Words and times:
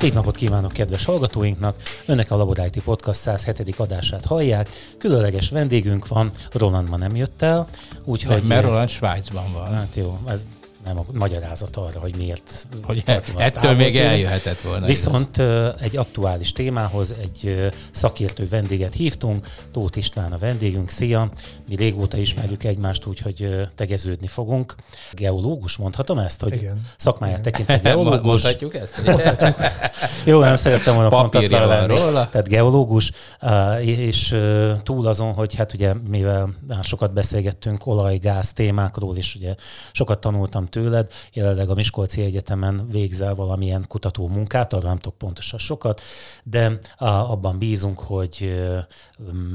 Szép 0.00 0.14
napot 0.14 0.36
kívánok 0.36 0.72
kedves 0.72 1.04
hallgatóinknak! 1.04 1.76
Önnek 2.06 2.30
a 2.30 2.36
Laboráti 2.36 2.80
Podcast 2.80 3.20
107. 3.20 3.74
adását 3.76 4.24
hallják. 4.24 4.68
Különleges 4.98 5.50
vendégünk 5.50 6.08
van, 6.08 6.30
Roland 6.52 6.88
ma 6.88 6.96
nem 6.96 7.16
jött 7.16 7.42
el, 7.42 7.66
úgyhogy... 8.04 8.42
Mert 8.42 8.64
Roland 8.64 8.88
Svájcban 8.88 9.52
van. 9.52 9.74
Hát 9.74 9.94
jó, 9.94 10.18
ez 10.26 10.46
nem 10.84 10.98
a 10.98 11.02
magyarázat 11.12 11.76
arra, 11.76 12.00
hogy 12.00 12.16
miért. 12.16 12.66
Hogy 12.82 13.02
ettől 13.36 13.74
még 13.74 13.96
eljöhetett 13.96 14.60
volna. 14.60 14.86
Viszont 14.86 15.38
egy 15.80 15.96
aktuális 15.96 16.52
témához 16.52 17.14
egy 17.20 17.70
szakértő 17.90 18.48
vendéget 18.48 18.94
hívtunk, 18.94 19.46
Tóth 19.72 19.98
István 19.98 20.32
a 20.32 20.38
vendégünk. 20.38 20.88
Szia! 20.88 21.28
Mi 21.68 21.76
régóta 21.76 22.16
ismerjük 22.16 22.64
egymást, 22.64 23.06
úgyhogy 23.06 23.68
tegeződni 23.74 24.26
fogunk. 24.26 24.74
Geológus, 25.12 25.76
mondhatom 25.76 26.18
ezt, 26.18 26.42
hogy 26.42 26.54
Igen. 26.54 26.82
szakmáját 26.96 27.40
tekintve 27.40 27.78
geológus. 27.90 28.22
Mondhatjuk 28.22 28.74
ezt? 28.74 29.02
Mondhatjuk. 29.06 29.56
Jó, 30.24 30.40
nem 30.40 30.56
szerettem 30.56 30.94
volna 30.94 31.08
pontatlan 31.08 31.68
lenni. 31.68 31.96
Róla. 31.96 32.28
Tehát 32.28 32.48
geológus, 32.48 33.12
és 33.80 34.36
túl 34.82 35.06
azon, 35.06 35.32
hogy 35.32 35.54
hát 35.54 35.72
ugye 35.72 35.94
mivel 36.08 36.54
sokat 36.82 37.12
beszélgettünk 37.12 37.86
olaj, 37.86 38.16
gáz 38.16 38.52
témákról, 38.52 39.16
és 39.16 39.34
ugye 39.34 39.54
sokat 39.92 40.18
tanultam 40.18 40.66
tőled. 40.70 41.10
Jelenleg 41.32 41.70
a 41.70 41.74
Miskolci 41.74 42.22
Egyetemen 42.22 42.88
végzel 42.90 43.34
valamilyen 43.34 43.84
kutató 43.88 44.28
munkát, 44.28 44.72
arra 44.72 44.88
nem 44.88 44.96
tudok 44.96 45.18
pontosan 45.18 45.58
sokat, 45.58 46.00
de 46.42 46.78
abban 46.98 47.58
bízunk, 47.58 47.98
hogy 47.98 48.62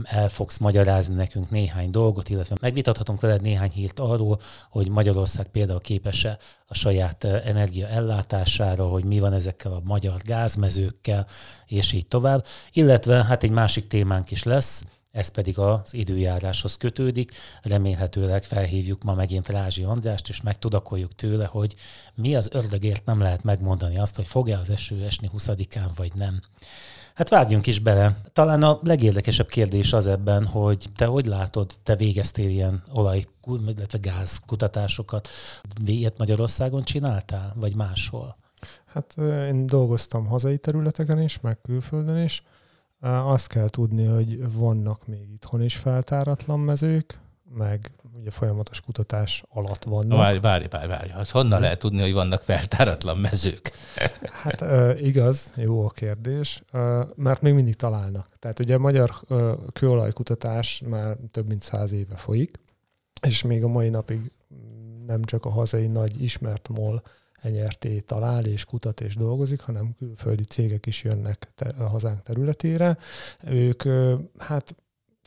el 0.04 0.30
fogsz 0.30 0.58
magyarázni 0.58 1.16
nekünk 1.16 1.50
néhány 1.50 1.92
dolgot, 1.92 2.30
illetve 2.30 2.56
megvitathatunk 2.62 3.22
veled 3.22 3.42
néhány 3.42 3.72
hírt 3.72 4.00
arról, 4.00 4.40
hogy 4.70 4.90
Magyarország 4.90 5.48
például 5.48 5.80
képes-e 5.80 6.38
a 6.68 6.74
saját 6.74 7.24
energia 7.24 7.88
ellátására, 7.88 8.88
hogy 8.88 9.06
mi 9.06 9.20
van 9.20 9.34
ezekkel 9.34 9.72
a 9.72 9.82
magyar 9.84 10.22
gázmezőkkel, 10.24 11.28
és 11.66 11.92
így 11.92 12.08
tovább. 12.08 12.46
Illetve 12.74 13.24
hát 13.24 13.44
egy 13.44 13.52
másik 13.52 13.88
témánk 13.88 14.32
is 14.32 14.44
lesz, 14.44 14.84
ez 15.16 15.28
pedig 15.28 15.58
az 15.58 15.94
időjáráshoz 15.94 16.76
kötődik. 16.78 17.32
Remélhetőleg 17.62 18.44
felhívjuk 18.44 19.04
ma 19.04 19.14
megint 19.14 19.50
Rázsi 19.50 19.84
Andrást, 19.84 20.30
és 20.30 20.42
megtudakoljuk 20.42 21.16
tőle, 21.16 21.46
hogy 21.46 21.76
mi 22.16 22.36
az 22.36 22.50
ördögért 22.52 23.06
nem 23.06 23.20
lehet 23.20 23.44
megmondani 23.44 23.98
azt, 23.98 24.16
hogy 24.16 24.28
fog-e 24.28 24.60
az 24.60 24.70
eső 24.70 25.04
esni 25.04 25.30
20-án, 25.38 25.90
vagy 25.96 26.12
nem. 26.16 26.42
Hát 27.14 27.30
vágjunk 27.30 27.68
is 27.68 27.80
bele. 27.80 28.18
Talán 28.34 28.64
a 28.64 28.80
legérdekesebb 28.84 29.48
kérdés 29.48 29.94
az 29.94 30.08
ebben, 30.08 30.46
hogy 30.46 30.86
te 30.96 31.06
hogy 31.06 31.26
látod, 31.26 31.72
te 31.84 31.96
végeztél 31.96 32.50
ilyen 32.50 32.84
olaj, 32.92 33.26
illetve 33.48 33.98
gáz 33.98 34.42
kutatásokat. 34.46 35.28
Ilyet 35.86 36.18
Magyarországon 36.18 36.84
csináltál, 36.84 37.54
vagy 37.56 37.76
máshol? 37.76 38.36
Hát 38.86 39.16
én 39.48 39.66
dolgoztam 39.66 40.26
hazai 40.26 40.58
területeken 40.58 41.22
is, 41.22 41.40
meg 41.40 41.62
külföldön 41.62 42.24
is. 42.24 42.44
Azt 43.06 43.48
kell 43.48 43.70
tudni, 43.70 44.06
hogy 44.06 44.54
vannak 44.54 45.08
még 45.08 45.32
itthon 45.34 45.62
is 45.62 45.76
feltáratlan 45.76 46.60
mezők, 46.60 47.20
meg 47.58 47.92
ugye 48.20 48.32
folyamatos 48.32 48.82
kutatás 48.82 49.44
alatt 49.50 49.84
vannak. 49.84 50.18
Várj, 50.18 50.40
várj, 50.40 50.66
várj, 50.70 50.88
várj. 50.88 51.12
Honnan 51.32 51.62
lehet 51.62 51.80
tudni, 51.80 52.02
hogy 52.02 52.14
vannak 52.14 52.42
feltáratlan 52.42 53.18
mezők? 53.18 53.72
Hát 54.32 54.66
igaz, 55.00 55.54
jó 55.56 55.86
a 55.86 55.90
kérdés, 55.90 56.64
mert 57.16 57.42
még 57.42 57.54
mindig 57.54 57.76
találnak. 57.76 58.28
Tehát 58.40 58.60
ugye 58.60 58.76
a 58.76 58.80
magyar 58.80 59.12
kőolajkutatás 59.74 60.82
már 60.86 61.18
több 61.32 61.48
mint 61.48 61.62
száz 61.62 61.92
éve 61.92 62.16
folyik, 62.16 62.60
és 63.28 63.44
még 63.44 63.64
a 63.64 63.68
mai 63.68 63.90
napig 63.90 64.32
nem 65.06 65.24
csak 65.24 65.46
a 65.46 65.50
hazai 65.50 65.88
nagy 65.88 66.24
ismert 66.24 66.70
MOL 66.70 67.02
NRT 67.52 68.06
talál 68.06 68.46
és 68.46 68.66
kutat 68.66 69.02
és 69.02 69.16
dolgozik, 69.16 69.62
hanem 69.62 69.96
külföldi 69.98 70.44
cégek 70.44 70.86
is 70.86 71.04
jönnek 71.04 71.52
a 71.78 71.84
hazánk 71.84 72.22
területére. 72.22 72.98
Ők 73.44 73.84
hát 74.38 74.76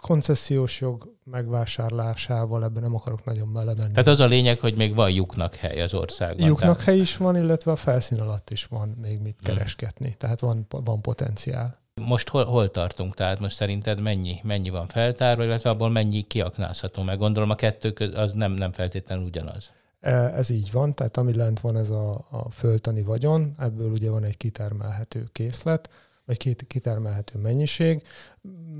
koncesziós 0.01 0.81
jog 0.81 1.15
megvásárlásával 1.25 2.65
ebben 2.65 2.83
nem 2.83 2.95
akarok 2.95 3.25
nagyon 3.25 3.53
belemenni. 3.53 3.91
Tehát 3.91 4.07
az 4.07 4.21
a 4.21 4.27
lényeg, 4.27 4.61
hogy 4.61 4.75
még 4.75 4.95
van 4.95 5.11
lyuknak 5.11 5.55
hely 5.55 5.81
az 5.81 5.95
országban. 5.95 6.47
Lyuknak 6.47 6.77
tehát... 6.77 6.83
hely 6.83 6.99
is 6.99 7.17
van, 7.17 7.37
illetve 7.37 7.71
a 7.71 7.77
felszín 7.77 8.21
alatt 8.21 8.51
is 8.51 8.65
van 8.65 8.89
még 8.89 9.21
mit 9.21 9.37
hmm. 9.43 9.55
keresgetni. 9.55 10.15
Tehát 10.19 10.41
van, 10.41 10.67
van 10.69 11.01
potenciál. 11.01 11.79
Most 11.95 12.29
hol, 12.29 12.45
hol 12.45 12.71
tartunk? 12.71 13.15
Tehát 13.15 13.41
most 13.41 13.57
szerinted 13.57 14.01
mennyi, 14.01 14.41
mennyi 14.43 14.71
van 14.71 14.87
feltárva, 14.87 15.45
illetve 15.45 15.71
abból 15.71 15.91
mennyi 15.91 16.23
kiaknázható? 16.23 17.03
Meg 17.03 17.19
gondolom 17.19 17.51
a 17.51 17.55
kettő 17.55 17.93
köz, 17.93 18.15
az 18.15 18.33
nem, 18.33 18.53
nem 18.53 18.73
feltétlenül 18.73 19.25
ugyanaz. 19.25 19.71
E, 20.09 20.37
ez 20.37 20.51
így 20.51 20.73
van, 20.73 20.95
tehát 20.95 21.17
ami 21.17 21.35
lent 21.35 21.61
van 21.61 21.77
ez 21.77 21.91
a, 21.91 22.27
a 22.31 22.51
földtani 22.51 23.03
vagyon, 23.03 23.55
ebből 23.59 23.91
ugye 23.91 24.11
van 24.11 24.25
egy 24.25 24.37
kitermelhető 24.37 25.29
készlet, 25.33 25.91
vagy 26.29 26.67
kitermelhető 26.67 27.39
mennyiség. 27.39 28.03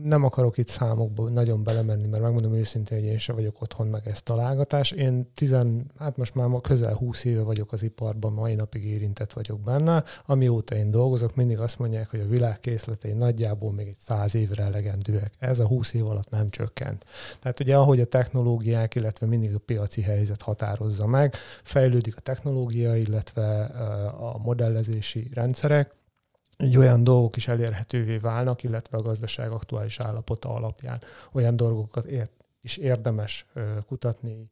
Nem 0.03 0.25
akarok 0.25 0.59
itt 0.59 0.69
számokba 0.69 1.29
nagyon 1.29 1.63
belemenni, 1.63 2.07
mert 2.07 2.23
megmondom 2.23 2.55
őszintén, 2.55 2.99
hogy 2.99 3.07
én 3.07 3.19
sem 3.19 3.35
vagyok 3.35 3.63
otthon 3.63 3.87
meg 3.87 4.09
ezt 4.09 4.25
találgatás. 4.25 4.91
Én 4.91 5.31
tizen, 5.35 5.91
hát 5.99 6.17
most 6.17 6.35
már 6.35 6.49
közel 6.63 6.95
20 6.95 7.25
éve 7.25 7.43
vagyok 7.43 7.73
az 7.73 7.83
iparban, 7.83 8.33
mai 8.33 8.55
napig 8.55 8.85
érintett 8.85 9.33
vagyok 9.33 9.61
benne. 9.61 10.05
Amióta 10.27 10.75
én 10.75 10.91
dolgozok, 10.91 11.35
mindig 11.35 11.61
azt 11.61 11.79
mondják, 11.79 12.11
hogy 12.11 12.21
a 12.21 12.27
világ 12.27 12.59
készletei 12.59 13.13
nagyjából 13.13 13.73
még 13.73 13.87
egy 13.87 13.99
100 13.99 14.35
évre 14.35 14.65
elegendőek. 14.65 15.33
Ez 15.39 15.59
a 15.59 15.67
20 15.67 15.93
év 15.93 16.07
alatt 16.07 16.31
nem 16.31 16.49
csökkent. 16.49 17.05
Tehát 17.41 17.61
ugye 17.61 17.77
ahogy 17.77 18.01
a 18.01 18.07
technológiák, 18.07 18.95
illetve 18.95 19.27
mindig 19.27 19.55
a 19.55 19.59
piaci 19.59 20.03
helyzet 20.03 20.43
határozza 20.43 21.07
meg, 21.07 21.35
fejlődik 21.63 22.17
a 22.17 22.21
technológia, 22.21 22.97
illetve 22.97 23.65
a 24.19 24.39
modellezési 24.43 25.31
rendszerek, 25.35 25.97
így 26.65 26.77
olyan 26.77 27.05
dolgok 27.05 27.37
is 27.37 27.49
elérhetővé 27.49 28.17
válnak, 28.17 28.63
illetve 28.63 28.99
a 28.99 29.03
gazdaság 29.03 29.51
aktuális 29.51 30.01
állapota 30.01 30.55
alapján 30.55 31.01
olyan 31.33 31.57
dolgokat 31.57 32.05
ér, 32.05 32.29
is 32.63 32.77
érdemes 32.77 33.47
kutatni, 33.87 34.51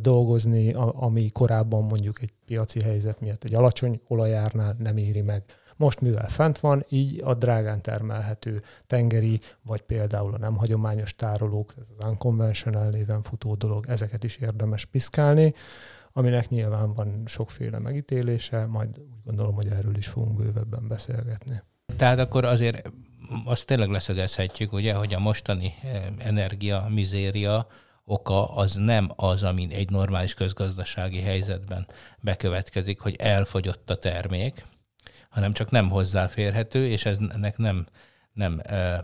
dolgozni, 0.00 0.72
ami 0.74 1.30
korábban 1.30 1.84
mondjuk 1.84 2.22
egy 2.22 2.32
piaci 2.46 2.80
helyzet 2.80 3.20
miatt 3.20 3.44
egy 3.44 3.54
alacsony 3.54 4.00
olajárnál 4.08 4.76
nem 4.78 4.96
éri 4.96 5.20
meg. 5.20 5.44
Most 5.76 6.00
mivel 6.00 6.28
fent 6.28 6.58
van, 6.58 6.84
így 6.88 7.20
a 7.24 7.34
drágán 7.34 7.82
termelhető 7.82 8.62
tengeri, 8.86 9.40
vagy 9.62 9.82
például 9.82 10.34
a 10.34 10.38
nem 10.38 10.56
hagyományos 10.56 11.14
tárolók, 11.14 11.74
ez 11.80 11.86
az 11.98 12.08
unconventional 12.08 12.88
néven 12.88 13.22
futó 13.22 13.54
dolog, 13.54 13.84
ezeket 13.88 14.24
is 14.24 14.36
érdemes 14.36 14.84
piszkálni 14.84 15.54
aminek 16.12 16.48
nyilván 16.48 16.94
van 16.94 17.22
sokféle 17.26 17.78
megítélése, 17.78 18.66
majd 18.66 18.98
úgy 18.98 19.22
gondolom, 19.24 19.54
hogy 19.54 19.66
erről 19.66 19.96
is 19.96 20.06
fogunk 20.06 20.36
bővebben 20.36 20.88
beszélgetni. 20.88 21.62
Tehát 21.96 22.18
akkor 22.18 22.44
azért 22.44 22.90
azt 23.44 23.66
tényleg 23.66 23.88
leszögezhetjük, 23.88 24.72
ugye, 24.72 24.94
hogy 24.94 25.14
a 25.14 25.18
mostani 25.18 25.74
eh, 25.82 26.04
energia 26.18 26.86
mizéria 26.88 27.66
oka 28.04 28.54
az 28.54 28.74
nem 28.74 29.12
az, 29.16 29.42
amin 29.42 29.70
egy 29.70 29.90
normális 29.90 30.34
közgazdasági 30.34 31.20
helyzetben 31.20 31.86
bekövetkezik, 32.20 33.00
hogy 33.00 33.16
elfogyott 33.18 33.90
a 33.90 33.96
termék, 33.96 34.66
hanem 35.28 35.52
csak 35.52 35.70
nem 35.70 35.90
hozzáférhető, 35.90 36.88
és 36.88 37.04
ez 37.04 37.18
ennek 37.28 37.56
nem, 37.56 37.86
nem 38.32 38.60
eh, 38.62 38.98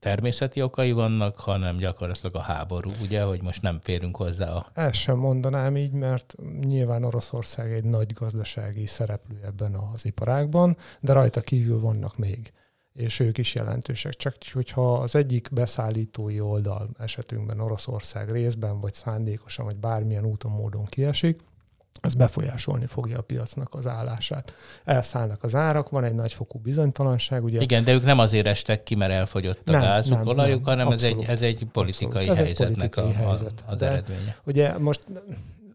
természeti 0.00 0.62
okai 0.62 0.92
vannak, 0.92 1.36
hanem 1.36 1.76
gyakorlatilag 1.76 2.34
a 2.34 2.40
háború, 2.40 2.90
ugye, 3.02 3.22
hogy 3.22 3.42
most 3.42 3.62
nem 3.62 3.78
férünk 3.82 4.16
hozzá 4.16 4.52
a... 4.52 4.66
Ezt 4.74 4.94
sem 4.94 5.16
mondanám 5.16 5.76
így, 5.76 5.92
mert 5.92 6.34
nyilván 6.60 7.04
Oroszország 7.04 7.72
egy 7.72 7.84
nagy 7.84 8.12
gazdasági 8.12 8.86
szereplő 8.86 9.40
ebben 9.44 9.74
az 9.74 10.04
iparágban, 10.04 10.76
de 11.00 11.12
rajta 11.12 11.40
kívül 11.40 11.80
vannak 11.80 12.18
még 12.18 12.52
és 12.94 13.20
ők 13.20 13.38
is 13.38 13.54
jelentősek. 13.54 14.14
Csak 14.14 14.36
hogyha 14.52 14.94
az 14.94 15.14
egyik 15.14 15.48
beszállítói 15.52 16.40
oldal 16.40 16.88
esetünkben 16.98 17.60
Oroszország 17.60 18.30
részben, 18.30 18.80
vagy 18.80 18.94
szándékosan, 18.94 19.64
vagy 19.64 19.76
bármilyen 19.76 20.24
úton, 20.24 20.52
módon 20.52 20.84
kiesik, 20.84 21.40
ez 22.00 22.14
befolyásolni 22.14 22.86
fogja 22.86 23.18
a 23.18 23.22
piacnak 23.22 23.74
az 23.74 23.86
állását. 23.86 24.54
Elszállnak 24.84 25.42
az 25.42 25.54
árak, 25.54 25.88
van 25.88 26.04
egy 26.04 26.14
nagyfokú 26.14 26.58
bizonytalanság. 26.58 27.44
Ugye? 27.44 27.60
Igen, 27.60 27.84
de 27.84 27.92
ők 27.92 28.04
nem 28.04 28.18
azért 28.18 28.46
estek 28.46 28.82
ki, 28.82 28.94
mert 28.94 29.12
elfogyott 29.12 29.68
a 29.68 29.70
nem, 29.70 29.80
gázuk, 29.80 30.18
nem, 30.18 30.26
olajuk, 30.26 30.64
nem, 30.64 30.78
hanem 30.78 30.86
abszolút, 30.86 31.22
ez 31.22 31.28
egy, 31.28 31.34
ez 31.34 31.42
egy 31.42 31.66
politikai 31.72 32.28
abszolút. 32.28 32.36
helyzetnek 32.36 32.96
ez 32.96 33.04
egy 33.04 33.06
politikai 33.06 33.24
a, 33.24 33.28
helyzet. 33.28 33.64
a, 33.66 33.72
az 33.72 33.78
de 33.78 33.86
eredménye. 33.86 34.36
Ugye 34.44 34.78
most 34.78 35.06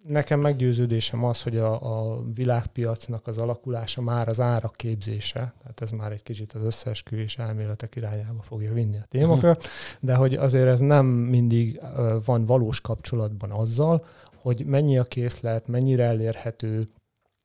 nekem 0.07 0.39
meggyőződésem 0.39 1.23
az, 1.23 1.41
hogy 1.41 1.57
a, 1.57 1.73
a 2.11 2.21
világpiacnak 2.35 3.27
az 3.27 3.37
alakulása 3.37 4.01
már 4.01 4.27
az 4.27 4.39
árak 4.39 4.75
képzése, 4.75 5.53
tehát 5.61 5.81
ez 5.81 5.91
már 5.91 6.11
egy 6.11 6.23
kicsit 6.23 6.53
az 6.53 6.63
összeesküvés 6.63 7.37
elméletek 7.37 7.95
irányába 7.95 8.41
fogja 8.41 8.73
vinni 8.73 8.97
a 8.97 9.05
témakört, 9.09 9.67
de 9.99 10.15
hogy 10.15 10.33
azért 10.33 10.67
ez 10.67 10.79
nem 10.79 11.05
mindig 11.05 11.81
van 12.25 12.45
valós 12.45 12.81
kapcsolatban 12.81 13.51
azzal, 13.51 14.05
hogy 14.45 14.65
mennyi 14.65 14.97
a 14.97 15.03
készlet, 15.03 15.67
mennyire 15.67 16.03
elérhető, 16.03 16.83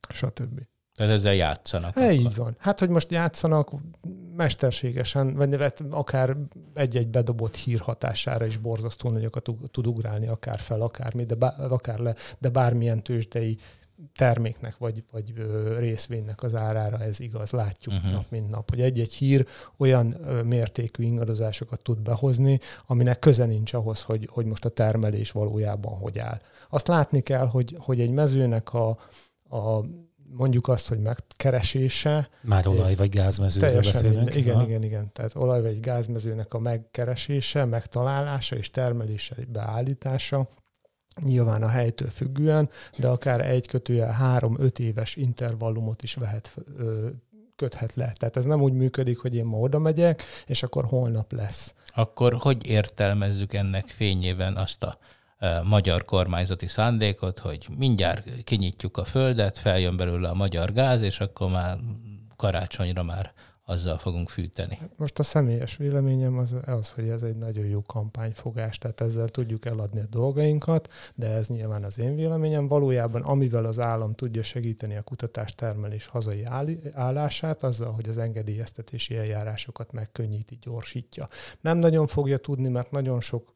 stb. 0.08 0.61
Tehát 0.94 1.12
ezzel 1.12 1.35
játszanak. 1.35 1.97
E, 1.97 2.12
így 2.12 2.35
van. 2.35 2.56
Hát, 2.58 2.79
hogy 2.79 2.88
most 2.88 3.11
játszanak 3.11 3.70
mesterségesen, 4.37 5.35
vagy 5.35 5.73
akár 5.91 6.37
egy-egy 6.75 7.08
bedobott 7.08 7.55
hír 7.55 7.79
hatására 7.79 8.47
is 8.47 8.56
borzasztó 8.56 9.11
nagyokat 9.11 9.50
tud 9.70 9.87
ugrálni, 9.87 10.26
akár 10.26 10.58
fel, 10.58 10.81
akár 10.81 11.14
mi, 11.14 11.25
de, 11.25 11.35
bár, 11.35 11.73
akár 11.73 11.99
le, 11.99 12.14
de 12.38 12.49
bármilyen 12.49 13.02
tőzsdei 13.02 13.58
terméknek 14.14 14.79
vagy, 14.79 15.05
vagy 15.11 15.35
részvénynek 15.79 16.43
az 16.43 16.55
árára 16.55 16.99
ez 16.99 17.20
igaz, 17.20 17.50
látjuk 17.50 17.94
uh-huh. 17.94 18.12
nap 18.12 18.25
mint 18.31 18.50
nap, 18.50 18.70
hogy 18.70 18.81
egy-egy 18.81 19.14
hír 19.14 19.47
olyan 19.76 20.06
mértékű 20.44 21.02
ingadozásokat 21.02 21.82
tud 21.82 22.00
behozni, 22.00 22.58
aminek 22.87 23.19
köze 23.19 23.44
nincs 23.44 23.73
ahhoz, 23.73 24.02
hogy, 24.02 24.29
hogy 24.32 24.44
most 24.44 24.64
a 24.64 24.69
termelés 24.69 25.31
valójában 25.31 25.99
hogy 25.99 26.19
áll. 26.19 26.41
Azt 26.69 26.88
látni 26.88 27.20
kell, 27.20 27.47
hogy, 27.47 27.76
hogy 27.79 28.00
egy 28.00 28.11
mezőnek 28.11 28.75
a, 28.75 28.88
a 29.50 29.85
mondjuk 30.32 30.69
azt, 30.69 30.88
hogy 30.88 30.99
megkeresése. 30.99 32.29
Már 32.41 32.67
olaj 32.67 32.94
vagy 32.94 33.08
gázmezőről 33.08 33.81
beszélünk. 33.81 34.35
Igen, 34.35 34.56
ha? 34.56 34.62
igen, 34.62 34.82
igen. 34.82 35.12
Tehát 35.12 35.35
olaj 35.35 35.62
vagy 35.62 35.81
gázmezőnek 35.81 36.55
a 36.55 36.58
megkeresése, 36.58 37.64
megtalálása 37.64 38.56
és 38.56 38.70
termelése, 38.70 39.35
beállítása, 39.49 40.49
nyilván 41.22 41.62
a 41.62 41.69
helytől 41.69 42.08
függően, 42.08 42.69
de 42.99 43.08
akár 43.08 43.40
egy 43.40 43.67
kötője 43.67 44.06
három-öt 44.06 44.78
éves 44.78 45.17
intervallumot 45.17 46.02
is 46.02 46.14
vehet, 46.14 46.56
köthet 47.56 47.94
le. 47.94 48.12
Tehát 48.17 48.37
ez 48.37 48.44
nem 48.44 48.62
úgy 48.62 48.72
működik, 48.72 49.19
hogy 49.19 49.34
én 49.34 49.44
ma 49.44 49.58
oda 49.58 49.78
megyek, 49.78 50.22
és 50.46 50.62
akkor 50.62 50.84
holnap 50.84 51.32
lesz. 51.32 51.75
Akkor 51.94 52.34
hogy 52.34 52.67
értelmezzük 52.67 53.55
ennek 53.55 53.88
fényében 53.88 54.56
azt 54.56 54.82
a 54.82 54.99
magyar 55.64 56.05
kormányzati 56.05 56.67
szándékot, 56.67 57.38
hogy 57.38 57.66
mindjárt 57.78 58.44
kinyitjuk 58.44 58.96
a 58.96 59.05
földet, 59.05 59.58
feljön 59.58 59.96
belőle 59.96 60.28
a 60.28 60.34
magyar 60.34 60.73
gáz, 60.73 61.00
és 61.00 61.20
akkor 61.20 61.50
már 61.50 61.78
karácsonyra 62.37 63.02
már 63.02 63.32
azzal 63.70 63.99
fogunk 63.99 64.28
fűteni. 64.28 64.76
Hát 64.81 64.90
most 64.96 65.19
a 65.19 65.22
személyes 65.22 65.76
véleményem 65.76 66.38
az, 66.38 66.55
az, 66.64 66.90
hogy 66.90 67.08
ez 67.08 67.22
egy 67.22 67.37
nagyon 67.37 67.64
jó 67.64 67.82
kampányfogás, 67.82 68.78
tehát 68.78 69.00
ezzel 69.00 69.28
tudjuk 69.28 69.67
eladni 69.67 70.00
a 70.00 70.06
dolgainkat, 70.11 70.88
de 71.14 71.28
ez 71.28 71.49
nyilván 71.49 71.84
az 71.84 71.99
én 71.99 72.14
véleményem. 72.17 72.67
Valójában 72.67 73.22
amivel 73.22 73.64
az 73.64 73.81
állam 73.81 74.12
tudja 74.12 74.43
segíteni 74.43 74.96
a 74.96 75.02
kutatás 75.02 75.55
termelés 75.55 76.06
hazai 76.06 76.44
állását, 76.93 77.62
azzal, 77.62 77.93
hogy 77.93 78.08
az 78.08 78.19
engedélyeztetési 78.19 79.17
eljárásokat 79.17 79.93
megkönnyíti, 79.93 80.58
gyorsítja. 80.61 81.26
Nem 81.61 81.78
nagyon 81.78 82.06
fogja 82.06 82.37
tudni, 82.37 82.69
mert 82.69 82.90
nagyon 82.90 83.20
sok 83.20 83.55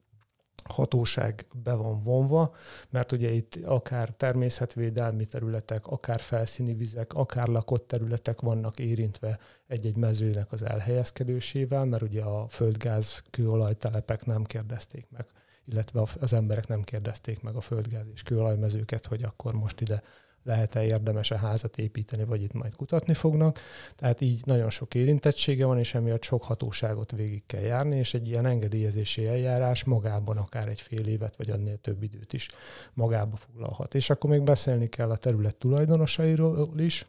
hatóság 0.64 1.46
be 1.62 1.74
van 1.74 2.02
vonva, 2.02 2.54
mert 2.90 3.12
ugye 3.12 3.30
itt 3.30 3.58
akár 3.64 4.08
természetvédelmi 4.08 5.24
területek, 5.24 5.86
akár 5.86 6.20
felszíni 6.20 6.74
vizek, 6.74 7.14
akár 7.14 7.48
lakott 7.48 7.88
területek 7.88 8.40
vannak 8.40 8.78
érintve 8.78 9.38
egy-egy 9.74 9.96
mezőnek 9.96 10.52
az 10.52 10.62
elhelyezkedésével, 10.62 11.84
mert 11.84 12.02
ugye 12.02 12.22
a 12.22 12.48
földgáz 12.48 13.22
kőolajtelepek 13.30 14.24
nem 14.24 14.44
kérdezték 14.44 15.06
meg, 15.10 15.26
illetve 15.64 16.02
az 16.20 16.32
emberek 16.32 16.66
nem 16.66 16.82
kérdezték 16.82 17.42
meg 17.42 17.54
a 17.54 17.60
földgáz 17.60 18.06
és 18.14 18.22
kőolajmezőket, 18.22 19.06
hogy 19.06 19.22
akkor 19.22 19.54
most 19.54 19.80
ide 19.80 20.02
lehet-e 20.44 20.84
érdemes-e 20.84 21.38
házat 21.38 21.78
építeni, 21.78 22.24
vagy 22.24 22.42
itt 22.42 22.52
majd 22.52 22.74
kutatni 22.74 23.14
fognak. 23.14 23.58
Tehát 23.96 24.20
így 24.20 24.40
nagyon 24.44 24.70
sok 24.70 24.94
érintettsége 24.94 25.66
van, 25.66 25.78
és 25.78 25.94
emiatt 25.94 26.22
sok 26.22 26.42
hatóságot 26.42 27.10
végig 27.10 27.46
kell 27.46 27.60
járni, 27.60 27.96
és 27.96 28.14
egy 28.14 28.28
ilyen 28.28 28.46
engedélyezési 28.46 29.26
eljárás 29.26 29.84
magában 29.84 30.36
akár 30.36 30.68
egy 30.68 30.80
fél 30.80 31.06
évet, 31.06 31.36
vagy 31.36 31.50
annél 31.50 31.76
több 31.76 32.02
időt 32.02 32.32
is 32.32 32.48
magába 32.92 33.36
foglalhat. 33.36 33.94
És 33.94 34.10
akkor 34.10 34.30
még 34.30 34.42
beszélni 34.42 34.88
kell 34.88 35.10
a 35.10 35.16
terület 35.16 35.56
tulajdonosairól 35.56 36.68
is, 36.76 37.06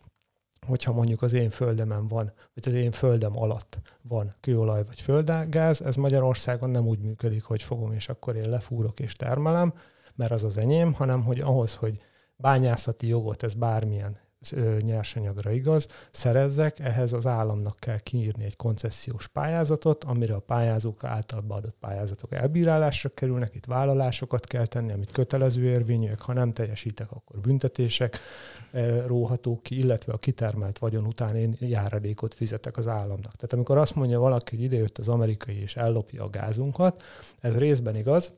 hogyha 0.65 0.93
mondjuk 0.93 1.21
az 1.21 1.33
én 1.33 1.49
földemen 1.49 2.07
van, 2.07 2.31
vagy 2.53 2.63
az 2.67 2.73
én 2.73 2.91
földem 2.91 3.37
alatt 3.37 3.77
van 4.01 4.33
kőolaj 4.39 4.83
vagy 4.85 5.01
földgáz, 5.01 5.81
ez 5.81 5.95
Magyarországon 5.95 6.69
nem 6.69 6.87
úgy 6.87 6.99
működik, 6.99 7.43
hogy 7.43 7.63
fogom, 7.63 7.91
és 7.91 8.09
akkor 8.09 8.35
én 8.35 8.49
lefúrok 8.49 8.99
és 8.99 9.13
termelem, 9.13 9.73
mert 10.15 10.31
az 10.31 10.43
az 10.43 10.57
enyém, 10.57 10.93
hanem 10.93 11.23
hogy 11.23 11.39
ahhoz, 11.39 11.75
hogy 11.75 11.95
bányászati 12.35 13.07
jogot, 13.07 13.43
ez 13.43 13.53
bármilyen 13.53 14.17
nyersanyagra 14.79 15.51
igaz, 15.51 15.87
szerezzek, 16.11 16.79
ehhez 16.79 17.13
az 17.13 17.25
államnak 17.25 17.79
kell 17.79 17.99
kiírni 17.99 18.43
egy 18.43 18.55
koncesziós 18.55 19.27
pályázatot, 19.27 20.03
amire 20.03 20.33
a 20.33 20.39
pályázók 20.39 21.03
által 21.03 21.41
beadott 21.41 21.75
pályázatok 21.79 22.33
elbírálásra 22.33 23.09
kerülnek, 23.09 23.55
itt 23.55 23.65
vállalásokat 23.65 24.45
kell 24.45 24.65
tenni, 24.65 24.91
amit 24.91 25.11
kötelező 25.11 25.63
érvényűek, 25.63 26.21
ha 26.21 26.33
nem 26.33 26.53
teljesítek, 26.53 27.11
akkor 27.11 27.39
büntetések 27.39 28.19
róhatók 29.05 29.63
ki, 29.63 29.77
illetve 29.77 30.13
a 30.13 30.17
kitermelt 30.17 30.77
vagyon 30.77 31.05
után 31.05 31.35
én 31.35 31.55
járadékot 31.59 32.33
fizetek 32.33 32.77
az 32.77 32.87
államnak. 32.87 33.35
Tehát 33.35 33.53
amikor 33.53 33.77
azt 33.77 33.95
mondja 33.95 34.19
valaki, 34.19 34.55
hogy 34.55 34.65
idejött 34.65 34.97
az 34.97 35.07
amerikai 35.07 35.61
és 35.61 35.75
ellopja 35.75 36.23
a 36.23 36.29
gázunkat, 36.29 37.03
ez 37.39 37.57
részben 37.57 37.95
igaz, 37.95 38.33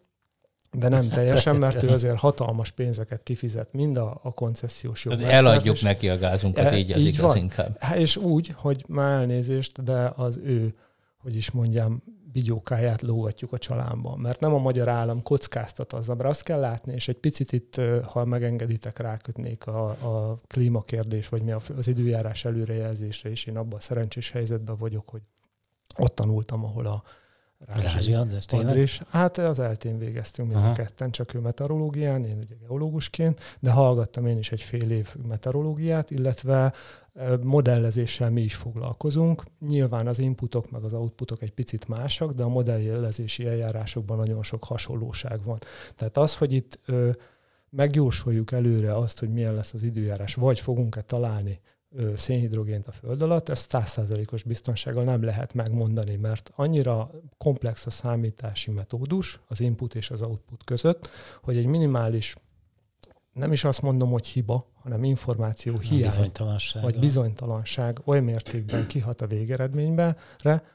de 0.77 0.87
nem 0.87 1.07
teljesen, 1.07 1.55
mert 1.55 1.83
ő 1.83 1.89
azért 1.97 2.17
hatalmas 2.17 2.71
pénzeket 2.71 3.23
kifizet 3.23 3.73
mind 3.73 3.97
a, 3.97 4.19
a 4.23 4.33
koncesziós 4.33 5.05
jog. 5.05 5.21
Eladjuk 5.21 5.81
neki 5.81 6.09
a 6.09 6.17
gázunkat, 6.17 6.65
e, 6.65 6.77
így 6.77 6.91
az 6.91 6.99
így 6.99 7.05
igaz 7.05 7.21
van. 7.21 7.37
inkább. 7.37 7.79
És 7.95 8.17
úgy, 8.17 8.53
hogy 8.55 8.83
már 8.87 9.19
elnézést, 9.19 9.83
de 9.83 10.11
az 10.15 10.39
ő, 10.43 10.75
hogy 11.17 11.35
is 11.35 11.51
mondjam, 11.51 12.03
bigyókáját 12.31 13.01
lógatjuk 13.01 13.53
a 13.53 13.57
családban, 13.57 14.19
mert 14.19 14.39
nem 14.39 14.53
a 14.53 14.57
magyar 14.57 14.87
állam 14.87 15.23
kockáztat 15.23 15.93
azzal, 15.93 16.15
mert 16.15 16.29
azt 16.29 16.43
kell 16.43 16.59
látni, 16.59 16.93
és 16.93 17.07
egy 17.07 17.17
picit 17.17 17.51
itt, 17.51 17.81
ha 18.03 18.25
megengeditek, 18.25 18.99
rákötnék 18.99 19.67
a, 19.67 19.89
a 19.89 20.41
klímakérdés, 20.47 21.29
vagy 21.29 21.41
mi 21.41 21.51
az 21.77 21.87
időjárás 21.87 22.45
előrejelzésre, 22.45 23.29
és 23.29 23.45
én 23.45 23.57
abban 23.57 23.77
a 23.77 23.81
szerencsés 23.81 24.31
helyzetben 24.31 24.77
vagyok, 24.77 25.09
hogy 25.09 25.21
ott 25.97 26.15
tanultam, 26.15 26.63
ahol 26.63 26.85
a, 26.85 27.03
Rázsi 27.65 28.13
András, 28.13 28.45
Andrés. 28.47 29.01
Hát 29.09 29.37
az 29.37 29.59
eltén 29.59 29.97
végeztünk 29.97 30.53
mind 30.53 30.65
a 30.65 30.73
ketten, 30.73 31.11
csak 31.11 31.33
ő 31.33 31.39
meteorológián, 31.39 32.25
én 32.25 32.37
ugye 32.37 32.55
geológusként, 32.61 33.39
de 33.59 33.71
hallgattam 33.71 34.25
én 34.25 34.37
is 34.37 34.51
egy 34.51 34.61
fél 34.61 34.91
év 34.91 35.15
meteorológiát, 35.27 36.11
illetve 36.11 36.73
modellezéssel 37.41 38.29
mi 38.29 38.41
is 38.41 38.55
foglalkozunk. 38.55 39.43
Nyilván 39.67 40.07
az 40.07 40.19
inputok 40.19 40.71
meg 40.71 40.83
az 40.83 40.93
outputok 40.93 41.41
egy 41.41 41.51
picit 41.51 41.87
másak, 41.87 42.31
de 42.31 42.43
a 42.43 42.47
modellezési 42.47 43.45
eljárásokban 43.45 44.17
nagyon 44.17 44.43
sok 44.43 44.63
hasonlóság 44.63 45.43
van. 45.43 45.57
Tehát 45.95 46.17
az, 46.17 46.35
hogy 46.35 46.53
itt 46.53 46.79
megjósoljuk 47.69 48.51
előre 48.51 48.95
azt, 48.95 49.19
hogy 49.19 49.29
milyen 49.29 49.53
lesz 49.53 49.73
az 49.73 49.83
időjárás, 49.83 50.33
vagy 50.33 50.59
fogunk-e 50.59 51.01
találni 51.01 51.59
szénhidrogént 52.15 52.87
a 52.87 52.91
föld 52.91 53.21
alatt, 53.21 53.49
ezt 53.49 53.69
százszázalékos 53.69 54.43
biztonsággal 54.43 55.03
nem 55.03 55.23
lehet 55.23 55.53
megmondani, 55.53 56.15
mert 56.15 56.51
annyira 56.55 57.11
komplex 57.37 57.85
a 57.85 57.89
számítási 57.89 58.71
metódus 58.71 59.39
az 59.47 59.59
input 59.59 59.95
és 59.95 60.09
az 60.09 60.21
output 60.21 60.63
között, 60.63 61.09
hogy 61.41 61.57
egy 61.57 61.65
minimális 61.65 62.35
nem 63.33 63.51
is 63.51 63.63
azt 63.63 63.81
mondom, 63.81 64.11
hogy 64.11 64.27
hiba, 64.27 64.65
hanem 64.81 65.03
információ 65.03 65.77
hiány, 65.77 66.01
bizonytalanság, 66.01 66.83
vagy 66.83 66.99
bizonytalanság 66.99 68.01
oly 68.05 68.19
mértékben 68.19 68.87
kihat 68.87 69.21
a 69.21 69.27
végeredménybe, 69.27 70.15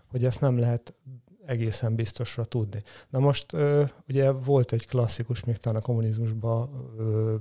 hogy 0.06 0.24
ezt 0.24 0.40
nem 0.40 0.58
lehet 0.58 0.94
egészen 1.46 1.94
biztosra 1.94 2.44
tudni. 2.44 2.82
Na 3.08 3.18
most 3.18 3.52
ugye 4.08 4.30
volt 4.30 4.72
egy 4.72 4.86
klasszikus, 4.86 5.44
még 5.44 5.56
talán 5.56 5.78
a 5.78 5.84
kommunizmusban 5.84 6.68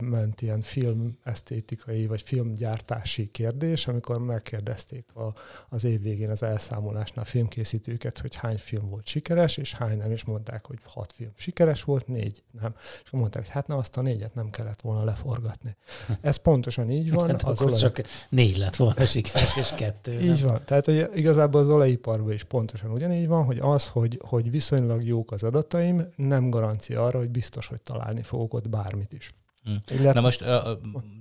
ment 0.03 0.41
ilyen 0.41 0.61
filmesztétikai 0.61 2.07
vagy 2.07 2.21
filmgyártási 2.21 3.27
kérdés, 3.31 3.87
amikor 3.87 4.19
megkérdezték 4.19 5.05
a, 5.15 5.33
az 5.69 5.83
év 5.83 6.01
végén 6.01 6.29
az 6.29 6.43
elszámolásnál 6.43 7.25
filmkészítőket, 7.25 8.19
hogy 8.19 8.35
hány 8.35 8.57
film 8.57 8.89
volt 8.89 9.05
sikeres, 9.05 9.57
és 9.57 9.73
hány 9.73 9.97
nem, 9.97 10.11
és 10.11 10.23
mondták, 10.23 10.65
hogy 10.65 10.79
hat 10.83 11.13
film 11.13 11.31
sikeres 11.35 11.83
volt, 11.83 12.07
négy 12.07 12.43
nem. 12.61 12.73
És 13.03 13.09
mondták, 13.09 13.41
hogy 13.41 13.51
hát 13.51 13.67
na 13.67 13.77
azt 13.77 13.97
a 13.97 14.01
négyet 14.01 14.33
nem 14.33 14.49
kellett 14.49 14.81
volna 14.81 15.03
leforgatni. 15.03 15.75
Ez 16.21 16.35
pontosan 16.35 16.89
így 16.89 17.11
van. 17.11 17.29
Hát 17.29 17.43
az 17.43 17.61
olaj... 17.61 17.79
csak 17.79 18.01
négy 18.29 18.57
lett 18.57 18.75
volna 18.75 19.05
sikeres, 19.05 19.57
és 19.57 19.69
kettő. 19.75 20.19
Így 20.19 20.39
nem. 20.39 20.47
van. 20.47 20.61
Tehát 20.65 20.85
hogy 20.85 21.09
igazából 21.15 21.61
az 21.61 21.69
olajiparban 21.69 22.33
is 22.33 22.43
pontosan 22.43 22.91
ugyanígy 22.91 23.27
van, 23.27 23.45
hogy 23.45 23.59
az, 23.59 23.87
hogy, 23.91 24.19
hogy 24.27 24.51
viszonylag 24.51 25.03
jók 25.03 25.31
az 25.31 25.43
adataim, 25.43 26.01
nem 26.15 26.49
garancia 26.49 27.05
arra, 27.05 27.17
hogy 27.17 27.29
biztos, 27.29 27.67
hogy 27.67 27.81
találni 27.81 28.21
fogok 28.21 28.53
ott 28.53 28.69
bármit 28.69 29.13
is. 29.13 29.33
Hmm. 29.63 29.77
Illetve... 29.89 30.13
Na 30.13 30.21
most 30.21 30.43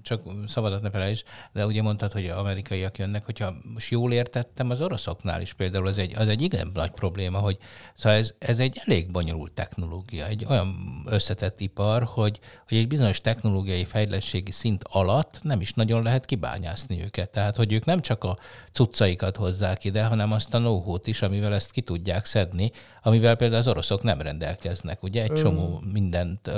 csak 0.02 0.23
szabadat 0.47 0.82
ne 0.82 0.90
felejtsd, 0.90 1.25
de 1.52 1.66
ugye 1.66 1.82
mondtad, 1.82 2.12
hogy 2.12 2.26
amerikaiak 2.26 2.99
jönnek, 2.99 3.25
hogyha 3.25 3.54
most 3.75 3.90
jól 3.90 4.12
értettem, 4.12 4.70
az 4.70 4.80
oroszoknál 4.80 5.40
is 5.40 5.52
például 5.52 5.87
az 5.87 5.99
egy, 5.99 6.14
az 6.16 6.28
egy 6.28 6.42
igen 6.42 6.70
nagy 6.75 6.90
probléma, 6.90 7.38
hogy 7.38 7.59
szóval 7.94 8.18
ez, 8.18 8.35
ez 8.38 8.59
egy 8.59 8.80
elég 8.85 9.11
bonyolult 9.11 9.52
technológia, 9.52 10.26
egy 10.26 10.44
olyan 10.49 10.75
összetett 11.06 11.61
ipar, 11.61 12.02
hogy, 12.02 12.40
hogy 12.68 12.78
egy 12.78 12.87
bizonyos 12.87 13.20
technológiai 13.20 13.85
fejlettségi 13.85 14.50
szint 14.50 14.85
alatt 14.88 15.38
nem 15.42 15.61
is 15.61 15.73
nagyon 15.73 16.02
lehet 16.02 16.25
kibányászni 16.25 17.02
őket. 17.02 17.30
Tehát, 17.30 17.56
hogy 17.56 17.73
ők 17.73 17.85
nem 17.85 18.00
csak 18.00 18.25
a 18.25 18.38
cuccaikat 18.73 19.37
hozzák 19.37 19.85
ide, 19.85 20.04
hanem 20.04 20.32
azt 20.32 20.54
a 20.54 20.59
know 20.59 20.97
is, 21.04 21.23
amivel 21.23 21.54
ezt 21.54 21.73
ki 21.73 21.80
tudják 21.80 22.25
szedni, 22.25 22.70
amivel 23.02 23.37
például 23.37 23.61
az 23.61 23.68
oroszok 23.68 24.02
nem 24.02 24.20
rendelkeznek. 24.20 25.02
Ugye 25.02 25.23
egy 25.23 25.35
csomó 25.35 25.82
mindent 25.92 26.50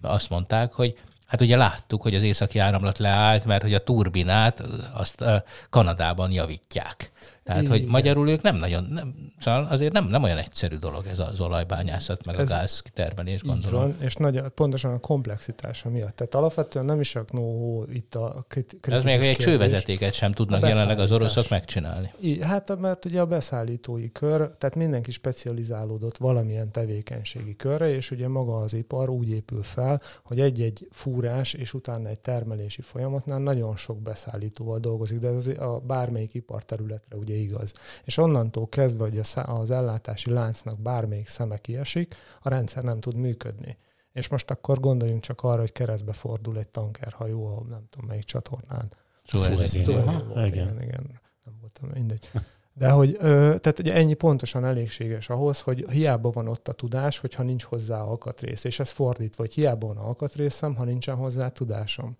azt 0.00 0.30
mondták, 0.30 0.72
hogy 0.72 0.98
Hát 1.26 1.40
ugye 1.40 1.56
láttuk, 1.56 2.02
hogy 2.02 2.14
az 2.14 2.22
északi 2.22 2.58
áramlat 2.58 2.98
leállt, 2.98 3.44
mert 3.44 3.62
hogy 3.62 3.74
a 3.74 3.84
turbinát 3.84 4.62
azt 4.92 5.24
Kanadában 5.70 6.32
javítják. 6.32 7.10
Tehát, 7.46 7.62
Igen. 7.62 7.78
hogy 7.78 7.86
magyarul 7.86 8.28
ők 8.28 8.42
nem 8.42 8.56
nagyon, 8.56 8.84
nem, 8.84 9.14
szóval 9.38 9.64
azért 9.64 9.92
nem, 9.92 10.06
nem 10.06 10.22
olyan 10.22 10.38
egyszerű 10.38 10.76
dolog 10.76 11.06
ez 11.06 11.18
az 11.18 11.40
olajbányászat, 11.40 12.26
meg 12.26 12.38
ez 12.38 12.50
a 12.50 12.54
gáz 12.54 12.80
kitermelés, 12.80 13.42
gondolom. 13.42 13.80
Van, 13.80 13.96
és 14.00 14.14
nagy, 14.14 14.40
pontosan 14.54 14.92
a 14.92 14.98
komplexitása 14.98 15.90
miatt. 15.90 16.14
Tehát 16.14 16.34
alapvetően 16.34 16.84
nem 16.84 17.00
is 17.00 17.14
a 17.14 17.24
know 17.24 17.84
itt 17.92 18.14
a 18.14 18.44
kritikus 18.48 18.92
Ez 18.92 19.04
még 19.04 19.20
egy 19.20 19.36
csővezetéket 19.36 20.12
sem 20.12 20.32
tudnak 20.32 20.62
jelenleg 20.62 20.98
az 20.98 21.12
oroszok 21.12 21.48
megcsinálni. 21.48 22.10
I, 22.20 22.42
hát 22.42 22.78
mert 22.78 23.04
ugye 23.04 23.20
a 23.20 23.26
beszállítói 23.26 24.12
kör, 24.12 24.50
tehát 24.58 24.74
mindenki 24.74 25.10
specializálódott 25.10 26.16
valamilyen 26.16 26.72
tevékenységi 26.72 27.56
körre, 27.56 27.88
és 27.94 28.10
ugye 28.10 28.28
maga 28.28 28.56
az 28.56 28.74
ipar 28.74 29.08
úgy 29.08 29.28
épül 29.30 29.62
fel, 29.62 30.00
hogy 30.24 30.40
egy-egy 30.40 30.88
fúrás 30.90 31.52
és 31.52 31.74
utána 31.74 32.08
egy 32.08 32.20
termelési 32.20 32.82
folyamatnál 32.82 33.38
nagyon 33.38 33.76
sok 33.76 34.02
beszállítóval 34.02 34.78
dolgozik, 34.78 35.18
de 35.18 35.28
ez 35.28 35.46
a 35.46 35.82
bármelyik 35.86 36.34
iparterületre 36.34 37.16
ugye 37.16 37.34
igaz. 37.36 37.72
És 38.04 38.16
onnantól 38.16 38.68
kezdve, 38.68 39.04
hogy 39.04 39.18
az 39.34 39.70
ellátási 39.70 40.30
láncnak 40.30 40.80
bármelyik 40.80 41.28
szeme 41.28 41.58
kiesik, 41.58 42.14
a 42.42 42.48
rendszer 42.48 42.82
nem 42.82 43.00
tud 43.00 43.16
működni. 43.16 43.78
És 44.12 44.28
most 44.28 44.50
akkor 44.50 44.80
gondoljunk 44.80 45.22
csak 45.22 45.42
arra, 45.42 45.60
hogy 45.60 45.72
keresztbe 45.72 46.12
fordul 46.12 46.58
egy 46.58 46.68
tankerhajó, 46.68 47.46
a 47.46 47.62
nem 47.68 47.86
tudom 47.90 48.08
melyik 48.08 48.24
csatornán. 48.24 48.92
Szóval 49.24 50.46
igen. 50.46 50.46
igen, 50.46 50.82
igen. 50.82 51.20
Nem 51.44 51.54
voltam, 51.60 51.88
mindegy. 51.94 52.30
De 52.78 52.90
hogy 52.90 53.16
ö, 53.18 53.56
tehát 53.60 53.78
ugye 53.78 53.94
ennyi 53.94 54.14
pontosan 54.14 54.64
elégséges 54.64 55.28
ahhoz, 55.28 55.60
hogy 55.60 55.90
hiába 55.90 56.30
van 56.30 56.48
ott 56.48 56.68
a 56.68 56.72
tudás, 56.72 57.18
hogyha 57.18 57.42
nincs 57.42 57.62
hozzá 57.62 58.00
alkatrész. 58.00 58.64
És 58.64 58.78
ez 58.78 58.90
fordítva, 58.90 59.42
hogy 59.42 59.52
hiába 59.52 59.86
van 59.86 59.96
alkatrészem, 59.96 60.74
ha 60.74 60.84
nincsen 60.84 61.16
hozzá 61.16 61.48
tudásom. 61.48 62.16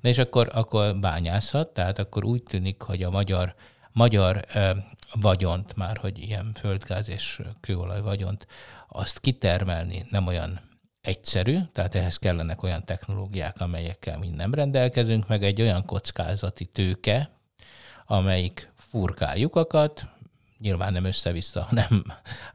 De 0.00 0.08
és 0.08 0.18
akkor, 0.18 0.48
akkor 0.52 0.98
bányászat, 0.98 1.68
tehát 1.68 1.98
akkor 1.98 2.24
úgy 2.24 2.42
tűnik, 2.42 2.82
hogy 2.82 3.02
a 3.02 3.10
magyar, 3.10 3.54
magyar 4.00 4.44
vagyont, 5.20 5.76
már 5.76 5.96
hogy 5.96 6.18
ilyen 6.18 6.52
földgáz 6.58 7.08
és 7.08 7.42
kőolaj 7.60 8.00
vagyont, 8.00 8.46
azt 8.88 9.18
kitermelni 9.18 10.04
nem 10.10 10.26
olyan 10.26 10.60
egyszerű, 11.00 11.58
tehát 11.72 11.94
ehhez 11.94 12.16
kellenek 12.16 12.62
olyan 12.62 12.84
technológiák, 12.84 13.60
amelyekkel 13.60 14.18
mi 14.18 14.28
nem 14.28 14.54
rendelkezünk, 14.54 15.28
meg 15.28 15.44
egy 15.44 15.60
olyan 15.60 15.84
kockázati 15.84 16.64
tőke, 16.64 17.30
amelyik 18.06 18.72
furkál 18.74 19.36
lyukakat, 19.36 20.04
nyilván 20.60 20.92
nem 20.92 21.04
össze-vissza, 21.04 21.60
hanem 21.68 22.04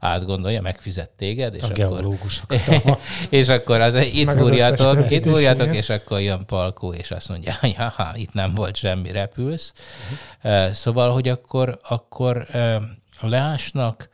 átgondolja, 0.00 0.62
megfizet 0.62 1.10
téged, 1.10 1.54
és 1.54 1.62
a 1.62 1.66
akkor, 1.66 2.18
és 3.28 3.48
akkor 3.48 3.80
az, 3.80 3.94
itt 3.94 4.32
húrjátok, 4.32 5.10
itt 5.10 5.24
húrjátok, 5.24 5.74
és 5.74 5.88
akkor 5.88 6.20
jön 6.20 6.46
Palkó, 6.46 6.92
és 6.92 7.10
azt 7.10 7.28
mondja, 7.28 7.54
ha 7.96 8.12
itt 8.16 8.32
nem 8.32 8.54
volt 8.54 8.76
semmi, 8.76 9.10
repülsz. 9.10 9.72
Uh-huh. 10.42 10.70
Szóval, 10.72 11.12
hogy 11.12 11.28
akkor, 11.28 11.78
akkor 11.88 12.46
leásnak, 13.20 14.08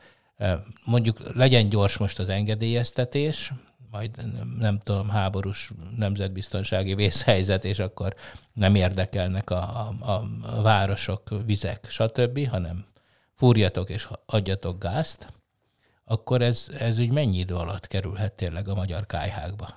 mondjuk 0.85 1.35
legyen 1.35 1.69
gyors 1.69 1.97
most 1.97 2.19
az 2.19 2.29
engedélyeztetés, 2.29 3.51
majd 3.91 4.09
nem 4.59 4.79
tudom, 4.83 5.09
háborús 5.09 5.71
nemzetbiztonsági 5.97 6.95
vészhelyzet, 6.95 7.65
és 7.65 7.79
akkor 7.79 8.15
nem 8.53 8.75
érdekelnek 8.75 9.49
a, 9.49 9.87
a, 9.99 10.13
a 10.41 10.61
városok, 10.61 11.21
vizek, 11.45 11.85
stb., 11.89 12.47
hanem 12.47 12.85
fúrjatok 13.43 13.89
és 13.89 14.09
adjatok 14.25 14.79
gázt, 14.79 15.27
akkor 16.05 16.41
ez, 16.41 16.67
ez 16.79 16.99
úgy 16.99 17.11
mennyi 17.11 17.37
idő 17.37 17.55
alatt 17.55 17.87
kerülhet 17.87 18.33
tényleg 18.33 18.67
a 18.67 18.75
magyar 18.75 19.05
kájhákba? 19.05 19.67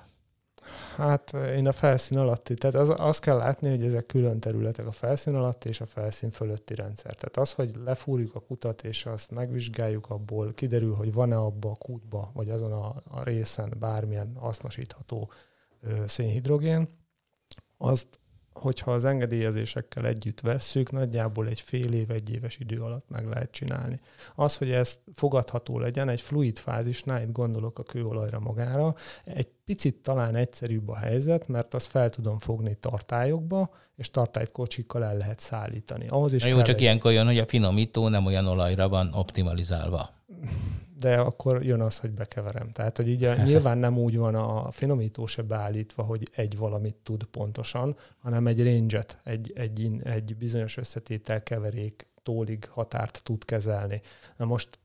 Hát 0.95 1.33
én 1.33 1.67
a 1.67 1.71
felszín 1.71 2.17
alatti, 2.17 2.53
tehát 2.53 2.89
az, 2.99 3.19
kell 3.19 3.37
látni, 3.37 3.69
hogy 3.69 3.85
ezek 3.85 4.05
külön 4.05 4.39
területek, 4.39 4.85
a 4.85 4.91
felszín 4.91 5.35
alatti 5.35 5.69
és 5.69 5.81
a 5.81 5.85
felszín 5.85 6.31
fölötti 6.31 6.75
rendszer. 6.75 7.13
Tehát 7.13 7.37
az, 7.37 7.53
hogy 7.53 7.75
lefúrjuk 7.83 8.35
a 8.35 8.39
kutat 8.39 8.83
és 8.83 9.05
azt 9.05 9.31
megvizsgáljuk 9.31 10.09
abból, 10.09 10.53
kiderül, 10.53 10.93
hogy 10.93 11.13
van-e 11.13 11.37
abba 11.37 11.69
a 11.69 11.75
kútba, 11.75 12.31
vagy 12.33 12.49
azon 12.49 12.71
a, 12.71 12.95
a 13.09 13.23
részen 13.23 13.73
bármilyen 13.79 14.35
hasznosítható 14.35 15.31
ö, 15.81 16.03
szénhidrogén, 16.07 16.87
azt 17.77 18.19
hogyha 18.57 18.91
az 18.91 19.05
engedélyezésekkel 19.05 20.05
együtt 20.05 20.39
vesszük, 20.39 20.91
nagyjából 20.91 21.47
egy 21.47 21.61
fél 21.61 21.93
év, 21.93 22.11
egy 22.11 22.33
éves 22.33 22.57
idő 22.57 22.81
alatt 22.81 23.09
meg 23.09 23.27
lehet 23.27 23.51
csinálni. 23.51 23.99
Az, 24.35 24.57
hogy 24.57 24.71
ez 24.71 24.99
fogadható 25.13 25.79
legyen, 25.79 26.09
egy 26.09 26.21
fluid 26.21 26.57
fázisnál, 26.57 27.21
itt 27.21 27.31
gondolok 27.31 27.79
a 27.79 27.83
kőolajra 27.83 28.39
magára, 28.39 28.95
egy 29.23 29.47
picit 29.65 29.95
talán 29.95 30.35
egyszerűbb 30.35 30.89
a 30.89 30.95
helyzet, 30.95 31.47
mert 31.47 31.73
azt 31.73 31.87
fel 31.87 32.09
tudom 32.09 32.39
fogni 32.39 32.77
tartályokba, 32.79 33.69
és 33.95 34.11
tartályt 34.11 34.51
kocsikkal 34.51 35.03
el 35.03 35.17
lehet 35.17 35.39
szállítani. 35.39 36.07
Ahhoz 36.07 36.33
is 36.33 36.45
jó, 36.45 36.61
csak 36.61 36.75
egy... 36.75 36.81
ilyenkor 36.81 37.11
jön, 37.11 37.25
hogy 37.25 37.37
a 37.37 37.45
finomító 37.45 38.07
nem 38.07 38.25
olyan 38.25 38.47
olajra 38.47 38.89
van 38.89 39.13
optimalizálva 39.13 40.09
de 40.99 41.17
akkor 41.17 41.63
jön 41.63 41.81
az, 41.81 41.97
hogy 41.97 42.11
bekeverem. 42.11 42.67
Tehát, 42.67 42.97
hogy 42.97 43.09
így 43.09 43.29
nyilván 43.43 43.77
nem 43.77 43.97
úgy 43.97 44.17
van 44.17 44.35
a 44.35 44.71
finomító 44.71 45.25
se 45.25 45.41
beállítva, 45.41 46.03
hogy 46.03 46.29
egy 46.35 46.57
valamit 46.57 46.95
tud 47.03 47.23
pontosan, 47.23 47.95
hanem 48.17 48.47
egy 48.47 48.63
range 48.63 49.05
egy, 49.23 49.51
egy, 49.55 49.99
egy 50.03 50.35
bizonyos 50.37 50.77
összetétel 50.77 51.43
keverék 51.43 52.07
tólig 52.23 52.67
határt 52.69 53.21
tud 53.23 53.45
kezelni. 53.45 54.01
Na 54.37 54.45
most 54.45 54.79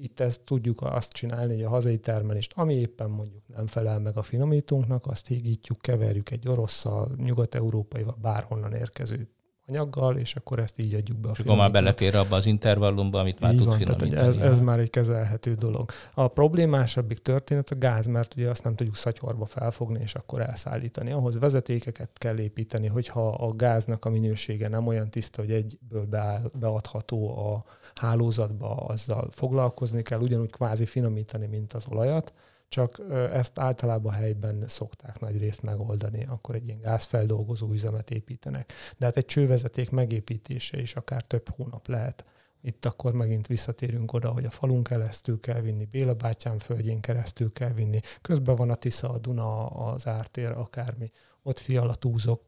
itt 0.00 0.20
ezt 0.20 0.40
tudjuk 0.40 0.82
azt 0.82 1.12
csinálni, 1.12 1.54
hogy 1.54 1.62
a 1.62 1.68
hazai 1.68 1.98
termelést, 1.98 2.52
ami 2.56 2.74
éppen 2.74 3.10
mondjuk 3.10 3.42
nem 3.56 3.66
felel 3.66 3.98
meg 3.98 4.16
a 4.16 4.22
finomítónknak, 4.22 5.06
azt 5.06 5.26
hígítjuk, 5.26 5.80
keverjük 5.80 6.30
egy 6.30 6.48
orosszal, 6.48 7.10
nyugat-európai, 7.16 8.02
vagy 8.02 8.14
bárhonnan 8.20 8.72
érkező 8.72 9.28
anyaggal, 9.68 10.16
és 10.16 10.36
akkor 10.36 10.58
ezt 10.58 10.78
így 10.78 10.94
adjuk 10.94 11.18
be 11.18 11.28
a 11.28 11.32
Akkor 11.38 11.56
már 11.56 11.70
belefér 11.70 12.14
abba 12.16 12.36
az 12.36 12.46
intervallumba, 12.46 13.18
amit 13.18 13.40
már 13.40 13.52
így 13.52 13.58
tud 13.58 13.66
van, 13.66 13.78
tehát, 13.78 14.12
ez, 14.12 14.36
ez 14.36 14.60
már 14.60 14.78
egy 14.78 14.90
kezelhető 14.90 15.54
dolog. 15.54 15.90
A 16.14 16.28
problémásabbik 16.28 17.18
történet 17.18 17.70
a 17.70 17.78
gáz, 17.78 18.06
mert 18.06 18.34
ugye 18.36 18.50
azt 18.50 18.64
nem 18.64 18.74
tudjuk 18.74 18.96
szatyorba 18.96 19.44
felfogni, 19.44 20.00
és 20.02 20.14
akkor 20.14 20.40
elszállítani. 20.40 21.12
Ahhoz 21.12 21.38
vezetékeket 21.38 22.10
kell 22.14 22.38
építeni, 22.38 22.86
hogyha 22.86 23.28
a 23.28 23.52
gáznak 23.52 24.04
a 24.04 24.10
minősége 24.10 24.68
nem 24.68 24.86
olyan 24.86 25.10
tiszta, 25.10 25.42
hogy 25.42 25.50
egyből 25.50 26.04
beáll, 26.04 26.50
beadható 26.54 27.38
a 27.38 27.64
hálózatba, 27.94 28.74
azzal 28.74 29.28
foglalkozni 29.30 30.02
kell, 30.02 30.20
ugyanúgy 30.20 30.50
kvázi 30.50 30.86
finomítani, 30.86 31.46
mint 31.46 31.72
az 31.72 31.84
olajat 31.88 32.32
csak 32.68 33.02
ezt 33.32 33.58
általában 33.58 34.12
helyben 34.12 34.64
szokták 34.66 35.20
nagy 35.20 35.38
részt 35.38 35.62
megoldani, 35.62 36.26
akkor 36.28 36.54
egy 36.54 36.66
ilyen 36.66 36.80
gázfeldolgozó 36.80 37.72
üzemet 37.72 38.10
építenek. 38.10 38.72
De 38.96 39.04
hát 39.04 39.16
egy 39.16 39.24
csővezeték 39.24 39.90
megépítése 39.90 40.80
is 40.80 40.94
akár 40.94 41.22
több 41.22 41.48
hónap 41.48 41.88
lehet. 41.88 42.24
Itt 42.60 42.84
akkor 42.84 43.12
megint 43.12 43.46
visszatérünk 43.46 44.12
oda, 44.12 44.30
hogy 44.30 44.44
a 44.44 44.50
falun 44.50 44.82
keresztül 44.82 45.40
kell 45.40 45.60
vinni, 45.60 45.84
Béla 45.84 46.14
bátyám 46.14 46.58
földjén 46.58 47.00
keresztül 47.00 47.52
kell 47.52 47.72
vinni, 47.72 48.00
közben 48.22 48.56
van 48.56 48.70
a 48.70 48.74
Tisza, 48.74 49.10
a 49.10 49.18
Duna, 49.18 49.66
az 49.66 50.06
ártér, 50.06 50.50
akármi. 50.50 51.10
Ott 51.42 51.58
fialatúzok, 51.58 52.42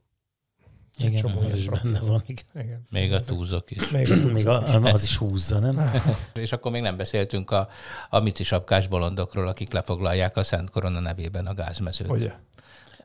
igen, 1.08 1.20
csomó 1.20 1.40
az 1.40 1.54
is 1.54 1.68
benne 1.68 2.00
van. 2.00 2.22
Igen. 2.26 2.44
igen. 2.54 2.86
Még 2.90 3.12
a 3.12 3.20
túzok 3.20 3.70
is. 3.70 3.90
Még, 3.90 4.10
a 4.10 4.14
túzok 4.14 4.32
még 4.32 4.46
a, 4.46 4.82
az 4.82 5.02
is 5.02 5.16
húzza, 5.16 5.58
nem? 5.58 5.90
És 6.34 6.52
akkor 6.52 6.72
még 6.72 6.82
nem 6.82 6.96
beszéltünk 6.96 7.50
a, 7.50 7.68
a 8.08 8.20
mici 8.20 8.44
sapkás 8.44 8.86
bolondokról, 8.86 9.48
akik 9.48 9.72
lefoglalják 9.72 10.36
a 10.36 10.42
Szent 10.42 10.70
Korona 10.70 11.00
nevében 11.00 11.46
a 11.46 11.54
gázmezőt. 11.54 12.10
Ugye? 12.10 12.32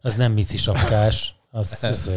Az 0.01 0.15
nem 0.15 0.31
mici 0.31 0.57
sapkás. 0.57 1.35
Az, 1.55 1.83
az, 1.83 2.11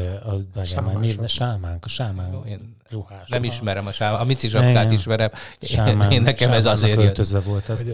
a, 0.54 0.64
sámán, 0.64 0.97
mi, 0.97 1.14
sámánk, 1.26 1.85
a 1.85 1.88
sámán 1.88 2.45
én 2.47 2.76
ruhás. 2.90 3.28
Nem 3.28 3.45
ismerem 3.45 3.87
a 3.87 3.92
sámán, 3.92 4.21
a 4.21 4.25
mici 4.25 4.49
zsapkát 4.49 4.90
ismerem. 4.90 5.30
Sámán, 5.61 6.11
én 6.11 6.23
nekem 6.23 6.52
ez 6.52 6.64
azért 6.64 7.02
jött. 7.02 7.42
volt 7.45 7.68
az. 7.68 7.85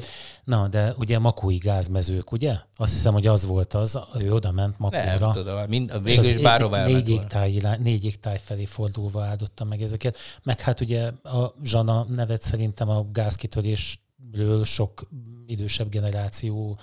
Na, 0.45 0.69
de 0.69 0.95
ugye 0.99 1.19
makói 1.19 1.57
gázmezők, 1.57 2.33
ugye? 2.33 2.57
Azt 2.77 2.93
hiszem, 2.93 3.13
hogy 3.13 3.27
az 3.27 3.47
volt 3.47 3.75
az, 3.75 3.99
ő 4.19 4.33
oda 4.33 4.53
ment 4.53 4.79
Makóra. 4.79 5.19
Nem 5.19 5.33
tudom, 5.33 5.69
mind, 5.69 6.03
végül 6.03 6.25
is 6.25 6.43
bárhová 6.43 6.85
négy 6.85 7.09
égtáj, 7.09 7.61
négy 7.79 8.05
égtáj 8.05 8.39
felé 8.45 8.65
fordulva 8.65 9.25
áldotta 9.25 9.65
meg 9.65 9.83
ezeket. 9.83 10.19
Meg 10.43 10.61
hát 10.61 10.81
ugye 10.81 11.11
a 11.23 11.55
Zsana 11.65 12.07
nevet 12.09 12.43
szerintem 12.43 12.89
a 12.89 13.07
gázkitörés 13.13 14.04
ről 14.33 14.65
sok 14.65 15.09
idősebb 15.47 15.89
generáció 15.89 16.79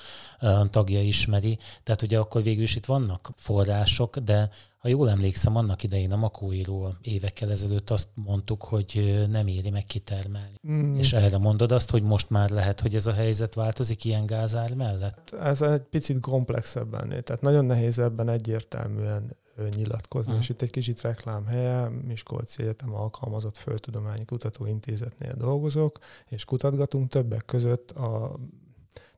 tagja 0.69 1.01
ismeri. 1.01 1.57
Tehát 1.83 2.01
ugye 2.01 2.19
akkor 2.19 2.43
végül 2.43 2.63
is 2.63 2.75
itt 2.75 2.85
vannak 2.85 3.31
források, 3.35 4.17
de 4.17 4.49
ha 4.77 4.87
jól 4.87 5.09
emlékszem, 5.09 5.55
annak 5.55 5.83
idején 5.83 6.11
a 6.11 6.15
Makóiról 6.15 6.97
évekkel 7.01 7.51
ezelőtt 7.51 7.89
azt 7.89 8.09
mondtuk, 8.13 8.63
hogy 8.63 9.25
nem 9.29 9.47
éri 9.47 9.69
meg 9.69 9.83
kitermelni. 9.83 10.55
Mm. 10.71 10.97
És 10.97 11.13
erre 11.13 11.37
mondod 11.37 11.71
azt, 11.71 11.89
hogy 11.89 12.03
most 12.03 12.29
már 12.29 12.49
lehet, 12.49 12.81
hogy 12.81 12.95
ez 12.95 13.05
a 13.05 13.13
helyzet 13.13 13.53
változik 13.53 14.05
ilyen 14.05 14.25
gázár 14.25 14.73
mellett? 14.73 15.35
Ez 15.39 15.61
egy 15.61 15.81
picit 15.81 16.19
komplexebben. 16.19 17.09
Tehát 17.09 17.41
nagyon 17.41 17.65
nehéz 17.65 17.99
ebben 17.99 18.29
egyértelműen 18.29 19.35
nyilatkozni. 19.69 20.31
Uh-huh. 20.31 20.43
És 20.43 20.49
itt 20.49 20.61
egy 20.61 20.69
kicsit 20.69 21.01
reklámhelye, 21.01 21.89
Miskolci 21.89 22.61
Egyetem 22.61 22.95
alkalmazott 22.95 23.57
Földtudományi 23.57 24.25
Kutatóintézetnél 24.25 25.33
dolgozok, 25.33 25.99
és 26.25 26.45
kutatgatunk 26.45 27.09
többek 27.09 27.45
között 27.45 27.91
a 27.91 28.39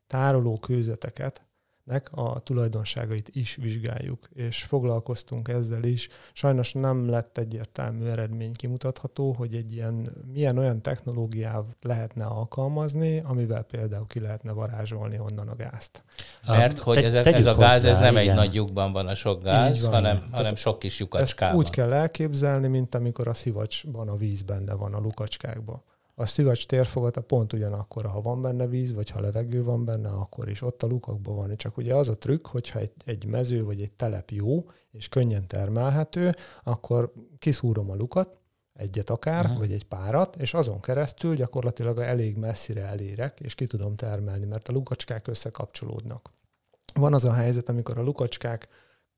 tároló 0.06 0.58
kőzeteket, 0.58 1.42
nek 1.84 2.08
a 2.12 2.38
tulajdonságait 2.38 3.28
is 3.32 3.56
vizsgáljuk, 3.56 4.28
és 4.34 4.62
foglalkoztunk 4.62 5.48
ezzel 5.48 5.82
is. 5.82 6.08
Sajnos 6.32 6.72
nem 6.72 7.10
lett 7.10 7.38
egyértelmű 7.38 8.04
eredmény 8.04 8.52
kimutatható, 8.52 9.32
hogy 9.32 9.54
egy 9.54 9.72
ilyen, 9.72 10.08
milyen 10.32 10.58
olyan 10.58 10.82
technológiát 10.82 11.76
lehetne 11.82 12.24
alkalmazni, 12.24 13.22
amivel 13.24 13.62
például 13.62 14.06
ki 14.06 14.20
lehetne 14.20 14.52
varázsolni 14.52 15.18
onnan 15.18 15.48
a 15.48 15.56
gázt. 15.56 16.04
Mert 16.46 16.78
hogy 16.78 16.96
ez, 16.96 17.14
ez 17.14 17.46
a 17.46 17.54
gáz, 17.54 17.72
hozzá, 17.72 17.88
ez 17.88 17.98
nem 17.98 18.16
igen. 18.16 18.28
egy 18.28 18.34
nagy 18.34 18.54
lyukban 18.54 18.92
van 18.92 19.06
a 19.06 19.14
sok 19.14 19.42
gáz, 19.42 19.82
van, 19.82 19.92
hanem, 19.92 20.24
hanem 20.32 20.54
sok 20.54 20.78
kis 20.78 20.98
lyukacskában. 20.98 21.58
Ezt 21.58 21.66
úgy 21.66 21.74
kell 21.74 21.92
elképzelni, 21.92 22.66
mint 22.66 22.94
amikor 22.94 23.28
a 23.28 23.34
szivacsban 23.34 24.08
a 24.08 24.16
víz 24.16 24.42
benne 24.42 24.74
van 24.74 24.94
a 24.94 24.98
lukacskákban. 24.98 25.82
A 26.14 26.26
szivacs 26.26 26.66
térfogata 26.66 27.20
pont 27.20 27.52
ugyanakkor, 27.52 28.06
ha 28.06 28.20
van 28.20 28.42
benne 28.42 28.66
víz, 28.66 28.92
vagy 28.92 29.10
ha 29.10 29.20
levegő 29.20 29.62
van 29.62 29.84
benne, 29.84 30.08
akkor 30.08 30.48
is 30.48 30.62
ott 30.62 30.82
a 30.82 30.86
lukakban 30.86 31.36
van. 31.36 31.56
Csak 31.56 31.76
ugye 31.76 31.94
az 31.94 32.08
a 32.08 32.18
trükk, 32.18 32.46
hogyha 32.46 32.78
egy, 32.78 32.92
egy 33.04 33.26
mező 33.26 33.64
vagy 33.64 33.80
egy 33.80 33.92
telep 33.92 34.30
jó, 34.30 34.70
és 34.90 35.08
könnyen 35.08 35.46
termelhető, 35.46 36.34
akkor 36.62 37.12
kiszúrom 37.38 37.90
a 37.90 37.94
lukat, 37.94 38.38
egyet 38.72 39.10
akár, 39.10 39.44
uh-huh. 39.44 39.58
vagy 39.58 39.72
egy 39.72 39.84
párat, 39.84 40.36
és 40.36 40.54
azon 40.54 40.80
keresztül 40.80 41.34
gyakorlatilag 41.34 41.98
elég 41.98 42.36
messzire 42.36 42.84
elérek, 42.84 43.40
és 43.40 43.54
ki 43.54 43.66
tudom 43.66 43.94
termelni, 43.94 44.44
mert 44.44 44.68
a 44.68 44.72
lukacskák 44.72 45.28
összekapcsolódnak. 45.28 46.30
Van 46.94 47.14
az 47.14 47.24
a 47.24 47.32
helyzet, 47.32 47.68
amikor 47.68 47.98
a 47.98 48.02
lukacskák 48.02 48.68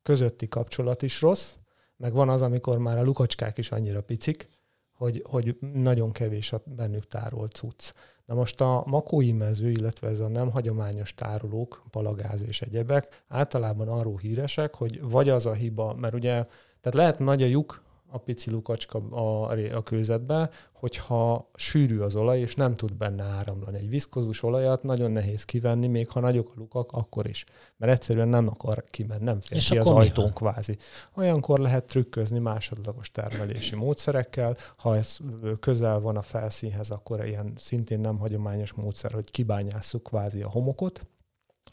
közötti 0.02 0.48
kapcsolat 0.48 1.02
is 1.02 1.20
rossz, 1.20 1.54
meg 1.96 2.12
van 2.12 2.28
az, 2.28 2.42
amikor 2.42 2.78
már 2.78 2.98
a 2.98 3.02
lukacskák 3.02 3.58
is 3.58 3.70
annyira 3.70 4.02
picik, 4.02 4.48
hogy, 4.96 5.22
hogy 5.30 5.56
nagyon 5.72 6.12
kevés 6.12 6.52
a 6.52 6.62
bennük 6.64 7.06
tárolt 7.06 7.52
cucc. 7.52 7.92
Na 8.24 8.34
most 8.34 8.60
a 8.60 8.82
makói 8.86 9.32
mező, 9.32 9.70
illetve 9.70 10.08
ez 10.08 10.20
a 10.20 10.28
nem 10.28 10.50
hagyományos 10.50 11.14
tárolók, 11.14 11.82
palagáz 11.90 12.42
és 12.42 12.62
egyebek 12.62 13.24
általában 13.28 13.88
arról 13.88 14.16
híresek, 14.16 14.74
hogy 14.74 15.00
vagy 15.02 15.28
az 15.28 15.46
a 15.46 15.52
hiba, 15.52 15.94
mert 15.94 16.14
ugye, 16.14 16.32
tehát 16.80 16.94
lehet 16.94 17.18
nagy 17.18 17.42
a 17.42 17.46
lyuk, 17.46 17.82
a 18.10 18.18
pici 18.18 18.50
lukacska 18.50 18.98
a, 18.98 19.50
a 19.76 19.82
kőzetbe, 19.82 20.50
hogyha 20.72 21.50
sűrű 21.54 21.98
az 21.98 22.16
olaj, 22.16 22.40
és 22.40 22.54
nem 22.54 22.76
tud 22.76 22.94
benne 22.94 23.22
áramlani. 23.22 23.78
Egy 23.78 23.88
viszkozus 23.88 24.42
olajat 24.42 24.82
nagyon 24.82 25.10
nehéz 25.10 25.44
kivenni, 25.44 25.86
még 25.86 26.08
ha 26.08 26.20
nagyok 26.20 26.48
a 26.48 26.52
lukak, 26.56 26.92
akkor 26.92 27.26
is. 27.26 27.44
Mert 27.76 27.92
egyszerűen 27.92 28.28
nem 28.28 28.48
akar 28.48 28.84
kimenni, 28.90 29.24
nem 29.24 29.40
fér 29.40 29.56
és 29.56 29.68
ki 29.68 29.78
az 29.78 29.88
ajtón 29.88 30.32
kvázi. 30.32 30.76
Olyankor 31.16 31.58
lehet 31.58 31.84
trükközni 31.84 32.38
másodlagos 32.38 33.10
termelési 33.10 33.74
módszerekkel. 33.74 34.56
Ha 34.76 34.96
ez 34.96 35.18
közel 35.60 36.00
van 36.00 36.16
a 36.16 36.22
felszínhez, 36.22 36.90
akkor 36.90 37.26
ilyen 37.26 37.52
szintén 37.56 38.00
nem 38.00 38.18
hagyományos 38.18 38.72
módszer, 38.72 39.12
hogy 39.12 39.30
kibányásszuk 39.30 40.02
kvázi 40.02 40.42
a 40.42 40.48
homokot, 40.48 41.06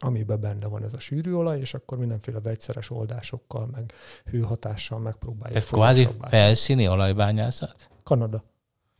amiben 0.03 0.39
benne 0.39 0.67
van 0.67 0.83
ez 0.83 0.93
a 0.93 0.99
sűrű 0.99 1.33
olaj, 1.33 1.59
és 1.59 1.73
akkor 1.73 1.97
mindenféle 1.97 2.39
vegyszeres 2.39 2.89
oldásokkal, 2.89 3.65
meg 3.71 3.93
hőhatással 4.25 4.99
megpróbáljuk. 4.99 5.57
Ez 5.57 5.65
kvázi 5.65 6.07
felszíni 6.21 6.87
olajbányászat? 6.87 7.89
Kanada. 8.03 8.43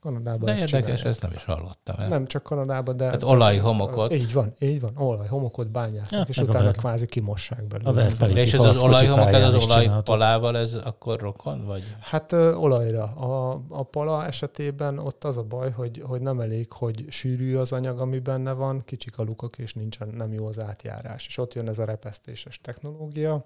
Kanadában 0.03 0.45
De 0.45 0.55
érdekes, 0.55 1.03
ezt 1.03 1.22
nem 1.22 1.31
is 1.36 1.43
hallottam. 1.43 1.95
Ezt. 2.00 2.10
Nem 2.10 2.25
csak 2.25 2.43
Kanadában, 2.43 2.98
de... 2.98 3.05
Hát 3.05 3.24
olajhomokot. 3.24 4.13
Így 4.13 4.33
van, 4.33 4.53
így 4.60 4.81
van. 4.81 4.91
Olajhomokot 4.98 5.72
bányásznak, 5.72 6.19
ja, 6.19 6.25
és 6.27 6.38
utána 6.38 6.65
ver... 6.65 6.75
kvázi 6.75 7.05
kimossák 7.05 7.63
belőle. 7.67 8.05
A 8.19 8.25
és 8.25 8.53
ez 8.53 8.60
az 8.60 8.83
olajhomok, 8.83 9.33
ez 9.33 9.53
az 9.53 9.65
olajpalával, 9.65 10.57
ez 10.57 10.74
akkor 10.74 11.19
rokon? 11.19 11.65
Vagy? 11.65 11.83
Hát 12.00 12.31
ö, 12.31 12.53
olajra. 12.53 13.03
A, 13.03 13.62
a 13.69 13.83
pala 13.83 14.25
esetében 14.25 15.00
ott 15.00 15.24
az 15.24 15.38
a 15.38 15.43
baj, 15.43 15.72
hogy, 15.72 16.01
hogy 16.05 16.22
nem 16.22 16.39
elég, 16.39 16.72
hogy 16.72 17.05
sűrű 17.10 17.55
az 17.55 17.72
anyag, 17.72 18.00
ami 18.00 18.19
benne 18.19 18.51
van, 18.51 18.81
kicsik 18.86 19.17
a 19.17 19.24
lukak, 19.24 19.57
és 19.57 19.74
nincsen, 19.74 20.07
nem 20.07 20.33
jó 20.33 20.45
az 20.45 20.60
átjárás. 20.60 21.27
És 21.27 21.38
ott 21.38 21.53
jön 21.53 21.67
ez 21.67 21.79
a 21.79 21.86
repesztéses 21.86 22.60
technológia, 22.62 23.45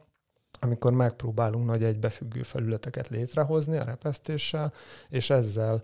amikor 0.59 0.91
megpróbálunk 0.91 1.65
nagy 1.65 1.83
egybefüggő 1.83 2.41
felületeket 2.41 3.07
létrehozni 3.07 3.77
a 3.77 3.83
repesztéssel, 3.83 4.73
és 5.09 5.29
ezzel 5.29 5.83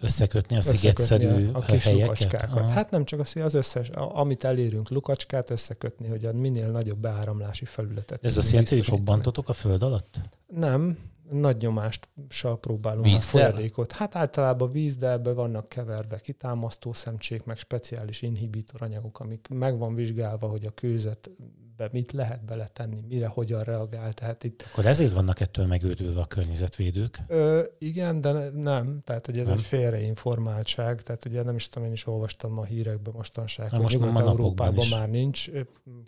összekötni 0.00 0.56
a 0.56 0.60
szigetszerű 0.60 1.50
a, 1.52 1.60
kis 1.60 1.84
helyeket. 1.84 2.50
Hát 2.68 2.90
nem 2.90 3.04
csak 3.04 3.20
az, 3.20 3.36
az 3.36 3.54
összes, 3.54 3.88
amit 3.88 4.44
elérünk 4.44 4.90
lukacskát, 4.90 5.50
összekötni, 5.50 6.08
hogy 6.08 6.24
a 6.24 6.32
minél 6.32 6.70
nagyobb 6.70 6.98
beáramlási 6.98 7.64
felületet. 7.64 8.24
Ez 8.24 8.36
azt 8.36 8.50
jelenti, 8.50 8.74
hogy 8.74 8.88
robbantotok 8.88 9.48
a 9.48 9.52
föld 9.52 9.82
alatt? 9.82 10.20
Nem, 10.46 10.98
nagy 11.30 11.56
nyomással 11.56 12.58
próbálunk 12.60 13.04
Vízzel? 13.04 13.18
a 13.18 13.22
folyadékot. 13.22 13.92
Hát 13.92 14.16
általában 14.16 14.70
víz, 14.70 14.96
de 14.96 15.10
ebbe 15.10 15.32
vannak 15.32 15.68
keverve 15.68 16.20
kitámasztó 16.20 16.92
szemcsék, 16.92 17.44
meg 17.44 17.58
speciális 17.58 18.22
inhibitor 18.22 18.82
anyagok, 18.82 19.20
amik 19.20 19.48
meg 19.48 19.78
van 19.78 19.94
vizsgálva, 19.94 20.48
hogy 20.48 20.64
a 20.64 20.70
kőzet 20.70 21.30
be 21.76 21.88
mit 21.92 22.12
lehet 22.12 22.44
beletenni, 22.44 23.04
mire, 23.08 23.26
hogyan 23.26 23.62
reagál. 23.62 24.12
Tehát 24.12 24.44
itt... 24.44 24.68
Akkor 24.72 24.86
ezért 24.86 25.12
vannak 25.12 25.40
ettől 25.40 25.66
megőrülve 25.66 26.20
a 26.20 26.26
környezetvédők? 26.26 27.18
Ö, 27.26 27.62
igen, 27.78 28.20
de 28.20 28.32
nem. 28.50 29.00
Tehát, 29.04 29.26
hogy 29.26 29.38
ez 29.38 29.46
nem. 29.46 29.56
egy 29.56 29.62
félreinformáltság. 29.62 31.02
Tehát 31.02 31.24
ugye 31.24 31.42
nem 31.42 31.54
is 31.54 31.68
tudom, 31.68 31.88
én 31.88 31.94
is 31.94 32.06
olvastam 32.06 32.58
a 32.58 32.64
hírekben 32.64 33.12
mostanság, 33.16 33.70
hogy 33.70 33.80
most 33.80 33.98
Nyugat-Európában 33.98 34.86
már 34.90 35.08
nincs. 35.10 35.50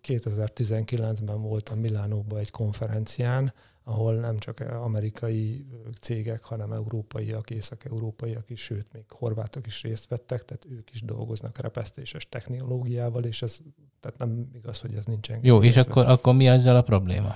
2019-ben 0.09 1.43
voltam 1.43 1.79
Milánóban 1.79 2.39
egy 2.39 2.51
konferencián, 2.51 3.53
ahol 3.89 4.15
nem 4.15 4.39
csak 4.39 4.61
amerikai 4.61 5.67
cégek, 6.01 6.45
hanem 6.45 6.73
európaiak, 6.73 7.51
észak-európaiak 7.51 8.51
is, 8.51 8.61
sőt, 8.61 8.93
még 8.93 9.05
horvátok 9.09 9.67
is 9.67 9.83
részt 9.83 10.09
vettek, 10.09 10.45
tehát 10.45 10.67
ők 10.71 10.91
is 10.93 11.03
dolgoznak 11.03 11.59
repesztéses 11.59 12.29
technológiával, 12.29 13.25
és 13.25 13.43
ez 13.43 13.59
tehát 14.01 14.19
nem 14.19 14.51
igaz, 14.55 14.81
hogy 14.81 14.95
ez 14.95 15.05
nincsen. 15.05 15.39
Jó, 15.43 15.63
és 15.63 15.77
akkor, 15.77 16.07
akkor 16.07 16.35
mi 16.35 16.47
ezzel 16.47 16.77
a 16.77 16.83
probléma? 16.83 17.35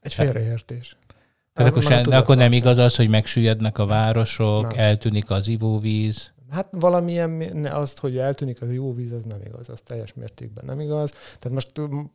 Egy 0.00 0.14
félreértés. 0.14 0.96
Tehát 1.52 1.70
akkor, 1.70 1.82
se, 1.82 2.00
de 2.00 2.16
akkor 2.16 2.36
nem 2.36 2.52
igaz 2.52 2.78
az, 2.78 2.96
hogy 2.96 3.08
megsüllyednek 3.08 3.78
a 3.78 3.86
városok, 3.86 4.62
nem. 4.62 4.78
eltűnik 4.78 5.30
az 5.30 5.48
ivóvíz. 5.48 6.32
Hát 6.54 6.68
valamilyen, 6.70 7.64
azt, 7.66 7.98
hogy 7.98 8.18
eltűnik 8.18 8.62
az 8.62 8.72
jó 8.72 8.94
víz, 8.94 9.12
az 9.12 9.24
nem 9.24 9.40
igaz, 9.46 9.68
az 9.68 9.80
teljes 9.80 10.14
mértékben 10.14 10.64
nem 10.64 10.80
igaz. 10.80 11.10
Tehát 11.38 11.50
most 11.50 11.72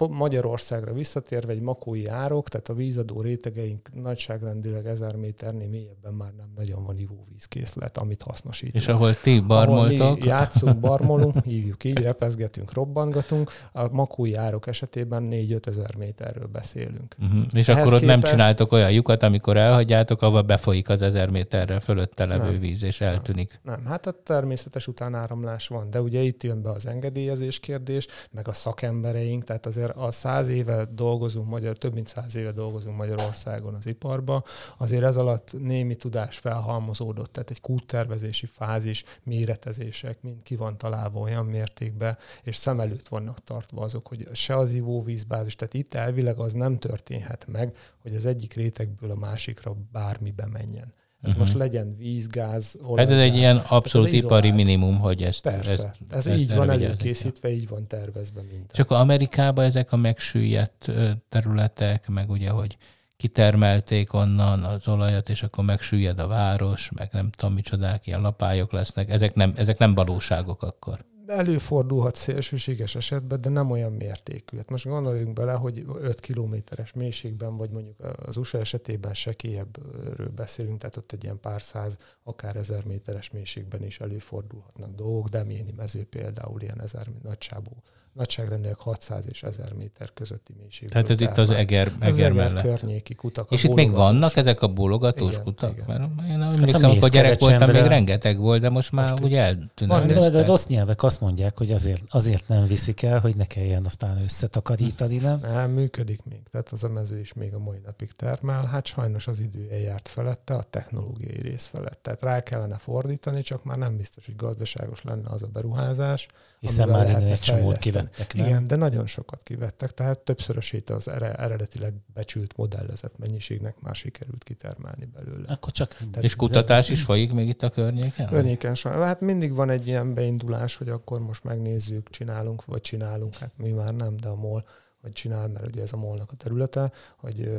Magyarországra 0.10 0.94
visszatérve 0.94 1.52
egy 1.52 1.62
makói 1.62 2.08
árok, 2.08 2.50
tehát 2.50 2.70
a 2.70 2.74
vízadó 2.74 3.22
rétegeink 3.22 3.90
nagyságrendileg 3.94 4.86
ezer 4.88 5.16
méternél 5.16 5.70
mélyebben 5.70 6.14
már 6.14 6.32
nem 6.38 6.52
nagyon 6.56 6.84
van 6.86 6.98
ivóvízkészlet, 6.98 7.98
amit 7.98 8.22
hasznosítunk. 8.22 8.76
És 8.76 8.88
ahol 8.88 9.14
ti 9.14 9.40
barmoltok? 9.40 10.00
Ahol 10.00 10.16
mi 10.16 10.26
játszunk, 10.26 10.80
barmolunk, 10.80 11.44
hívjuk 11.44 11.84
így, 11.84 12.02
repezgetünk, 12.02 12.74
robbangatunk, 12.74 13.52
a 13.72 13.88
makói 13.92 14.36
árok 14.36 14.68
esetében 14.68 15.28
4-5 15.32 15.68
ezer 15.68 15.96
méterről 15.98 16.48
beszélünk. 16.48 17.16
Uh-huh. 17.20 17.42
És 17.54 17.68
Ehhez 17.68 17.82
akkor 17.82 17.94
ott 17.94 18.00
képest... 18.00 18.22
nem 18.22 18.32
csináltok 18.32 18.72
olyan 18.72 18.92
lyukat, 18.92 19.24
amikor 19.24 19.58
elhagyjátok, 19.58 20.22
ahol 20.22 20.42
befolyik 20.42 20.90
az 20.90 21.02
ezer 21.02 21.30
méterre 21.30 21.80
fölötte 21.80 22.26
levő 22.26 22.52
nem, 22.52 22.60
víz, 22.60 22.84
és 22.84 23.02
eltűnik. 23.02 23.60
Nem, 23.64 23.76
nem. 23.76 23.86
hát 23.86 24.08
természetes 24.30 24.88
utánáramlás 24.88 25.68
van, 25.68 25.90
de 25.90 26.02
ugye 26.02 26.20
itt 26.20 26.44
jön 26.44 26.62
be 26.62 26.70
az 26.70 26.86
engedélyezés 26.86 27.60
kérdés, 27.60 28.08
meg 28.32 28.48
a 28.48 28.54
szakembereink, 28.54 29.44
tehát 29.44 29.66
azért 29.66 29.96
a 29.96 30.12
száz 30.12 30.48
éve 30.48 30.86
dolgozunk, 30.86 31.48
magyar, 31.48 31.78
több 31.78 31.94
mint 31.94 32.08
száz 32.08 32.36
éve 32.36 32.52
dolgozunk 32.52 32.98
Magyarországon 32.98 33.74
az 33.74 33.86
iparba, 33.86 34.44
azért 34.78 35.04
ez 35.04 35.18
alatt 35.18 35.60
némi 35.60 35.96
tudás 35.96 36.38
felhalmozódott, 36.38 37.32
tehát 37.34 37.50
egy 37.50 37.62
kúttervezési 37.62 38.46
fázis, 38.46 39.04
méretezések, 39.24 40.22
mind 40.22 40.42
ki 40.44 40.56
van 40.56 40.78
találva 40.78 41.20
olyan 41.20 41.46
mértékben, 41.46 42.18
és 42.44 42.56
szem 42.56 42.80
előtt 42.80 43.08
vannak 43.08 43.44
tartva 43.44 43.82
azok, 43.82 44.08
hogy 44.08 44.28
se 44.34 44.58
az 44.58 44.74
ivóvízbázis, 44.74 45.56
tehát 45.56 45.74
itt 45.74 45.94
elvileg 45.94 46.40
az 46.40 46.54
nem 46.54 46.78
történhet 46.78 47.46
meg, 47.48 47.76
hogy 48.02 48.16
az 48.16 48.26
egyik 48.26 48.54
rétegből 48.54 49.12
a 49.12 49.16
másikra 49.16 49.76
bármi 49.92 50.32
bemenjen. 50.32 50.94
Ez 51.22 51.32
uh-huh. 51.32 51.40
most 51.40 51.58
legyen 51.58 51.96
víz, 51.98 52.28
gáz, 52.28 52.78
olaj. 52.82 53.06
Hát 53.06 53.14
ez 53.14 53.20
egy 53.20 53.36
ilyen 53.36 53.58
abszolút 53.58 54.08
ez 54.08 54.14
ipari 54.14 54.52
minimum, 54.52 55.00
hogy 55.00 55.24
ezt... 55.24 55.42
Persze, 55.42 55.72
ezt, 55.72 55.90
ez 56.10 56.28
ezt 56.28 56.40
így 56.40 56.56
van 56.56 56.70
előkészítve, 56.70 57.52
így 57.52 57.68
van 57.68 57.88
tervezve 57.88 58.42
minden. 58.42 58.68
Csak 58.72 58.92
Amerikában 58.92 59.66
ezek 59.66 59.92
a 59.92 59.96
megsüllyedt 59.96 60.92
területek, 61.30 62.08
meg 62.08 62.30
ugye, 62.30 62.50
hogy 62.50 62.78
kitermelték 63.18 64.14
onnan 64.14 64.64
az 64.64 64.88
olajat, 64.88 65.30
és 65.30 65.44
akkor 65.44 65.64
megsüllyed 65.64 66.20
a 66.20 66.28
város, 66.28 66.90
meg 66.96 67.10
nem 67.12 67.30
tudom 67.30 67.54
micsodák, 67.54 68.08
ilyen 68.08 68.22
lapályok 68.22 68.72
lesznek. 68.72 69.10
Ezek 69.10 69.34
nem, 69.34 69.52
ezek 69.56 69.78
nem 69.78 69.94
valóságok 69.94 70.64
akkor 70.64 71.06
előfordulhat 71.30 72.16
szélsőséges 72.16 72.96
esetben, 72.96 73.42
de 73.42 73.50
nem 73.50 73.72
olyan 73.72 73.94
mértékű. 73.94 74.58
Hát 74.58 74.70
most 74.70 74.86
gondoljunk 74.86 75.34
bele, 75.34 75.54
hogy 75.54 75.86
5 76.02 76.20
kilométeres 76.20 76.94
mélységben, 76.94 77.58
vagy 77.58 77.70
mondjuk 77.70 77.96
az 78.26 78.38
USA 78.38 78.60
esetében 78.60 79.14
sekélyebbről 79.14 80.30
beszélünk, 80.30 80.78
tehát 80.80 80.98
ott 80.98 81.12
egy 81.12 81.24
ilyen 81.24 81.40
pár 81.40 81.62
száz, 81.62 81.98
akár 82.24 82.56
ezer 82.56 82.86
méteres 82.86 83.30
mélységben 83.30 83.84
is 83.84 84.00
előfordulhatnak 84.00 84.96
dolgok, 84.96 85.28
Demjéni 85.28 85.74
mező 85.78 86.04
például 86.04 86.62
ilyen 86.62 86.82
ezer 86.82 87.08
nagysábú 87.24 87.72
nagyságrendileg 88.20 88.80
600 88.80 89.26
és 89.30 89.44
1000 89.44 89.74
méter 89.74 90.14
közötti 90.14 90.54
mélység. 90.60 90.90
Tehát 90.90 91.10
ez 91.10 91.22
itt 91.22 91.38
az 91.38 91.50
Eger, 91.50 91.88
Eger, 91.88 92.14
eger 92.14 92.32
mellett. 92.32 92.64
környéki 92.64 93.16
kutak. 93.16 93.52
És 93.52 93.64
itt 93.64 93.74
még 93.74 93.92
vannak 93.92 94.36
ezek 94.36 94.62
a 94.62 94.68
bólogatós 94.68 95.32
igen, 95.32 95.44
kutak? 95.44 95.72
Igen. 95.72 95.86
Mert 95.88 96.02
én 96.30 96.42
hát 96.42 96.54
emlékszem, 96.54 96.82
hát 96.82 96.92
amikor 96.92 97.10
gyerek 97.10 97.40
voltam, 97.40 97.72
még 97.72 97.82
rengeteg 97.82 98.40
volt, 98.40 98.62
de 98.62 98.70
most 98.70 98.92
már 98.92 99.12
most 99.12 99.24
ugye 99.24 99.42
eltűnnek. 99.42 100.06
De, 100.06 100.30
de 100.30 100.46
rossz 100.46 100.66
nyelvek 100.66 101.04
azt 101.04 101.22
mondják, 101.22 101.58
hogy 101.58 101.72
azért, 101.72 102.04
azért 102.10 102.48
nem 102.48 102.66
viszik 102.66 103.04
el, 103.04 103.20
hogy 103.20 103.36
ne 103.36 103.46
kelljen 103.46 103.86
aztán 103.86 104.22
összetakarítani, 104.24 105.18
nem? 105.18 105.40
Nem, 105.40 105.72
működik 105.80 106.22
még. 106.30 106.42
Tehát 106.52 106.70
az 106.70 106.84
a 106.84 106.90
mező 106.90 107.20
is 107.20 107.34
még 107.34 107.54
a 107.54 107.60
mai 107.60 107.80
napig 107.86 108.12
termel. 108.12 108.66
Hát 108.66 108.86
sajnos 108.86 109.28
az 109.28 109.40
idő 109.40 109.68
eljárt 109.72 110.08
felette, 110.08 110.54
a 110.54 110.64
technológiai 110.64 111.42
rész 111.42 111.66
felett. 111.66 112.00
Tehát 112.02 112.22
rá 112.22 112.40
kellene 112.40 112.78
fordítani, 112.78 113.42
csak 113.42 113.64
már 113.64 113.78
nem 113.78 113.98
biztos, 113.98 114.26
hogy 114.26 114.36
gazdaságos 114.36 115.04
lenne 115.04 115.30
az 115.30 115.44
a 115.44 115.48
beruházás. 115.48 116.28
Hiszen 116.60 116.90
már 116.90 117.24
egy 117.24 117.40
csomót 117.40 117.78
kivettek, 118.10 118.34
nem? 118.34 118.46
Igen, 118.46 118.64
de 118.64 118.76
nagyon 118.76 119.08
sokat 119.08 119.44
kivettek, 119.44 119.92
tehát 119.92 120.20
többszörösét 120.20 120.90
az 120.90 121.08
eredetileg 121.08 121.94
becsült 122.14 122.58
modellezett 122.58 123.18
mennyiségnek 123.18 123.80
már 123.80 123.96
sikerült 123.96 124.44
kitermelni 124.44 125.06
belőle. 125.06 125.48
Akkor 125.48 125.72
csak... 125.72 125.94
Tehát 125.94 126.24
és 126.24 126.36
kutatás 126.36 126.88
de... 126.88 126.94
is 126.94 127.04
folyik 127.04 127.32
még 127.32 127.48
itt 127.48 127.64
a 127.64 127.70
környéken? 127.70 128.28
Környéken 128.28 128.76
sem. 128.76 128.92
Hát 128.92 129.22
mindig 129.22 129.54
van 129.54 129.70
egy 129.70 129.88
ilyen 129.88 130.14
beindulás, 130.14 130.76
hogy 130.76 130.90
akkor 130.90 131.20
most 131.20 131.44
megnézzük, 131.44 132.10
csinálunk, 132.10 132.66
vagy 132.66 132.82
csinálunk. 132.82 133.36
Hát 133.36 133.52
mi 133.58 133.70
már 133.70 133.94
nem, 133.96 134.18
de 134.18 134.28
a 134.28 134.36
MOL 134.36 134.64
hogy 135.02 135.12
csinál, 135.12 135.48
mert 135.48 135.66
ugye 135.66 135.82
ez 135.82 135.94
a 135.94 135.98
molnak 135.98 136.32
a 136.32 136.36
területe, 136.36 136.92
hogy 137.18 137.58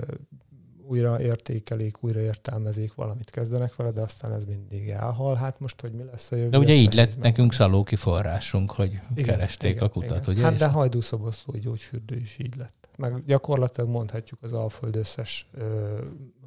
újra 0.90 1.20
értékelik, 1.20 2.02
újra 2.02 2.20
értelmezik, 2.20 2.94
valamit 2.94 3.30
kezdenek 3.30 3.76
vele, 3.76 3.90
de 3.90 4.00
aztán 4.00 4.32
ez 4.32 4.44
mindig 4.44 4.88
elhal. 4.88 5.34
Hát 5.34 5.60
most, 5.60 5.80
hogy 5.80 5.92
mi 5.92 6.02
lesz 6.02 6.32
a 6.32 6.36
jövő? 6.36 6.48
De 6.48 6.58
ugye 6.58 6.72
így 6.72 6.94
lett 6.94 7.14
meg. 7.14 7.22
nekünk 7.22 7.52
szalóki 7.52 7.96
forrásunk, 7.96 8.70
hogy 8.70 9.00
igen, 9.14 9.24
keresték 9.24 9.70
igen, 9.70 9.84
a 9.84 9.88
kutat, 9.88 10.22
igen. 10.22 10.34
ugye? 10.34 10.42
Hát 10.42 10.56
de 10.56 10.66
hajdúszoboszlói 10.66 11.58
gyógyfürdő 11.58 12.16
is 12.16 12.36
így 12.38 12.56
lett. 12.56 12.88
Meg 12.98 13.24
gyakorlatilag 13.24 13.90
mondhatjuk 13.90 14.42
az 14.42 14.52
Alföld 14.52 14.96
összes 14.96 15.48
ö, 15.52 15.98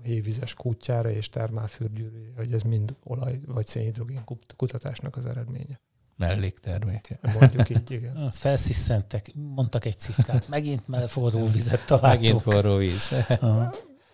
hévizes 0.01 0.53
kutyára 0.53 1.10
és 1.10 1.29
termálfürdőre, 1.29 2.17
hogy 2.36 2.53
ez 2.53 2.62
mind 2.62 2.95
olaj 3.03 3.39
vagy 3.45 3.67
szénhidrogén 3.67 4.23
kutatásnak 4.56 5.15
az 5.15 5.25
eredménye 5.25 5.79
mellékterméke. 6.15 7.19
Mondjuk 7.39 7.69
így, 7.69 7.91
igen. 7.91 8.15
Azt 8.27 8.38
felsziszentek, 8.38 9.32
mondtak 9.34 9.86
egy 9.86 9.99
cifrát, 9.99 10.47
megint 10.49 10.84
forró 11.08 11.45
vizet 11.45 11.86
találtuk. 11.86 12.21
Megint 12.21 12.41
forró 12.41 12.75
víz. 12.75 13.13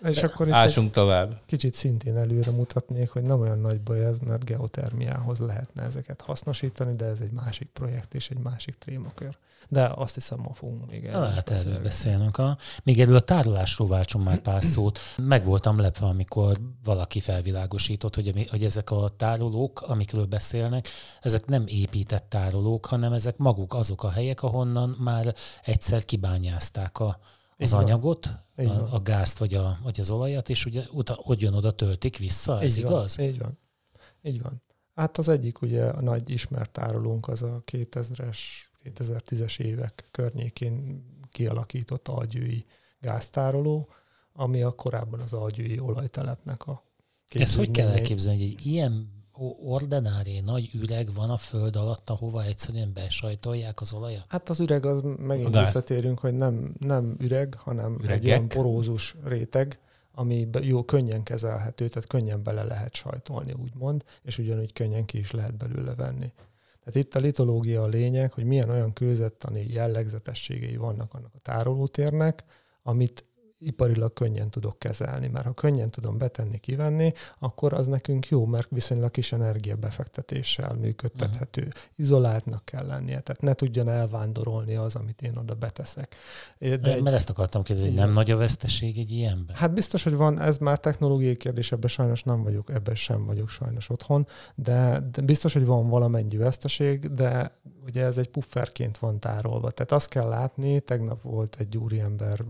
És 0.04 0.24
akkor 0.24 0.48
itt 0.48 0.54
Ásunk 0.54 0.92
tovább. 0.92 1.42
Kicsit 1.46 1.74
szintén 1.74 2.18
előre 2.18 2.52
mutatnék, 2.52 3.10
hogy 3.10 3.24
nem 3.24 3.40
olyan 3.40 3.60
nagy 3.60 3.82
baj 3.82 4.06
ez, 4.06 4.20
mert 4.20 4.46
geotermiához 4.46 5.40
lehetne 5.40 5.84
ezeket 5.84 6.22
hasznosítani, 6.22 6.96
de 6.96 7.06
ez 7.06 7.20
egy 7.20 7.32
másik 7.32 7.70
projekt 7.74 8.14
és 8.14 8.30
egy 8.30 8.40
másik 8.40 8.76
trémakör. 8.76 9.38
De 9.70 9.92
azt 9.96 10.14
hiszem, 10.14 10.40
ma 10.40 10.54
fogunk 10.54 10.90
még 10.90 11.06
erről 11.06 11.28
Hát 11.28 11.50
erről 11.50 11.82
beszélnünk. 11.82 12.38
A, 12.38 12.58
még 12.84 13.02
erről 13.02 13.16
a 13.16 13.20
tárolásról 13.20 13.88
váltson 13.88 14.22
már 14.22 14.40
pár 14.40 14.64
szót. 14.74 15.00
Meg 15.18 15.46
voltam 15.46 15.80
lepve, 15.80 16.06
amikor 16.06 16.58
valaki 16.84 17.20
felvilágosított, 17.20 18.16
hogy, 18.16 18.48
hogy 18.50 18.64
ezek 18.64 18.92
a 18.92 19.10
tárolók, 19.18 19.82
amikről 19.82 20.26
beszélnek, 20.26 20.88
ezek 21.22 21.46
nem 21.46 21.64
épített 21.68 22.26
tárolók, 22.30 22.86
hanem 22.86 23.14
ezek 23.14 23.38
maguk 23.38 23.74
azok 23.74 24.04
a 24.04 24.10
helyek, 24.10 24.44
ahonnan 24.44 24.90
már 25.00 25.34
egyszer 25.64 26.06
kibányázták 26.06 27.00
a, 27.00 27.20
az 27.60 27.74
Így 27.74 27.80
anyagot, 27.80 28.26
a, 28.56 28.96
a 28.96 29.02
gázt 29.02 29.38
vagy, 29.38 29.54
a, 29.54 29.78
vagy 29.84 30.00
az 30.00 30.10
olajat, 30.10 30.50
és 30.50 30.66
ugye 30.66 30.84
ott 30.92 31.40
jön 31.40 31.54
oda 31.54 31.72
töltik 31.72 32.18
vissza, 32.18 32.62
ez 32.62 32.78
Így 32.78 32.84
igaz? 32.84 33.18
Van. 33.18 33.26
Így 33.26 33.38
van. 33.38 33.58
Így 34.22 34.42
van. 34.42 34.62
Hát 34.96 35.18
az 35.18 35.30
egyik 35.30 35.62
ugye 35.62 35.86
a 35.86 36.02
nagy 36.02 36.30
ismert 36.30 36.72
tárolónk 36.72 37.28
az 37.28 37.42
a 37.42 37.64
2000-es, 37.72 38.38
2010-es 38.84 39.60
évek 39.60 40.08
környékén 40.12 41.06
kialakított 41.32 42.08
algyői 42.08 42.66
gáztároló, 43.00 43.90
ami 44.34 44.62
a 44.62 44.72
korábban 44.72 45.20
az 45.20 45.34
algyői 45.34 45.80
olajtelepnek 45.80 46.68
a 46.68 46.84
Ezt 47.30 47.56
hogy 47.56 47.72
kell 47.72 47.88
elképzelni, 47.88 48.42
hogy 48.42 48.52
egy 48.52 48.66
ilyen 48.66 49.19
ordinári 49.64 50.40
nagy 50.40 50.70
üreg 50.74 51.14
van 51.14 51.30
a 51.30 51.38
föld 51.38 51.76
alatt, 51.76 52.10
ahova 52.10 52.44
egyszerűen 52.44 52.94
besajtolják 52.94 53.82
az 53.82 53.94
olajat? 53.94 54.26
Hát 54.28 54.50
az 54.50 54.60
üreg, 54.60 54.86
az 54.86 55.02
megint 55.18 55.50
De. 55.50 55.60
visszatérünk, 55.60 56.20
hogy 56.20 56.34
nem, 56.34 56.74
nem 56.80 57.16
üreg, 57.20 57.56
hanem 57.58 57.98
Üregek. 58.02 58.18
egy 58.18 58.28
olyan 58.28 58.48
porózus 58.48 59.16
réteg, 59.24 59.80
ami 60.12 60.48
jó, 60.62 60.84
könnyen 60.84 61.24
kezelhető, 61.24 61.88
tehát 61.88 62.10
könnyen 62.10 62.44
bele 62.44 62.64
lehet 62.64 62.96
sajtolni, 62.96 63.54
úgymond, 63.54 64.04
és 64.24 64.38
ugyanúgy 64.38 64.74
könnyen 64.74 65.06
ki 65.06 65.18
is 65.18 65.32
lehet 65.32 65.58
belőle 65.58 65.96
venni. 65.96 66.32
Tehát 66.84 66.96
itt 66.96 67.16
a 67.16 67.20
litológia 67.20 67.84
a 67.84 67.88
lényeg, 67.88 68.34
hogy 68.34 68.44
milyen 68.44 68.70
olyan 68.70 68.94
kőzettani 68.94 69.66
jellegzetességei 69.72 70.76
vannak 70.76 71.14
annak 71.14 71.32
a 71.34 71.40
tárolótérnek, 71.42 72.44
amit 72.84 73.29
iparilag 73.60 74.14
könnyen 74.14 74.50
tudok 74.50 74.80
kezelni, 74.80 75.28
mert 75.28 75.46
ha 75.46 75.54
könnyen 75.54 75.90
tudom 75.90 76.18
betenni, 76.18 76.58
kivenni, 76.58 77.12
akkor 77.40 77.74
az 77.74 77.88
nekünk 77.88 78.28
jó, 78.28 78.46
mert 78.46 78.68
viszonylag 78.70 79.12
kis 79.12 79.32
energiabefektetéssel 79.32 80.74
működtethető. 80.74 81.62
Uh-huh. 81.62 81.82
Izoláltnak 81.96 82.66
kell 82.66 82.86
lennie, 82.86 83.20
tehát 83.20 83.42
ne 83.42 83.54
tudjon 83.54 83.90
elvándorolni 83.90 84.76
az, 84.76 84.96
amit 84.96 85.22
én 85.22 85.38
oda 85.38 85.56
beteszek. 85.56 86.16
De 86.58 86.78
De 86.78 86.94
egy, 86.94 87.04
mert 87.04 87.16
ezt 87.16 87.30
akartam 87.30 87.64
kérdezni, 87.64 87.90
hogy 87.90 88.00
nem 88.00 88.14
nagy 88.14 88.32
a 88.32 88.38
veszteség 88.38 88.98
egy 88.98 89.12
ilyenben? 89.12 89.56
Hát 89.56 89.74
biztos, 89.74 90.04
hogy 90.04 90.16
van, 90.16 90.40
ez 90.40 90.58
már 90.58 90.80
technológiai 90.80 91.36
kérdés, 91.36 91.72
ebben 91.72 91.90
sajnos 91.90 92.24
nem 92.24 92.44
vagyok, 92.44 92.70
ebben 92.70 92.96
sem 92.96 93.26
vagyok 93.26 93.50
sajnos 93.50 93.90
otthon, 93.90 94.28
de, 94.56 95.04
de 95.12 95.22
biztos, 95.22 95.54
hogy 95.54 95.66
van 95.66 95.90
valamennyi 95.90 96.38
veszteség, 96.38 97.14
de 97.14 97.60
ugye 97.86 98.04
ez 98.04 98.18
egy 98.18 98.30
pufferként 98.30 98.98
van 98.98 99.20
tárolva. 99.20 99.72
Tehát 99.72 99.92
azt 99.92 100.10
kell 100.10 100.28
látni, 100.28 100.80
tegnap 100.80 101.22
volt 101.22 101.56
egy 101.60 101.78
úriember 101.78 102.44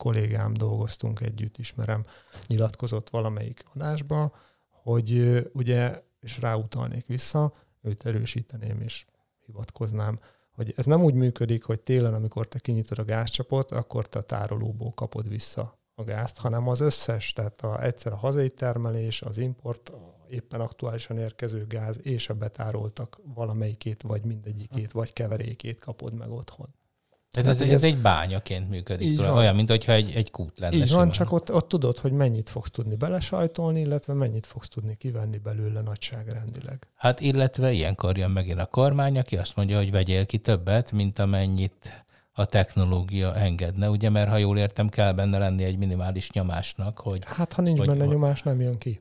kollégám 0.00 0.52
dolgoztunk 0.52 1.20
együtt, 1.20 1.58
ismerem, 1.58 2.04
nyilatkozott 2.46 3.10
valamelyik 3.10 3.64
adásba, 3.74 4.32
hogy 4.68 5.40
ugye, 5.52 6.02
és 6.20 6.38
ráutalnék 6.38 7.06
vissza, 7.06 7.52
őt 7.82 8.06
erősíteném 8.06 8.80
és 8.80 9.04
hivatkoznám, 9.46 10.18
hogy 10.52 10.72
ez 10.76 10.84
nem 10.86 11.02
úgy 11.02 11.14
működik, 11.14 11.64
hogy 11.64 11.80
télen, 11.80 12.14
amikor 12.14 12.48
te 12.48 12.58
kinyitod 12.58 12.98
a 12.98 13.04
gázcsapot, 13.04 13.72
akkor 13.72 14.08
te 14.08 14.18
a 14.18 14.22
tárolóból 14.22 14.92
kapod 14.92 15.28
vissza 15.28 15.78
a 15.94 16.04
gázt, 16.04 16.38
hanem 16.38 16.68
az 16.68 16.80
összes, 16.80 17.32
tehát 17.32 17.60
a, 17.60 17.82
egyszer 17.82 18.12
a 18.12 18.16
hazai 18.16 18.50
termelés, 18.50 19.22
az 19.22 19.38
import, 19.38 19.88
a 19.88 20.20
éppen 20.30 20.60
aktuálisan 20.60 21.18
érkező 21.18 21.66
gáz 21.66 22.00
és 22.02 22.28
a 22.28 22.34
betároltak 22.34 23.20
valamelyikét, 23.24 24.02
vagy 24.02 24.24
mindegyikét, 24.24 24.92
vagy 24.92 25.12
keverékét 25.12 25.78
kapod 25.78 26.14
meg 26.14 26.30
otthon. 26.30 26.74
Tehát 27.30 27.60
ez, 27.60 27.60
ez, 27.60 27.84
egy 27.84 27.98
bányaként 27.98 28.68
működik. 28.68 29.16
Tudom, 29.16 29.36
olyan, 29.36 29.54
mint 29.54 29.68
hogyha 29.68 29.92
egy, 29.92 30.12
egy 30.14 30.30
kút 30.30 30.58
lenne. 30.58 30.76
Így 30.76 30.90
van, 30.90 31.10
csak 31.10 31.32
ott, 31.32 31.52
ott 31.52 31.68
tudod, 31.68 31.98
hogy 31.98 32.12
mennyit 32.12 32.48
fogsz 32.48 32.70
tudni 32.70 32.96
belesajtolni, 32.96 33.80
illetve 33.80 34.12
mennyit 34.12 34.46
fogsz 34.46 34.68
tudni 34.68 34.96
kivenni 34.96 35.38
belőle 35.38 35.80
nagyságrendileg. 35.80 36.86
Hát 36.94 37.20
illetve 37.20 37.72
ilyenkor 37.72 38.16
jön 38.16 38.30
megint 38.30 38.58
a 38.58 38.66
kormány, 38.66 39.18
aki 39.18 39.36
azt 39.36 39.56
mondja, 39.56 39.76
hogy 39.76 39.90
vegyél 39.90 40.26
ki 40.26 40.38
többet, 40.38 40.92
mint 40.92 41.18
amennyit 41.18 42.04
a 42.32 42.44
technológia 42.44 43.34
engedne, 43.36 43.90
ugye, 43.90 44.10
mert 44.10 44.30
ha 44.30 44.36
jól 44.36 44.58
értem, 44.58 44.88
kell 44.88 45.12
benne 45.12 45.38
lenni 45.38 45.64
egy 45.64 45.78
minimális 45.78 46.30
nyomásnak, 46.30 47.00
hogy... 47.00 47.22
Hát 47.24 47.52
ha 47.52 47.62
nincs 47.62 47.78
hogy, 47.78 47.86
benne 47.86 48.04
nyomás, 48.04 48.42
nem 48.42 48.60
jön 48.60 48.78
ki. 48.78 48.98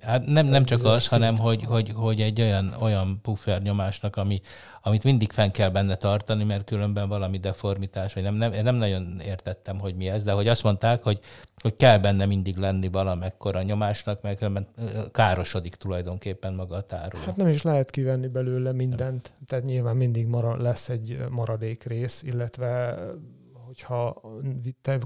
Hát 0.00 0.26
nem, 0.26 0.46
nem 0.46 0.64
csak 0.64 0.84
az, 0.84 1.08
hanem 1.08 1.38
hogy, 1.38 1.64
hogy, 1.64 1.92
hogy 1.94 2.20
egy 2.20 2.40
olyan, 2.40 2.74
olyan 2.80 3.18
puffer 3.22 3.62
nyomásnak, 3.62 4.16
ami, 4.16 4.40
amit 4.82 5.04
mindig 5.04 5.32
fenn 5.32 5.50
kell 5.50 5.68
benne 5.68 5.94
tartani, 5.94 6.44
mert 6.44 6.64
különben 6.64 7.08
valami 7.08 7.38
deformitás, 7.38 8.14
vagy 8.14 8.22
nem, 8.22 8.34
nem, 8.34 8.52
nem 8.62 8.74
nagyon 8.74 9.20
értettem, 9.24 9.78
hogy 9.78 9.94
mi 9.96 10.08
ez, 10.08 10.24
de 10.24 10.32
hogy 10.32 10.48
azt 10.48 10.62
mondták, 10.62 11.02
hogy, 11.02 11.20
hogy 11.56 11.74
kell 11.74 11.98
benne 11.98 12.26
mindig 12.26 12.56
lenni 12.56 12.88
valamekkora 12.88 13.62
nyomásnak, 13.62 14.22
mert 14.22 14.38
különben 14.38 14.66
károsodik 15.12 15.74
tulajdonképpen 15.74 16.54
maga 16.54 16.76
a 16.76 16.82
tároló. 16.82 17.24
Hát 17.24 17.36
nem 17.36 17.48
is 17.48 17.62
lehet 17.62 17.90
kivenni 17.90 18.26
belőle 18.26 18.72
mindent, 18.72 19.32
tehát 19.46 19.64
nyilván 19.64 19.96
mindig 19.96 20.26
mara, 20.26 20.62
lesz 20.62 20.88
egy 20.88 21.18
maradék 21.30 21.82
rész, 21.82 22.22
illetve 22.22 22.98
hogyha 23.74 24.20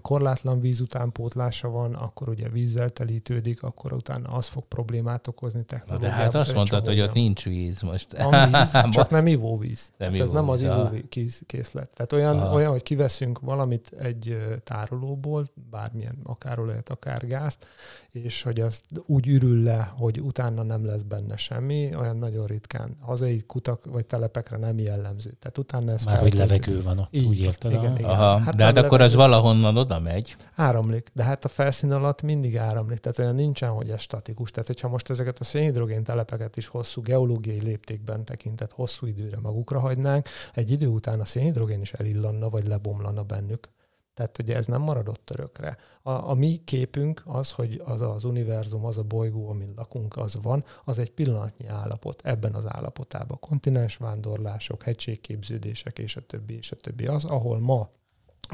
korlátlan 0.03 0.61
víz 0.61 0.81
utánpótlása 0.81 1.69
van, 1.69 1.95
akkor 1.95 2.29
ugye 2.29 2.49
vízzel 2.49 2.91
telítődik, 2.91 3.63
akkor 3.63 3.93
utána 3.93 4.29
az 4.29 4.47
fog 4.47 4.65
problémát 4.65 5.29
okozni 5.29 5.65
technológiában. 5.65 6.19
De 6.19 6.25
hát 6.25 6.35
azt 6.35 6.55
mondtad, 6.55 6.87
hogy 6.87 7.01
ott 7.01 7.13
nincs 7.13 7.45
víz 7.45 7.81
most. 7.81 8.23
Van 8.23 8.53
víz, 8.53 8.71
csak 8.91 9.11
nem 9.11 9.27
ivóvíz. 9.27 9.93
Nem 9.97 10.11
hát 10.11 10.21
ez 10.21 10.31
nem 10.31 10.49
az 10.49 10.63
ivóvíz 10.63 11.43
készlet. 11.47 11.89
Tehát 11.89 12.13
olyan, 12.13 12.43
olyan, 12.43 12.71
hogy 12.71 12.83
kiveszünk 12.83 13.41
valamit 13.41 13.93
egy 13.99 14.39
tárolóból, 14.65 15.51
bármilyen 15.71 16.19
akár 16.23 16.59
olajat, 16.59 16.89
akár 16.89 17.27
gázt, 17.27 17.67
és 18.11 18.43
hogy 18.43 18.61
az 18.61 18.81
úgy 19.07 19.27
ürül 19.27 19.63
le, 19.63 19.93
hogy 19.97 20.21
utána 20.21 20.63
nem 20.63 20.87
lesz 20.87 21.03
benne 21.03 21.37
semmi, 21.37 21.95
olyan 21.95 22.17
nagyon 22.17 22.47
ritkán. 22.47 22.97
Hazai 23.01 23.43
kutak 23.47 23.85
vagy 23.85 24.07
telepekre 24.07 24.57
nem 24.57 24.79
jellemző. 24.79 25.37
Tehát 25.39 25.59
utána 25.59 25.93
ez 25.93 26.05
Már 26.05 26.19
hogy 26.19 26.35
levegő 26.35 26.81
van 26.81 26.99
ott, 26.99 27.09
így, 27.11 27.27
úgy 27.27 27.39
érted? 27.39 27.73
Igen, 27.73 27.99
igen. 27.99 28.11
Aha, 28.11 28.39
hát 28.39 28.57
de 28.59 28.65
hát 28.65 28.77
akkor 28.77 29.01
az 29.01 29.15
valahonnan 29.15 29.77
oda 29.77 29.99
megy. 30.01 30.37
Áramlik, 30.55 31.11
de 31.13 31.23
hát 31.23 31.45
a 31.45 31.49
felszín 31.49 31.93
alatt 31.93 32.23
mindig 32.23 32.57
áramlik, 32.57 32.99
tehát 32.99 33.19
olyan 33.19 33.35
nincsen, 33.35 33.71
hogy 33.71 33.91
ez 33.91 34.01
statikus. 34.01 34.51
Tehát, 34.51 34.67
hogyha 34.67 34.89
most 34.89 35.11
ezeket 35.11 35.39
a 35.39 35.45
szénhidrogén 35.45 36.05
telepeket 36.05 36.57
is 36.57 36.67
hosszú 36.67 37.03
geológiai 37.03 37.61
léptékben 37.63 38.25
tekintett 38.25 38.73
hosszú 38.73 39.07
időre 39.07 39.39
magukra 39.43 39.81
hagynánk, 39.81 40.29
egy 40.55 40.71
idő 40.71 40.87
után 40.87 41.21
a 41.21 41.25
szénhidrogén 41.25 41.81
is 41.81 41.93
elillanna, 41.93 42.49
vagy 42.49 42.67
lebomlana 42.67 43.23
bennük. 43.23 43.69
Tehát 44.15 44.39
ugye 44.39 44.57
ez 44.57 44.67
nem 44.67 44.81
maradott 44.81 45.31
örökre. 45.31 45.77
A, 46.03 46.11
a 46.11 46.35
mi 46.35 46.61
képünk 46.65 47.23
az, 47.25 47.51
hogy 47.51 47.83
az 47.85 48.03
az 48.03 48.25
univerzum, 48.25 48.85
az 48.85 48.99
a 48.99 49.03
bolygó, 49.03 49.49
amin 49.49 49.73
lakunk, 49.77 50.17
az 50.17 50.39
van, 50.43 50.65
az 50.85 50.99
egy 50.99 51.11
pillanatnyi 51.11 51.67
állapot 51.67 52.23
ebben 52.25 52.55
az 52.55 52.65
állapotában. 52.67 53.39
Kontinensvándorlások, 53.41 54.83
hegységképződések 54.83 55.99
és 55.99 56.17
a 56.17 56.21
többi, 56.21 56.57
és 56.57 56.71
a 56.71 56.77
többi. 56.77 57.07
Az, 57.07 57.25
ahol 57.25 57.61
ma 57.61 57.91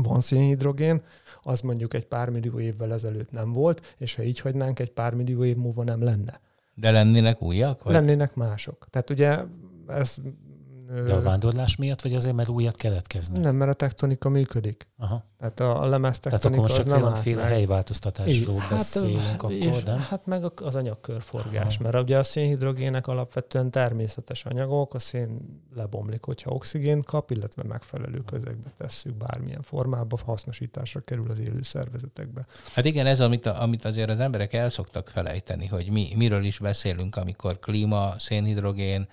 van 0.03 0.20
szénhidrogén, 0.20 1.03
az 1.42 1.61
mondjuk 1.61 1.94
egy 1.94 2.07
pár 2.07 2.31
millió 2.31 2.61
évvel 2.61 2.92
ezelőtt 2.92 3.31
nem 3.31 3.53
volt, 3.53 3.94
és 3.99 4.14
ha 4.14 4.23
így 4.23 4.40
hagynánk, 4.40 4.79
egy 4.79 4.90
pár 4.90 5.14
millió 5.14 5.44
év 5.44 5.57
múlva 5.57 5.85
nem 5.85 6.03
lenne. 6.03 6.40
De 6.75 6.90
lennének 6.90 7.42
újak? 7.42 7.83
Vagy? 7.83 7.92
Lennének 7.92 8.35
mások. 8.35 8.87
Tehát 8.90 9.11
ugye 9.11 9.38
ez 9.87 10.16
de 10.87 11.12
a 11.12 11.20
vándorlás 11.20 11.77
miatt, 11.77 12.03
vagy 12.03 12.14
azért, 12.14 12.35
mert 12.35 12.49
újak 12.49 12.77
keletkeznek? 12.77 13.42
Nem, 13.42 13.57
mert 13.57 13.70
a 13.70 13.75
tektonika 13.75 14.29
működik. 14.29 14.88
Aha. 14.99 15.25
Tehát 15.38 15.61
a, 15.61 15.83
a 15.83 15.87
lemez 15.87 16.18
tektonika 16.18 16.49
Tehát 16.49 16.59
akkor 16.59 16.68
most 16.68 16.88
csak 16.88 16.99
különféle 16.99 17.42
helyváltoztatásról 17.42 18.59
hát, 18.59 18.70
beszélünk 18.70 19.33
akkor, 19.35 19.53
és, 19.53 19.83
nem? 19.83 19.99
Hát 19.99 20.27
meg 20.27 20.44
az 20.62 20.75
anyagkörforgás, 20.75 21.75
Aha. 21.75 21.90
mert 21.90 22.05
ugye 22.05 22.18
a 22.18 22.23
szénhidrogének 22.23 23.07
alapvetően 23.07 23.70
természetes 23.70 24.44
anyagok, 24.44 24.94
a 24.94 24.99
szén 24.99 25.61
lebomlik, 25.75 26.25
hogyha 26.25 26.51
oxigén 26.51 27.03
kap, 27.03 27.31
illetve 27.31 27.62
megfelelő 27.62 28.23
közegbe 28.27 28.73
tesszük 28.79 29.14
bármilyen 29.14 29.62
formába, 29.62 30.18
hasznosításra 30.25 31.01
kerül 31.01 31.31
az 31.31 31.38
élő 31.38 31.62
szervezetekbe. 31.62 32.44
Hát 32.75 32.85
igen, 32.85 33.07
ez, 33.07 33.20
amit, 33.20 33.47
amit 33.47 33.85
azért 33.85 34.11
az 34.11 34.20
emberek 34.20 34.53
el 34.53 34.70
szoktak 34.70 35.09
felejteni, 35.09 35.66
hogy 35.66 35.90
mi, 35.90 36.12
miről 36.16 36.44
is 36.44 36.59
beszélünk, 36.59 37.16
amikor 37.16 37.59
klíma, 37.59 38.14
szénhidrogén, 38.18 39.09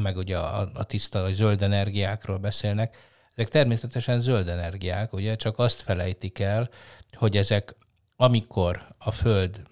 meg 0.00 0.16
ugye 0.16 0.38
a, 0.38 0.70
a 0.74 0.84
tiszta 0.84 1.20
vagy 1.20 1.34
zöld 1.34 1.62
energiákról 1.62 2.38
beszélnek. 2.38 2.96
Ezek 3.34 3.48
természetesen 3.48 4.20
zöld 4.20 4.48
energiák, 4.48 5.12
ugye 5.12 5.36
csak 5.36 5.58
azt 5.58 5.80
felejtik 5.80 6.38
el, 6.38 6.68
hogy 7.12 7.36
ezek 7.36 7.74
amikor 8.16 8.86
a 8.98 9.10
Föld 9.10 9.62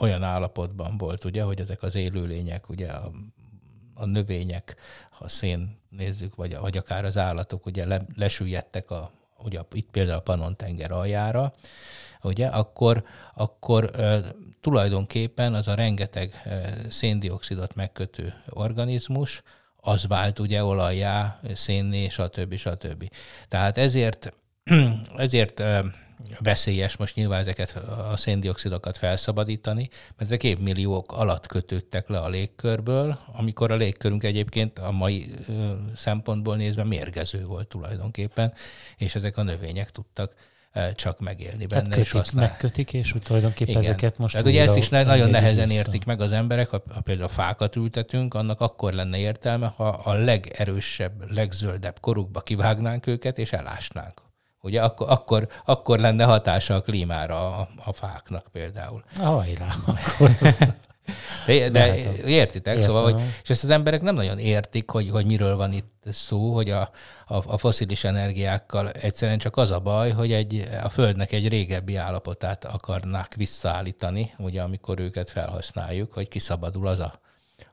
olyan 0.00 0.22
állapotban 0.22 0.98
volt, 0.98 1.24
ugye, 1.24 1.42
hogy 1.42 1.60
ezek 1.60 1.82
az 1.82 1.94
élőlények, 1.94 2.68
ugye 2.68 2.88
a, 2.88 3.10
a 3.94 4.04
növények, 4.04 4.76
ha 5.10 5.28
szén 5.28 5.78
nézzük, 5.88 6.34
vagy, 6.34 6.56
vagy 6.58 6.76
akár 6.76 7.04
az 7.04 7.16
állatok, 7.16 7.66
ugye 7.66 7.86
le, 7.86 8.04
lesüllyedtek 8.14 8.90
a, 8.90 9.10
ugye 9.38 9.60
itt 9.72 9.90
például 9.90 10.18
a 10.18 10.22
Pannon-tenger 10.22 10.90
aljára, 10.90 11.52
ugye, 12.26 12.46
akkor, 12.46 13.04
akkor 13.34 13.90
tulajdonképpen 14.60 15.54
az 15.54 15.68
a 15.68 15.74
rengeteg 15.74 16.42
széndiokszidot 16.88 17.74
megkötő 17.74 18.34
organizmus, 18.48 19.42
az 19.76 20.06
vált 20.06 20.38
ugye 20.38 20.64
olajjá, 20.64 21.40
szénné, 21.54 22.08
stb. 22.08 22.54
stb. 22.54 23.10
Tehát 23.48 23.78
ezért, 23.78 24.32
ezért 25.16 25.62
veszélyes 26.38 26.96
most 26.96 27.14
nyilván 27.14 27.40
ezeket 27.40 27.76
a 28.10 28.16
széndiokszidokat 28.16 28.96
felszabadítani, 28.96 29.88
mert 30.08 30.30
ezek 30.30 30.42
évmilliók 30.42 31.12
alatt 31.12 31.46
kötődtek 31.46 32.08
le 32.08 32.18
a 32.18 32.28
légkörből, 32.28 33.18
amikor 33.32 33.70
a 33.70 33.76
légkörünk 33.76 34.24
egyébként 34.24 34.78
a 34.78 34.90
mai 34.90 35.30
szempontból 35.94 36.56
nézve 36.56 36.84
mérgező 36.84 37.44
volt 37.46 37.68
tulajdonképpen, 37.68 38.52
és 38.96 39.14
ezek 39.14 39.36
a 39.36 39.42
növények 39.42 39.90
tudtak 39.90 40.34
csak 40.94 41.20
megélni 41.20 41.66
benne. 41.66 41.82
kötik, 41.82 42.04
és 42.04 42.12
aztán... 42.12 42.42
megkötik, 42.42 42.92
és 42.92 43.14
úgy 43.14 43.22
tulajdonképpen 43.22 43.70
Igen. 43.70 43.82
ezeket 43.82 44.18
most 44.18 44.32
Tehát 44.32 44.48
ugye 44.48 44.62
ezt 44.62 44.76
is 44.76 44.88
nagyon 44.88 45.30
nehezen 45.30 45.66
vissza. 45.66 45.78
értik 45.78 46.04
meg 46.04 46.20
az 46.20 46.32
emberek, 46.32 46.68
ha, 46.68 46.82
ha 46.94 47.00
például 47.00 47.28
fákat 47.28 47.76
ültetünk, 47.76 48.34
annak 48.34 48.60
akkor 48.60 48.92
lenne 48.92 49.18
értelme, 49.18 49.72
ha 49.76 49.88
a 49.88 50.12
legerősebb, 50.12 51.32
legzöldebb 51.32 52.00
korukba 52.00 52.40
kivágnánk 52.40 53.06
őket, 53.06 53.38
és 53.38 53.52
elásnánk. 53.52 54.22
Ugye 54.60 54.82
akkor, 54.82 55.10
akkor, 55.10 55.48
akkor 55.64 55.98
lenne 55.98 56.24
hatása 56.24 56.74
a 56.74 56.80
klímára 56.80 57.58
a, 57.58 57.68
a 57.84 57.92
fáknak 57.92 58.46
például. 58.52 59.04
Hajrá, 59.16 59.66
akkor. 59.86 60.30
De, 61.46 61.70
de 61.70 61.80
hát, 61.80 61.96
értitek? 62.16 62.74
Értem. 62.74 62.88
Szóval, 62.88 63.12
hogy, 63.12 63.22
és 63.42 63.50
ezt 63.50 63.64
az 63.64 63.70
emberek 63.70 64.02
nem 64.02 64.14
nagyon 64.14 64.38
értik, 64.38 64.90
hogy, 64.90 65.10
hogy 65.10 65.26
miről 65.26 65.56
van 65.56 65.72
itt 65.72 66.04
szó, 66.10 66.54
hogy 66.54 66.70
a, 66.70 66.90
a, 67.26 67.52
a 67.52 67.58
foszilis 67.58 68.04
energiákkal 68.04 68.90
egyszerűen 68.90 69.38
csak 69.38 69.56
az 69.56 69.70
a 69.70 69.80
baj, 69.80 70.10
hogy 70.10 70.32
egy, 70.32 70.68
a 70.82 70.88
Földnek 70.88 71.32
egy 71.32 71.48
régebbi 71.48 71.96
állapotát 71.96 72.64
akarnák 72.64 73.34
visszaállítani, 73.36 74.32
ugye 74.38 74.62
amikor 74.62 75.00
őket 75.00 75.30
felhasználjuk, 75.30 76.12
hogy 76.12 76.28
kiszabadul 76.28 76.86
az 76.86 76.98
a 76.98 77.24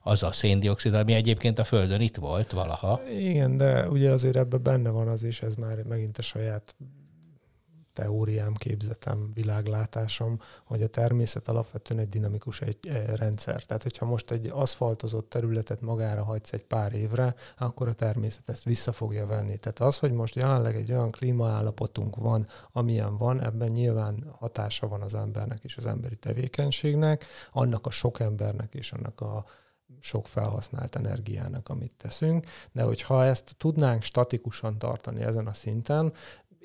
az 0.05 0.23
a 0.23 0.31
széndiokszid, 0.31 0.93
ami 0.93 1.13
egyébként 1.13 1.59
a 1.59 1.63
Földön 1.63 2.01
itt 2.01 2.15
volt 2.15 2.51
valaha. 2.51 3.01
Igen, 3.17 3.57
de 3.57 3.87
ugye 3.87 4.11
azért 4.11 4.35
ebben 4.35 4.63
benne 4.63 4.89
van 4.89 5.07
az 5.07 5.23
is, 5.23 5.41
ez 5.41 5.55
már 5.55 5.83
megint 5.83 6.17
a 6.17 6.21
saját 6.21 6.75
teóriám, 7.93 8.53
képzetem, 8.53 9.29
világlátásom, 9.33 10.39
hogy 10.63 10.81
a 10.81 10.87
természet 10.87 11.47
alapvetően 11.47 11.99
egy 11.99 12.09
dinamikus 12.09 12.61
egy, 12.61 12.77
egy 12.87 13.15
rendszer. 13.15 13.63
Tehát, 13.63 13.83
hogyha 13.83 14.05
most 14.05 14.31
egy 14.31 14.47
aszfaltozott 14.47 15.29
területet 15.29 15.81
magára 15.81 16.23
hagysz 16.23 16.53
egy 16.53 16.63
pár 16.63 16.93
évre, 16.93 17.35
akkor 17.57 17.87
a 17.87 17.93
természet 17.93 18.49
ezt 18.49 18.63
vissza 18.63 18.91
fogja 18.91 19.25
venni. 19.25 19.57
Tehát 19.57 19.79
az, 19.79 19.97
hogy 19.97 20.11
most 20.11 20.35
jelenleg 20.35 20.75
egy 20.75 20.91
olyan 20.91 21.11
klímaállapotunk 21.11 22.15
van, 22.15 22.45
amilyen 22.71 23.17
van, 23.17 23.41
ebben 23.41 23.69
nyilván 23.69 24.23
hatása 24.31 24.87
van 24.87 25.01
az 25.01 25.13
embernek 25.13 25.63
és 25.63 25.77
az 25.77 25.85
emberi 25.85 26.15
tevékenységnek, 26.15 27.25
annak 27.51 27.85
a 27.85 27.91
sok 27.91 28.19
embernek 28.19 28.73
és 28.73 28.91
annak 28.91 29.21
a 29.21 29.45
sok 29.99 30.27
felhasznált 30.27 30.95
energiának, 30.95 31.69
amit 31.69 31.95
teszünk, 31.97 32.45
de 32.71 32.83
hogyha 32.83 33.25
ezt 33.25 33.55
tudnánk 33.57 34.03
statikusan 34.03 34.77
tartani 34.77 35.21
ezen 35.21 35.47
a 35.47 35.53
szinten, 35.53 36.13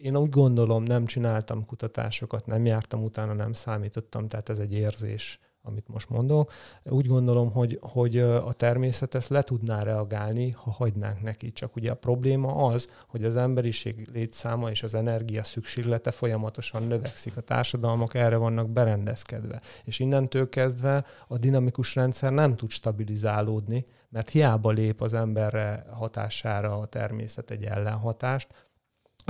én 0.03 0.17
úgy 0.17 0.31
gondolom, 0.31 0.83
nem 0.83 1.07
csináltam 1.07 1.67
kutatásokat, 1.67 2.47
nem 2.47 2.67
jártam 2.67 3.03
utána, 3.03 3.33
nem 3.33 3.53
számítottam, 3.53 4.29
tehát 4.29 4.49
ez 4.49 4.59
egy 4.59 4.73
érzés, 4.73 5.41
amit 5.63 5.89
most 5.89 6.11
mondok. 6.11 6.53
Úgy 6.85 7.07
gondolom, 7.07 7.53
hogy, 7.53 7.79
hogy 7.83 8.19
a 8.19 8.53
természet 8.53 9.15
ezt 9.15 9.29
le 9.29 9.43
tudná 9.43 9.83
reagálni, 9.83 10.51
ha 10.51 10.71
hagynánk 10.71 11.23
neki. 11.23 11.53
Csak 11.53 11.77
ugye 11.77 11.91
a 11.91 11.95
probléma 11.95 12.67
az, 12.67 12.89
hogy 13.07 13.25
az 13.25 13.37
emberiség 13.37 14.09
létszáma 14.13 14.71
és 14.71 14.83
az 14.83 14.95
energia 14.95 15.45
szükséglete 15.45 16.11
folyamatosan 16.11 16.83
növekszik. 16.83 17.37
A 17.37 17.41
társadalmak 17.41 18.15
erre 18.15 18.37
vannak 18.37 18.71
berendezkedve. 18.71 19.61
És 19.85 19.99
innentől 19.99 20.49
kezdve 20.49 21.05
a 21.27 21.39
dinamikus 21.39 21.95
rendszer 21.95 22.33
nem 22.33 22.57
tud 22.57 22.71
stabilizálódni, 22.71 23.85
mert 24.09 24.31
hiába 24.31 24.71
lép 24.71 25.01
az 25.01 25.13
emberre 25.13 25.87
hatására 25.91 26.79
a 26.79 26.87
természet 26.87 27.51
egy 27.51 27.65
ellenhatást, 27.65 28.68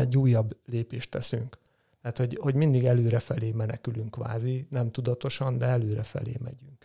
egy 0.00 0.16
újabb 0.16 0.56
lépést 0.66 1.11
teszünk. 1.11 1.58
Tehát, 2.00 2.18
hogy, 2.18 2.38
hogy 2.40 2.54
mindig 2.54 2.84
előrefelé 2.84 3.52
menekülünk 3.52 4.11
kvázi, 4.11 4.66
nem 4.70 4.90
tudatosan, 4.90 5.58
de 5.58 5.66
előrefelé 5.66 6.37
megyünk. 6.42 6.84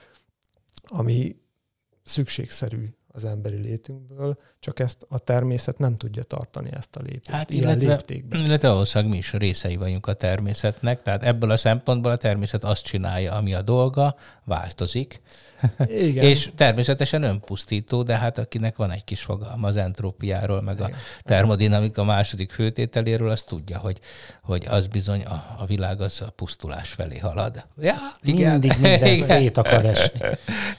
Ami 0.83 1.41
szükségszerű 2.03 2.85
az 3.15 3.25
emberi 3.25 3.55
létünkből, 3.55 4.35
csak 4.59 4.79
ezt 4.79 5.05
a 5.09 5.17
természet 5.17 5.77
nem 5.77 5.97
tudja 5.97 6.23
tartani 6.23 6.69
ezt 6.73 6.95
a 6.95 6.99
lépést. 7.01 7.29
Hát 7.29 7.51
illetve, 7.51 7.87
léptékben. 7.87 8.39
illetve 8.39 8.69
valószínűleg 8.69 9.11
mi 9.13 9.17
is 9.17 9.33
részei 9.33 9.75
vagyunk 9.75 10.07
a 10.07 10.13
természetnek, 10.13 11.01
tehát 11.01 11.23
ebből 11.23 11.51
a 11.51 11.57
szempontból 11.57 12.11
a 12.11 12.17
természet 12.17 12.63
azt 12.63 12.83
csinálja, 12.83 13.33
ami 13.33 13.53
a 13.53 13.61
dolga, 13.61 14.15
változik, 14.43 15.21
igen. 15.87 16.23
és 16.23 16.49
természetesen 16.55 17.23
önpusztító, 17.23 18.03
de 18.03 18.17
hát 18.17 18.37
akinek 18.37 18.75
van 18.75 18.91
egy 18.91 19.03
kis 19.03 19.21
fogalma 19.21 19.67
az 19.67 19.77
entrópiáról, 19.77 20.61
meg 20.61 20.75
igen. 20.75 20.91
a 20.91 20.95
termodinamika 21.21 22.03
második 22.03 22.51
főtételéről, 22.51 23.29
az 23.29 23.41
tudja, 23.41 23.77
hogy, 23.77 23.99
hogy 24.41 24.65
az 24.69 24.87
bizony 24.87 25.21
a, 25.21 25.55
a 25.57 25.65
világ 25.65 26.01
az 26.01 26.21
a 26.21 26.29
pusztulás 26.29 26.89
felé 26.89 27.17
halad. 27.17 27.65
Ja, 27.77 27.95
igen. 28.21 28.51
Mindig 28.51 28.71
minden 28.81 29.13
igen. 29.13 29.25
szét 29.25 29.57
akar 29.57 29.85
esni. 29.85 30.19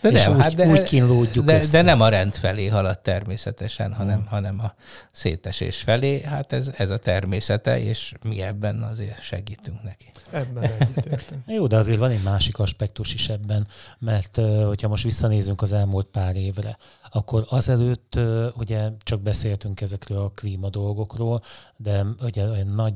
De 0.01 0.09
és 0.09 0.25
nem, 0.25 0.35
úgy, 0.35 0.43
hát 0.43 0.55
de, 0.55 0.67
úgy 0.67 0.83
kínlódjuk 0.83 1.45
de, 1.45 1.63
de 1.71 1.83
nem 1.83 2.01
a 2.01 2.09
rend 2.09 2.24
felé 2.31 2.67
halad 2.67 2.99
természetesen, 2.99 3.93
hanem, 3.93 4.19
hmm. 4.19 4.27
hanem 4.27 4.61
a 4.61 4.75
szétesés 5.11 5.81
felé. 5.81 6.21
Hát 6.21 6.53
ez, 6.53 6.71
ez 6.77 6.91
a 6.91 6.99
természete, 6.99 7.81
és 7.81 8.15
mi 8.23 8.43
ebben 8.43 8.83
azért 8.83 9.23
segítünk 9.23 9.83
neki. 9.83 10.11
Ebben 10.31 10.63
egyetértünk. 10.63 11.43
Jó, 11.47 11.67
de 11.67 11.77
azért 11.77 11.99
van 11.99 12.11
egy 12.11 12.23
másik 12.23 12.59
aspektus 12.59 13.15
is 13.15 13.29
ebben, 13.29 13.67
mert 13.99 14.37
hogyha 14.67 14.89
most 14.89 15.05
visszanézünk 15.05 15.63
az 15.63 15.73
elmúlt 15.73 16.07
pár 16.07 16.37
évre, 16.37 16.77
akkor 17.11 17.47
azelőtt 17.49 18.19
ugye 18.57 18.91
csak 19.03 19.21
beszéltünk 19.21 19.81
ezekről 19.81 20.19
a 20.19 20.31
klíma 20.35 20.69
dolgokról, 20.69 21.43
de 21.77 22.05
ugye 22.21 22.49
olyan 22.49 22.69
nagy 22.69 22.95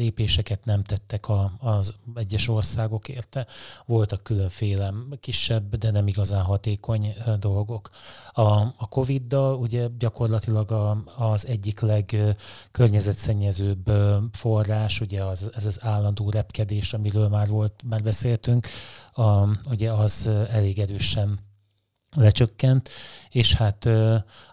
lépéseket 0.00 0.64
nem 0.64 0.82
tettek 0.82 1.28
a, 1.28 1.52
az 1.58 1.94
egyes 2.14 2.48
országok 2.48 3.08
érte. 3.08 3.46
Voltak 3.86 4.22
különféle 4.22 4.92
kisebb, 5.20 5.76
de 5.76 5.90
nem 5.90 6.06
igazán 6.06 6.42
hatékony 6.42 7.14
dolgok. 7.38 7.90
A, 8.32 8.50
a 8.60 8.88
Covid-dal 8.88 9.56
ugye 9.56 9.88
gyakorlatilag 9.98 10.72
a, 10.72 11.02
az 11.16 11.46
egyik 11.46 11.80
legkörnyezetszennyezőbb 11.80 13.90
forrás, 14.32 15.00
ugye 15.00 15.24
az, 15.24 15.50
ez 15.54 15.66
az 15.66 15.78
állandó 15.82 16.30
repkedés, 16.30 16.92
amiről 16.92 17.28
már 17.28 17.48
volt, 17.48 17.82
már 17.84 18.02
beszéltünk, 18.02 18.66
a, 19.12 19.46
ugye 19.68 19.92
az 19.92 20.30
elég 20.50 20.78
erősen 20.78 21.49
lecsökkent, 22.16 22.88
és 23.30 23.54
hát 23.54 23.88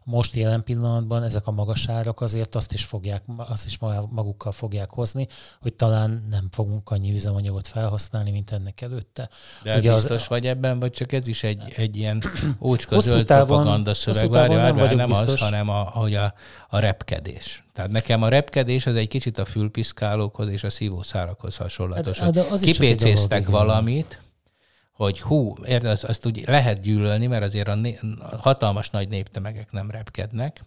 most 0.04 0.36
jelen 0.36 0.64
pillanatban 0.64 1.24
ezek 1.24 1.48
a 1.48 1.52
magas 1.52 1.90
árak 1.90 2.22
azért 2.22 2.56
azt 2.56 2.74
is, 2.74 2.84
fogják, 2.84 3.24
azt 3.38 3.66
is 3.66 3.78
magukkal 4.10 4.52
fogják 4.52 4.92
hozni, 4.92 5.28
hogy 5.62 5.74
talán 5.74 6.28
nem 6.30 6.48
fogunk 6.52 6.90
annyi 6.90 7.14
üzemanyagot 7.14 7.68
felhasználni, 7.68 8.32
mint 8.32 8.52
ennek 8.52 8.82
előtte. 8.82 9.30
De 9.64 9.78
Ugye 9.78 9.94
biztos 9.94 10.22
az, 10.22 10.28
vagy 10.28 10.48
ebben, 10.48 10.80
vagy 10.80 10.92
csak 10.92 11.12
ez 11.12 11.28
is 11.28 11.44
egy, 11.44 11.74
egy 11.76 11.98
ilyen 11.98 12.24
ócska 12.62 13.00
zöld 13.00 13.26
távon, 13.26 13.48
propaganda 13.48 13.94
szöveg? 13.94 14.32
Várj, 14.32 14.56
várj, 14.56 14.78
nem, 14.78 14.96
nem 14.96 15.08
biztos. 15.08 15.28
az, 15.28 15.40
hanem 15.40 15.70
a, 15.70 15.82
hogy 15.84 16.16
a, 16.16 16.34
a 16.70 16.80
repkedés. 16.80 17.64
Tehát 17.74 17.92
nekem 17.92 18.24
a 18.24 18.30
repkedés 18.30 18.86
az 18.86 18.96
egy 18.96 19.08
kicsit 19.08 19.38
a 19.38 19.46
fülpiszkálókhoz 19.46 20.48
és 20.48 20.64
a 20.64 20.70
szívószárakhoz 20.70 21.56
hasonlatos. 21.58 22.20
Hát, 22.20 22.36
hát 22.36 22.60
kipécéztek 22.60 23.48
valamit, 23.48 24.20
hogy 24.98 25.22
hú, 25.22 25.56
érde, 25.66 25.90
azt, 25.90 26.04
azt 26.04 26.26
úgy 26.26 26.44
lehet 26.48 26.82
gyűlölni, 26.82 27.28
mert 27.28 27.44
azért 27.44 27.68
a, 27.68 27.76
né- 27.76 28.00
a 28.20 28.38
hatalmas 28.38 28.90
nagy 28.90 29.10
néptömegek 29.10 29.72
nem 29.72 29.92
repkednek, 29.92 30.62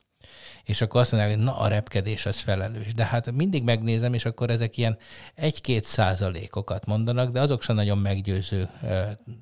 és 0.65 0.81
akkor 0.81 1.01
azt 1.01 1.13
mondják, 1.13 1.35
hogy 1.35 1.45
na, 1.45 1.59
a 1.59 1.69
repkedés 1.69 2.27
az 2.27 2.37
felelős. 2.37 2.95
De 2.95 3.05
hát 3.05 3.31
mindig 3.31 3.63
megnézem, 3.63 4.15
és 4.15 4.25
akkor 4.25 4.51
ezek 4.51 4.77
ilyen 4.77 4.99
egy-két 5.35 5.85
százalékokat 5.85 6.87
mondanak, 6.87 7.33
de 7.33 7.41
azok 7.41 7.63
sem 7.63 7.77
nagyon 7.77 7.99
meggyőző, 7.99 8.69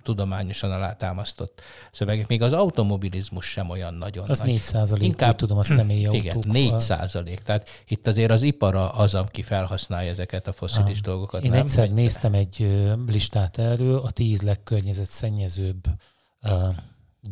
tudományosan 0.03 0.73
alátámasztott 0.73 1.61
szövegek. 1.93 2.27
Még 2.27 2.43
az 2.43 2.53
automobilizmus 2.53 3.47
sem 3.47 3.71
olyan 3.71 3.95
nagyon 3.95 4.29
az 4.29 4.39
nagy. 4.39 4.49
4 4.49 4.59
százalék, 4.59 5.05
Inkább, 5.05 5.37
tudom, 5.37 5.59
a 5.59 5.63
személyi 5.63 6.07
autók. 6.07 6.25
Igen, 6.25 6.39
4 6.47 6.79
százalék. 6.79 7.41
Tehát 7.41 7.69
itt 7.87 8.07
azért 8.07 8.31
az 8.31 8.43
ipara 8.43 8.91
az, 8.91 9.15
aki 9.15 9.43
felhasználja 9.43 10.11
ezeket 10.11 10.47
a 10.47 10.53
foszilis 10.53 10.99
ah, 10.99 11.05
dolgokat. 11.05 11.45
Én 11.45 11.51
nem? 11.51 11.61
egyszer 11.61 11.91
néztem 11.91 12.35
egy 12.35 12.87
listát 13.07 13.59
erről, 13.59 13.99
a 13.99 14.11
tíz 14.11 14.43
legkörnyezetszennyezőbb 14.43 15.85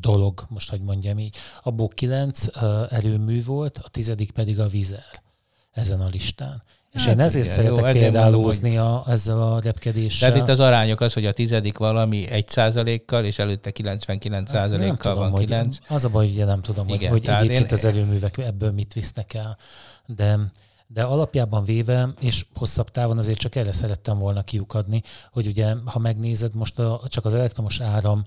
dolog, 0.00 0.46
most 0.48 0.70
hogy 0.70 0.80
mondjam 0.80 1.18
így. 1.18 1.36
Abból 1.62 1.88
kilenc 1.88 2.44
erőmű 2.90 3.44
volt, 3.44 3.78
a 3.82 3.88
tizedik 3.88 4.30
pedig 4.30 4.60
a 4.60 4.66
vizer 4.66 5.22
ezen 5.72 6.00
a 6.00 6.08
listán. 6.08 6.62
És 6.96 7.04
hát 7.04 7.14
én 7.14 7.20
ezért 7.20 7.44
igen, 7.44 7.56
szeretek 7.56 7.94
jó, 7.94 8.00
példálózni 8.00 8.76
a, 8.76 9.04
ezzel 9.06 9.42
a 9.42 9.60
repkedéssel. 9.60 10.28
Tehát 10.28 10.42
itt 10.42 10.52
az 10.52 10.60
arányok 10.60 11.00
az, 11.00 11.12
hogy 11.12 11.26
a 11.26 11.32
tizedik 11.32 11.78
valami 11.78 12.30
egy 12.30 12.48
százalékkal, 12.48 13.24
és 13.24 13.38
előtte 13.38 13.70
99 13.70 14.50
hát 14.50 14.58
százalékkal 14.58 15.14
van 15.14 15.30
hogy 15.30 15.44
9. 15.44 15.78
Az 15.88 16.04
a 16.04 16.08
baj, 16.08 16.34
hogy 16.34 16.44
nem 16.46 16.62
tudom, 16.62 16.88
igen, 16.88 17.10
hogy, 17.10 17.26
hogy 17.26 17.34
egyébként 17.34 17.64
én... 17.64 17.72
az 17.72 17.84
erőművek 17.84 18.38
ebből 18.38 18.70
mit 18.70 18.92
visznek 18.92 19.34
el. 19.34 19.56
De, 20.06 20.38
de 20.86 21.02
alapjában 21.02 21.64
véve, 21.64 22.08
és 22.20 22.46
hosszabb 22.54 22.90
távon 22.90 23.18
azért 23.18 23.38
csak 23.38 23.54
erre 23.54 23.72
szerettem 23.72 24.18
volna 24.18 24.42
kiukadni, 24.42 25.02
hogy 25.32 25.46
ugye, 25.46 25.74
ha 25.84 25.98
megnézed, 25.98 26.54
most 26.54 26.78
a, 26.78 27.00
csak 27.08 27.24
az 27.24 27.34
elektromos 27.34 27.80
áram 27.80 28.24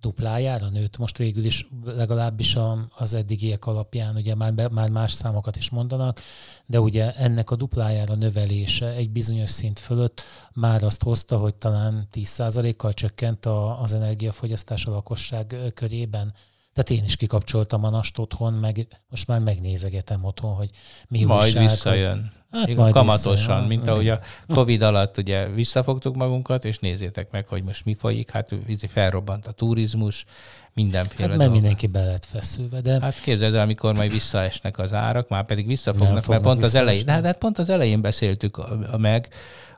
duplájára 0.00 0.68
nőtt 0.68 0.98
most 0.98 1.18
végül 1.18 1.44
is, 1.44 1.68
legalábbis 1.84 2.58
az 2.96 3.14
eddigiek 3.14 3.66
alapján, 3.66 4.16
ugye 4.16 4.34
már, 4.34 4.54
be, 4.54 4.68
már 4.68 4.90
más 4.90 5.12
számokat 5.12 5.56
is 5.56 5.70
mondanak, 5.70 6.20
de 6.66 6.80
ugye 6.80 7.14
ennek 7.14 7.50
a 7.50 7.56
duplájára 7.56 8.14
növelése 8.14 8.88
egy 8.88 9.10
bizonyos 9.10 9.50
szint 9.50 9.78
fölött 9.78 10.22
már 10.52 10.82
azt 10.82 11.02
hozta, 11.02 11.38
hogy 11.38 11.54
talán 11.54 12.08
10%-kal 12.12 12.92
csökkent 12.92 13.46
a, 13.46 13.80
az 13.82 13.94
energiafogyasztás 13.94 14.86
a 14.86 14.90
lakosság 14.90 15.56
körében. 15.74 16.34
Tehát 16.72 16.90
én 16.90 17.04
is 17.04 17.16
kikapcsoltam 17.16 17.84
a 17.84 17.90
nast 17.90 18.18
otthon, 18.18 18.52
meg 18.52 18.86
most 19.08 19.26
már 19.26 19.40
megnézegetem 19.40 20.24
otthon, 20.24 20.54
hogy 20.54 20.70
mi 21.08 21.24
Majd 21.24 21.42
újság, 21.42 21.62
visszajön. 21.62 22.39
Hát 22.50 22.74
majd 22.74 22.92
kamatosan, 22.92 23.56
vissza, 23.56 23.66
mint 23.66 23.88
ahogy 23.88 24.08
a 24.08 24.20
Covid 24.48 24.82
alatt 24.82 25.18
ugye 25.18 25.46
visszafogtuk 25.46 26.16
magunkat, 26.16 26.64
és 26.64 26.78
nézzétek 26.78 27.30
meg, 27.30 27.46
hogy 27.46 27.62
most 27.62 27.84
mi 27.84 27.94
folyik. 27.94 28.30
Hát 28.30 28.54
felrobbant 28.88 29.46
a 29.46 29.52
turizmus, 29.52 30.24
mindenféle 30.74 31.28
hát, 31.28 31.38
mert 31.38 31.50
mindenki 31.50 31.86
be 31.86 32.04
lett 32.04 32.24
feszülve. 32.24 32.80
De... 32.80 33.00
Hát 33.00 33.20
képzeld 33.20 33.54
el, 33.54 33.62
amikor 33.62 33.94
majd 33.94 34.12
visszaesnek 34.12 34.78
az 34.78 34.92
árak, 34.92 35.28
már 35.28 35.44
pedig 35.44 35.66
visszafognak, 35.66 36.26
mert 36.26 36.42
pont 36.42 36.62
az 36.62 36.74
elején, 36.74 37.04
de, 37.04 37.12
hát 37.12 37.38
pont 37.38 37.58
az 37.58 37.70
elején 37.70 38.00
beszéltük 38.00 38.58
meg, 38.96 39.28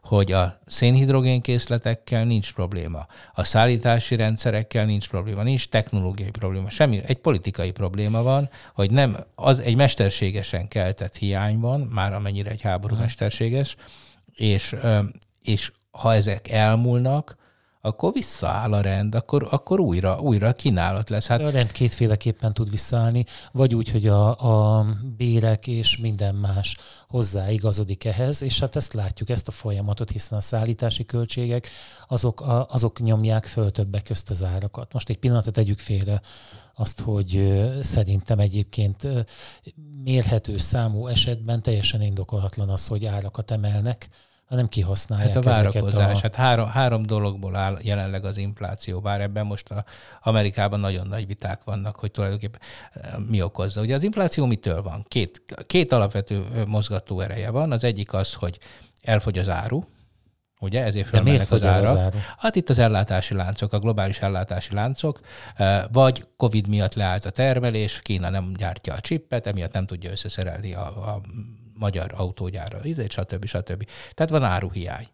hogy 0.03 0.33
a 0.33 0.61
szénhidrogénkészletekkel 0.67 2.25
nincs 2.25 2.53
probléma, 2.53 3.07
a 3.33 3.45
szállítási 3.45 4.17
rendszerekkel 4.17 4.85
nincs 4.85 5.09
probléma, 5.09 5.43
nincs 5.43 5.69
technológiai 5.69 6.31
probléma, 6.31 6.71
semmi, 6.71 7.01
egy 7.07 7.19
politikai 7.19 7.71
probléma 7.71 8.23
van, 8.23 8.49
hogy 8.75 8.91
nem, 8.91 9.17
az 9.35 9.59
egy 9.59 9.77
mesterségesen 9.77 10.69
keltett 10.69 11.17
hiány 11.17 11.59
van, 11.59 11.81
már 11.81 12.15
amennyire 12.15 12.51
egy 12.51 12.63
háború 12.63 12.97
mesterséges, 12.97 13.77
és, 14.35 14.77
és 15.43 15.73
ha 15.91 16.15
ezek 16.15 16.51
elmúlnak, 16.51 17.37
akkor 17.85 18.13
visszaáll 18.13 18.73
a 18.73 18.81
rend, 18.81 19.15
akkor, 19.15 19.49
akkor 19.51 19.81
újra, 19.81 20.21
újra 20.21 20.53
kínálat 20.53 21.11
lesz. 21.11 21.27
Hát... 21.27 21.41
A 21.41 21.51
rend 21.51 21.73
kétféleképpen 21.73 22.53
tud 22.53 22.71
visszaállni, 22.71 23.25
vagy 23.53 23.75
úgy, 23.75 23.89
hogy 23.89 24.07
a, 24.07 24.39
a 24.79 24.87
bérek 25.17 25.67
és 25.67 25.97
minden 25.97 26.35
más 26.35 26.77
hozzáigazodik 27.09 28.05
ehhez, 28.05 28.43
és 28.43 28.61
hát 28.61 28.77
ezt 28.77 28.93
látjuk, 28.93 29.29
ezt 29.29 29.49
a 29.49 29.51
folyamatot, 29.51 30.11
hiszen 30.11 30.39
a 30.39 30.41
szállítási 30.41 31.05
költségek 31.05 31.69
azok, 32.09 32.41
a, 32.41 32.67
azok 32.71 33.01
nyomják 33.01 33.47
föl 33.47 33.71
többek 33.71 34.03
közt 34.03 34.31
az 34.31 34.45
árakat. 34.45 34.93
Most 34.93 35.09
egy 35.09 35.19
pillanatot 35.19 35.55
tegyük 35.55 35.79
félre 35.79 36.21
azt, 36.75 37.01
hogy 37.01 37.61
szerintem 37.81 38.39
egyébként 38.39 39.09
mérhető 40.03 40.57
számú 40.57 41.07
esetben 41.07 41.63
teljesen 41.63 42.03
indokolatlan 42.03 42.69
az, 42.69 42.87
hogy 42.87 43.05
árakat 43.05 43.51
emelnek, 43.51 44.09
hanem 44.53 44.69
kihasználják 44.69 45.33
hát 45.33 45.45
a 45.47 45.51
várakozás. 45.51 46.19
A... 46.19 46.21
Hát 46.23 46.35
három, 46.35 46.69
három 46.69 47.03
dologból 47.03 47.57
áll 47.57 47.79
jelenleg 47.83 48.25
az 48.25 48.37
infláció, 48.37 49.01
bár 49.01 49.21
ebben 49.21 49.47
most 49.47 49.71
a 49.71 49.85
Amerikában 50.23 50.81
nagyon 50.81 51.07
nagy 51.07 51.27
viták 51.27 51.65
vannak, 51.65 51.97
hogy 51.97 52.11
tulajdonképpen 52.11 52.61
eh, 52.93 53.13
mi 53.29 53.43
okozza. 53.43 53.81
Ugye 53.81 53.95
az 53.95 54.03
infláció 54.03 54.47
mitől 54.47 54.83
van? 54.83 55.05
Két, 55.09 55.43
két 55.67 55.93
alapvető 55.93 56.45
mozgató 56.67 57.21
ereje 57.21 57.51
van. 57.51 57.73
Az 57.73 57.85
egyik 57.85 58.13
az, 58.13 58.35
hogy 58.35 58.59
elfogy 59.03 59.39
az 59.39 59.49
áru, 59.49 59.85
ugye, 60.61 60.85
ezért 60.85 61.07
fölmennek 61.09 61.51
az 61.51 61.65
árak. 61.65 61.83
Az 61.83 61.97
áru? 61.97 62.19
Hát 62.39 62.57
itt 62.57 62.69
az 62.69 62.79
ellátási 62.79 63.35
láncok, 63.35 63.73
a 63.73 63.79
globális 63.79 64.21
ellátási 64.21 64.75
láncok, 64.75 65.21
eh, 65.55 65.83
vagy 65.93 66.27
Covid 66.37 66.69
miatt 66.69 66.95
leállt 66.95 67.25
a 67.25 67.31
termelés, 67.31 68.01
Kína 68.03 68.31
nem 68.31 68.53
gyártja 68.57 68.95
a 68.95 69.01
csippet, 69.01 69.47
emiatt 69.47 69.73
nem 69.73 69.87
tudja 69.87 70.11
összeszerelni 70.11 70.75
a, 70.75 70.87
a 70.87 71.21
magyar 71.75 72.13
autógyára, 72.17 72.79
izé, 72.83 73.07
stb. 73.09 73.45
stb. 73.45 73.87
Tehát 74.15 74.31
van 74.31 74.45
áruhiány. 74.45 75.07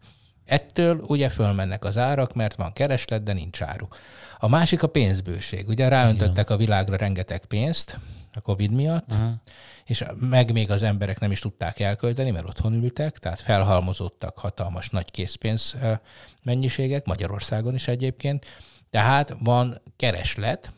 Ettől 0.44 0.98
ugye 1.06 1.28
fölmennek 1.28 1.84
az 1.84 1.96
árak, 1.96 2.34
mert 2.34 2.54
van 2.54 2.72
kereslet, 2.72 3.22
de 3.22 3.32
nincs 3.32 3.62
áru. 3.62 3.86
A 4.38 4.48
másik 4.48 4.82
a 4.82 4.86
pénzbőség. 4.86 5.68
Ugye 5.68 5.88
ráöntöttek 5.88 6.50
a 6.50 6.56
világra 6.56 6.96
rengeteg 6.96 7.44
pénzt 7.44 7.98
a 8.34 8.40
Covid 8.40 8.72
miatt, 8.72 9.12
uh-huh. 9.12 9.30
és 9.84 10.04
meg 10.20 10.52
még 10.52 10.70
az 10.70 10.82
emberek 10.82 11.20
nem 11.20 11.30
is 11.30 11.40
tudták 11.40 11.80
elkölteni, 11.80 12.30
mert 12.30 12.46
otthon 12.46 12.72
ültek, 12.74 13.18
tehát 13.18 13.40
felhalmozódtak 13.40 14.38
hatalmas 14.38 14.90
nagy 14.90 15.10
készpénz 15.10 15.76
mennyiségek, 16.42 17.06
Magyarországon 17.06 17.74
is 17.74 17.88
egyébként, 17.88 18.46
tehát 18.90 19.36
van 19.40 19.80
kereslet, 19.96 20.72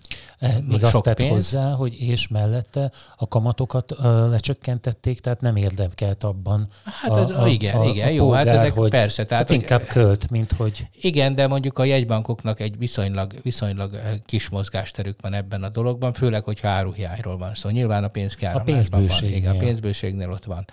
még 0.69 0.85
azt 0.85 1.03
tett 1.03 1.17
pénz. 1.17 1.31
hozzá, 1.31 1.73
hogy 1.73 2.01
és 2.01 2.29
mellette 2.29 2.91
a 3.17 3.29
kamatokat 3.29 3.93
uh, 3.93 3.99
lecsökkentették, 4.05 5.21
tehát 5.21 5.41
nem 5.41 5.57
érdekelt 5.57 6.25
abban. 6.25 6.69
Hát 6.85 7.17
ez, 7.17 7.31
a, 7.31 7.43
a, 7.43 7.49
igen, 7.49 7.77
a, 7.77 7.85
igen, 7.85 8.09
a 8.09 8.11
jó, 8.11 8.31
hát 8.31 8.45
polgár, 8.45 8.57
hát 8.57 8.65
ezek 8.65 8.79
hogy, 8.79 8.91
persze. 8.91 9.25
Tehát 9.25 9.49
hát 9.49 9.61
inkább 9.61 9.87
költ, 9.87 10.31
mint 10.31 10.53
hogy... 10.53 10.87
Igen, 11.01 11.35
de 11.35 11.47
mondjuk 11.47 11.79
a 11.79 11.85
jegybankoknak 11.85 12.61
egy 12.61 12.79
viszonylag, 12.79 13.33
viszonylag 13.43 13.95
eh, 13.95 14.13
kis 14.27 14.49
mozgásterük 14.49 15.21
van 15.21 15.33
ebben 15.35 15.63
a 15.63 15.69
dologban, 15.69 16.13
főleg, 16.13 16.45
hogyha 16.45 16.69
áruhiányról 16.69 17.37
van 17.37 17.49
szó. 17.49 17.55
Szóval 17.55 17.73
nyilván 17.73 18.05
a 18.05 18.09
pénzkiáramlásban 18.09 19.07
van. 19.07 19.25
Igen, 19.25 19.55
a 19.55 19.59
pénzbőségnél 19.59 20.31
ott 20.31 20.45
van. 20.45 20.65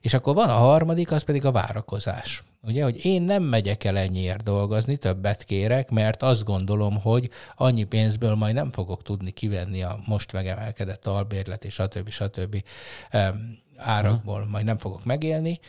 És 0.00 0.14
akkor 0.14 0.34
van 0.34 0.48
a 0.48 0.52
harmadik, 0.52 1.10
az 1.10 1.22
pedig 1.22 1.44
a 1.44 1.52
várakozás. 1.52 2.42
Ugye, 2.66 2.82
hogy 2.82 3.04
én 3.04 3.22
nem 3.22 3.42
megyek 3.42 3.84
el 3.84 3.98
ennyiért 3.98 4.42
dolgozni, 4.42 4.96
többet 4.96 5.44
kérek, 5.44 5.90
mert 5.90 6.22
azt 6.22 6.44
gondolom, 6.44 7.00
hogy 7.00 7.30
annyi 7.56 7.84
pénzből 7.84 8.34
majd 8.34 8.54
nem 8.54 8.72
fogok 8.72 9.02
tudni 9.02 9.30
kivenni 9.30 9.82
a 9.82 9.98
most 10.06 10.32
megemelkedett 10.32 11.06
albérlet 11.06 11.64
és 11.64 11.74
stb. 11.74 12.08
stb. 12.08 12.62
árakból, 13.76 14.46
majd 14.46 14.64
nem 14.64 14.78
fogok 14.78 15.04
megélni, 15.04 15.60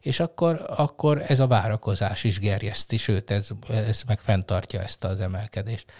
és 0.00 0.20
akkor, 0.20 0.64
akkor 0.76 1.24
ez 1.28 1.40
a 1.40 1.46
várakozás 1.46 2.24
is 2.24 2.38
gerjeszti, 2.38 2.96
sőt, 2.96 3.30
ez, 3.30 3.48
ez 3.68 4.02
meg 4.06 4.20
fenntartja 4.20 4.80
ezt 4.80 5.04
az 5.04 5.20
emelkedést. 5.20 5.92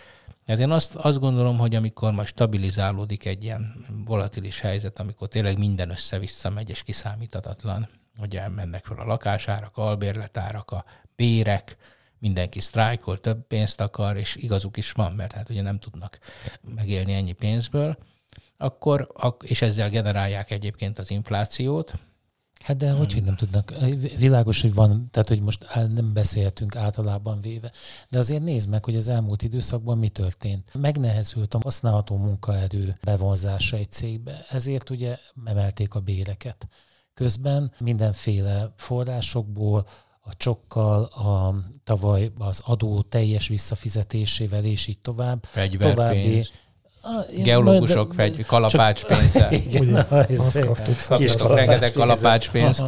Hát 0.46 0.58
én 0.58 0.70
azt, 0.70 0.94
azt 0.94 1.18
gondolom, 1.18 1.58
hogy 1.58 1.74
amikor 1.74 2.12
majd 2.12 2.28
stabilizálódik 2.28 3.24
egy 3.24 3.44
ilyen 3.44 3.84
volatilis 4.06 4.60
helyzet, 4.60 5.00
amikor 5.00 5.28
tényleg 5.28 5.58
minden 5.58 5.90
össze-vissza 5.90 6.50
megy 6.50 6.70
és 6.70 6.82
kiszámíthatatlan, 6.82 7.88
ugye 8.18 8.48
mennek 8.48 8.84
fel 8.84 8.98
a 8.98 9.04
lakásárak, 9.04 9.76
albérletárak, 9.76 10.70
a 10.70 10.84
bérek, 11.16 11.76
mindenki 12.18 12.60
sztrájkol, 12.60 13.20
több 13.20 13.46
pénzt 13.46 13.80
akar, 13.80 14.16
és 14.16 14.36
igazuk 14.36 14.76
is 14.76 14.92
van, 14.92 15.12
mert 15.12 15.32
hát 15.32 15.48
ugye 15.50 15.62
nem 15.62 15.78
tudnak 15.78 16.18
megélni 16.74 17.12
ennyi 17.12 17.32
pénzből, 17.32 17.96
akkor, 18.56 19.12
és 19.42 19.62
ezzel 19.62 19.90
generálják 19.90 20.50
egyébként 20.50 20.98
az 20.98 21.10
inflációt, 21.10 21.94
Hát 22.64 22.76
de 22.76 22.90
hogy, 22.90 23.12
hogy 23.12 23.24
nem 23.24 23.36
tudnak? 23.36 23.72
Világos, 24.18 24.60
hogy 24.60 24.74
van, 24.74 25.08
tehát 25.10 25.28
hogy 25.28 25.40
most 25.40 25.66
nem 25.74 26.12
beszélhetünk 26.12 26.76
általában 26.76 27.40
véve, 27.40 27.72
de 28.08 28.18
azért 28.18 28.42
nézd 28.42 28.68
meg, 28.68 28.84
hogy 28.84 28.96
az 28.96 29.08
elmúlt 29.08 29.42
időszakban 29.42 29.98
mi 29.98 30.08
történt. 30.08 30.70
Megnehezült 30.74 31.54
a 31.54 31.58
használható 31.62 32.16
munkaerő 32.16 32.96
bevonzása 33.02 33.76
egy 33.76 33.90
cégbe, 33.90 34.46
ezért 34.50 34.90
ugye 34.90 35.18
emelték 35.46 35.94
a 35.94 36.00
béreket. 36.00 36.68
Közben 37.14 37.72
mindenféle 37.78 38.72
forrásokból, 38.76 39.86
a 40.26 40.36
csokkal, 40.36 41.04
a 41.04 41.54
tavaly 41.84 42.32
az 42.38 42.60
adó 42.64 43.02
teljes 43.02 43.48
visszafizetésével, 43.48 44.64
és 44.64 44.86
így 44.86 44.98
tovább. 44.98 45.44
Fegyverpénz. 45.44 45.94
További, 45.94 46.44
Geológusok 47.42 48.12
fegy, 48.12 48.46
kalapácspénzzel. 48.46 49.52
Igen, 49.52 49.94
azt 50.38 50.60
kaptuk. 50.60 50.96
Kaptuk 51.06 51.54
rengeteg 51.54 51.92
kalapácspénzt. 51.92 52.82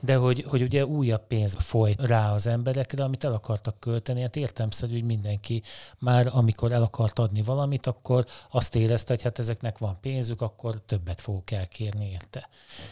De 0.00 0.16
hogy, 0.16 0.44
hogy 0.48 0.62
ugye 0.62 0.86
újabb 0.86 1.26
pénz 1.26 1.56
folyt 1.58 2.02
rá 2.02 2.32
az 2.32 2.46
emberekre, 2.46 3.04
amit 3.04 3.24
el 3.24 3.32
akartak 3.32 3.80
költeni. 3.80 4.20
Hát 4.20 4.36
értelmszerű, 4.36 4.92
hogy 4.92 5.04
mindenki 5.04 5.62
már 5.98 6.28
amikor 6.32 6.72
el 6.72 6.82
akart 6.82 7.18
adni 7.18 7.42
valamit, 7.42 7.86
akkor 7.86 8.24
azt 8.50 8.74
érezte, 8.74 9.12
hogy 9.12 9.22
hát 9.22 9.38
ezeknek 9.38 9.78
van 9.78 9.98
pénzük, 10.00 10.40
akkor 10.40 10.80
többet 10.86 11.20
fogok 11.20 11.50
elkérni 11.50 12.10
érte. 12.10 12.48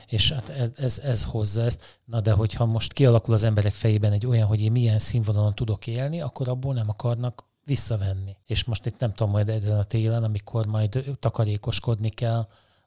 És 0.07 0.33
hát 0.33 0.49
ez, 0.49 0.71
ez, 0.77 1.01
ez 1.05 1.25
hozza 1.25 1.63
ezt. 1.63 1.99
Na 2.05 2.21
de 2.21 2.33
hogyha 2.33 2.65
most 2.65 2.93
kialakul 2.93 3.35
az 3.35 3.43
emberek 3.43 3.73
fejében 3.73 4.13
egy 4.13 4.27
olyan, 4.27 4.47
hogy 4.47 4.61
én 4.61 4.73
milyen 4.73 4.99
színvonalon 4.99 5.55
tudok 5.55 5.87
élni, 5.87 6.21
akkor 6.21 6.49
abból 6.49 6.75
nem 6.75 6.89
akarnak 6.89 7.45
visszavenni. 7.67 8.37
És 8.47 8.65
most 8.65 8.87
itt 8.87 8.99
nem 8.99 9.13
tudom, 9.13 9.33
majd 9.33 9.49
ezen 9.49 9.79
a 9.79 9.85
télen, 9.85 10.25
amikor 10.25 10.67
majd 10.67 11.05
takarékoskodni 11.19 12.09
kell, 12.09 12.47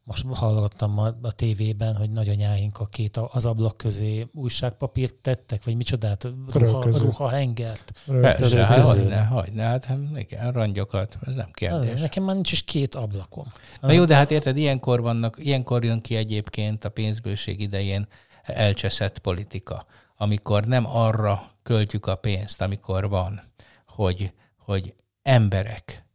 most 0.10 0.26
hallottam 0.34 1.00
a, 1.00 1.16
a 1.22 1.32
tévében, 1.32 1.96
hogy 1.96 2.10
nagyanyáink 2.10 2.80
a 2.80 2.86
két 2.86 3.18
az 3.18 3.46
ablak 3.46 3.78
közé 3.78 4.28
újságpapírt 4.34 5.16
tettek, 5.16 5.64
vagy 5.64 5.76
micsodát, 5.76 6.28
ruha, 6.54 6.84
ruha 6.84 7.28
hengert. 7.28 7.92
Persze, 8.22 8.66
hát 8.66 8.86
hagyne, 8.86 9.24
hagyne, 9.24 9.64
hát, 9.64 9.86
hát 9.86 9.98
igen, 10.16 10.52
rangyokat, 10.52 11.18
ez 11.26 11.36
nem 11.36 11.52
kérdés. 11.52 12.02
Nekem 12.02 12.24
már 12.24 12.34
nincs 12.34 12.52
is 12.52 12.64
két 12.64 12.96
ablakom. 12.96 13.46
Na 13.82 13.92
jó, 13.92 14.06
de 14.06 14.16
hát 14.16 14.32
érted, 14.32 14.58
ilyenkor 14.58 15.02
vannak, 15.02 15.38
ilyenkor 15.40 15.84
jön 15.84 16.02
ki 16.02 16.16
egyébként 16.16 16.86
a 16.86 16.90
pénzbőség 16.90 17.60
idején 17.60 18.08
elcseszett 18.44 19.20
politika, 19.20 19.86
amikor 20.18 20.66
nem 20.66 20.86
arra 20.88 21.42
költjük 21.64 22.06
a 22.06 22.16
pénzt, 22.16 22.62
amikor 22.62 23.10
van, 23.10 23.42
hogy 23.88 24.34
hogy 24.70 24.94
emberek, 25.22 26.06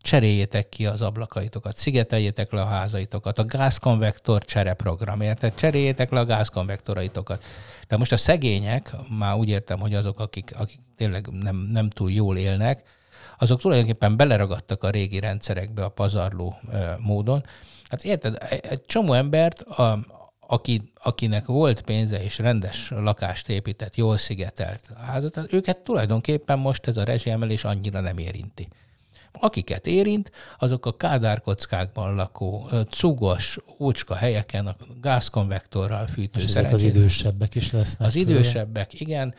cseréljétek 0.00 0.68
ki 0.68 0.86
az 0.86 1.00
ablakaitokat, 1.00 1.76
szigeteljétek 1.76 2.52
le 2.52 2.60
a 2.60 2.66
házaitokat, 2.66 3.38
a 3.38 3.44
gázkonvektor 3.44 4.44
csereprogram, 4.44 5.20
érted? 5.20 5.54
Cseréljétek 5.54 6.10
le 6.10 6.20
a 6.20 6.24
gázkonvektoraitokat. 6.24 7.44
De 7.88 7.96
most 7.96 8.12
a 8.12 8.16
szegények, 8.16 8.90
már 9.18 9.34
úgy 9.34 9.48
értem, 9.48 9.78
hogy 9.78 9.94
azok, 9.94 10.20
akik, 10.20 10.54
akik 10.58 10.80
tényleg 10.96 11.26
nem, 11.26 11.56
nem 11.56 11.90
túl 11.90 12.10
jól 12.10 12.36
élnek, 12.36 12.82
azok 13.38 13.60
tulajdonképpen 13.60 14.16
beleragadtak 14.16 14.82
a 14.84 14.90
régi 14.90 15.18
rendszerekbe 15.18 15.84
a 15.84 15.88
pazarló 15.88 16.58
módon. 16.98 17.44
Hát 17.88 18.04
érted, 18.04 18.38
egy 18.60 18.82
csomó 18.84 19.12
embert 19.12 19.60
a, 19.60 19.98
aki, 20.46 20.92
akinek 21.02 21.46
volt 21.46 21.80
pénze 21.80 22.22
és 22.22 22.38
rendes 22.38 22.90
lakást 22.90 23.48
épített, 23.48 23.96
jól 23.96 24.16
szigetelt 24.16 24.90
házat, 25.06 25.40
őket 25.50 25.78
tulajdonképpen 25.78 26.58
most 26.58 26.86
ez 26.86 26.96
a 26.96 27.04
rezsiemelés 27.04 27.64
annyira 27.64 28.00
nem 28.00 28.18
érinti. 28.18 28.68
Akiket 29.40 29.86
érint, 29.86 30.30
azok 30.58 30.86
a 30.86 30.96
kádárkockákban 30.96 32.14
lakó, 32.14 32.70
cugos, 32.90 33.58
ócska 33.78 34.14
helyeken, 34.14 34.66
a 34.66 34.76
gázkonvektorral 35.00 36.06
fűtő 36.06 36.40
ezek 36.40 36.72
az 36.72 36.82
idősebbek 36.82 37.54
is 37.54 37.72
lesznek. 37.72 38.08
Az 38.08 38.14
főle. 38.14 38.30
idősebbek, 38.30 39.00
igen. 39.00 39.34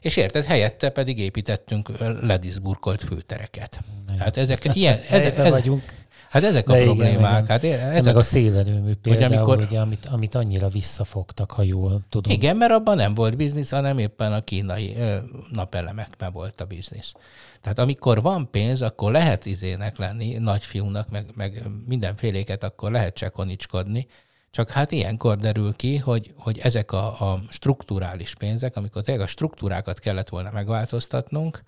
És 0.00 0.16
érted, 0.16 0.44
helyette 0.44 0.90
pedig 0.90 1.18
építettünk 1.18 1.90
ledizburkolt 2.20 3.02
főtereket. 3.02 3.80
Hát 4.18 4.36
ezek 4.36 4.64
ilyen... 4.74 4.98
Ezek, 5.08 5.38
ezek, 5.38 5.50
vagyunk. 5.50 6.01
Hát 6.32 6.44
ezek 6.44 6.68
a 6.68 6.72
De 6.72 6.82
problémák. 6.82 7.62
Igen, 7.62 7.78
hát 7.78 7.92
ezek 7.92 8.04
meg 8.04 8.16
a 8.16 8.22
szélerőmű 8.22 8.94
például, 8.94 9.34
amikor, 9.34 9.58
ugye, 9.58 9.80
amit, 9.80 10.06
amit 10.06 10.34
annyira 10.34 10.68
visszafogtak, 10.68 11.50
ha 11.50 11.62
jól 11.62 12.00
tudom. 12.08 12.32
Igen, 12.32 12.56
mert 12.56 12.72
abban 12.72 12.96
nem 12.96 13.14
volt 13.14 13.36
biznisz, 13.36 13.70
hanem 13.70 13.98
éppen 13.98 14.32
a 14.32 14.44
kínai 14.44 14.96
ö, 14.96 15.16
napelemekben 15.50 16.32
volt 16.32 16.60
a 16.60 16.64
biznisz. 16.64 17.12
Tehát 17.60 17.78
amikor 17.78 18.22
van 18.22 18.50
pénz, 18.50 18.82
akkor 18.82 19.12
lehet 19.12 19.46
izének 19.46 19.98
lenni, 19.98 20.38
nagyfiúnak, 20.38 21.10
meg, 21.10 21.26
meg 21.34 21.62
mindenféléket, 21.86 22.64
akkor 22.64 22.90
lehet 22.90 23.14
csekonicskodni, 23.14 24.06
csak 24.50 24.70
hát 24.70 24.92
ilyenkor 24.92 25.38
derül 25.38 25.72
ki, 25.72 25.96
hogy, 25.96 26.32
hogy 26.36 26.58
ezek 26.58 26.92
a, 26.92 27.32
a 27.32 27.40
strukturális 27.48 28.34
pénzek, 28.34 28.76
amikor 28.76 29.02
tényleg 29.02 29.24
a 29.24 29.28
struktúrákat 29.28 29.98
kellett 29.98 30.28
volna 30.28 30.50
megváltoztatnunk, 30.52 31.62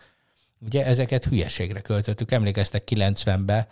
ugye 0.66 0.84
ezeket 0.84 1.24
hülyeségre 1.24 1.80
költöttük. 1.80 2.30
Emlékeztek 2.30 2.88
90-ben 2.90 3.66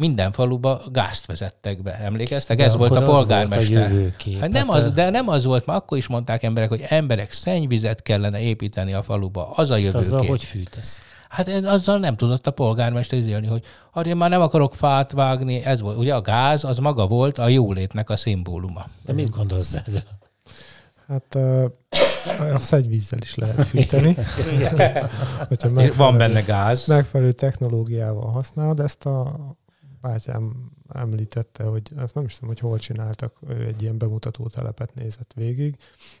minden 0.00 0.32
faluba 0.32 0.82
gázt 0.92 1.26
vezettek 1.26 1.82
be. 1.82 1.98
Emlékeztek? 1.98 2.56
De 2.56 2.64
Ez 2.64 2.76
volt 2.76 2.96
a 2.96 3.02
polgármester. 3.02 3.90
Volt 3.90 4.14
a 4.26 4.38
hát 4.40 4.50
nem 4.50 4.68
hát 4.68 4.82
az, 4.82 4.92
de 4.92 5.10
nem 5.10 5.28
az 5.28 5.44
volt, 5.44 5.66
mert 5.66 5.78
akkor 5.78 5.98
is 5.98 6.06
mondták 6.06 6.42
emberek, 6.42 6.68
hogy 6.68 6.84
emberek 6.88 7.32
szennyvizet 7.32 8.02
kellene 8.02 8.40
építeni 8.40 8.92
a 8.92 9.02
faluba. 9.02 9.50
Az 9.50 9.70
a 9.70 9.76
jövőkép. 9.76 10.00
Azzal 10.00 10.26
hogy 10.26 10.44
fűtesz? 10.44 11.00
Hát 11.28 11.48
azzal 11.48 11.98
nem 11.98 12.16
tudott 12.16 12.46
a 12.46 12.50
polgármester 12.50 13.18
élni, 13.18 13.46
hogy 13.46 13.64
hát 13.92 14.06
én 14.06 14.16
már 14.16 14.30
nem 14.30 14.40
akarok 14.40 14.74
fát 14.74 15.12
vágni. 15.12 15.64
Ez 15.64 15.80
volt. 15.80 15.96
Ugye 15.98 16.14
a 16.14 16.20
gáz 16.20 16.64
az 16.64 16.78
maga 16.78 17.06
volt 17.06 17.38
a 17.38 17.48
jólétnek 17.48 18.10
a 18.10 18.16
szimbóluma. 18.16 18.86
De 19.04 19.12
mit 19.12 19.30
gondolsz 19.30 19.74
ez? 19.86 20.04
Hát 21.08 21.34
a 22.52 22.58
szennyvízzel 22.58 23.18
is 23.22 23.34
lehet 23.34 23.64
fűteni. 23.64 24.16
Van 25.96 26.16
benne 26.16 26.40
gáz. 26.40 26.86
Megfelelő 26.86 27.32
technológiával 27.32 28.30
használod 28.30 28.80
ezt 28.80 29.06
a 29.06 29.36
bátyám 30.00 30.70
említette, 30.88 31.64
hogy 31.64 31.92
ezt 31.96 32.14
nem 32.14 32.24
is 32.24 32.34
tudom, 32.34 32.48
hogy 32.48 32.58
hol 32.58 32.78
csináltak, 32.78 33.36
ő 33.48 33.66
egy 33.66 33.82
ilyen 33.82 33.98
bemutató 33.98 34.46
telepet 34.46 34.94
nézett 34.94 35.32
végig, 35.32 35.76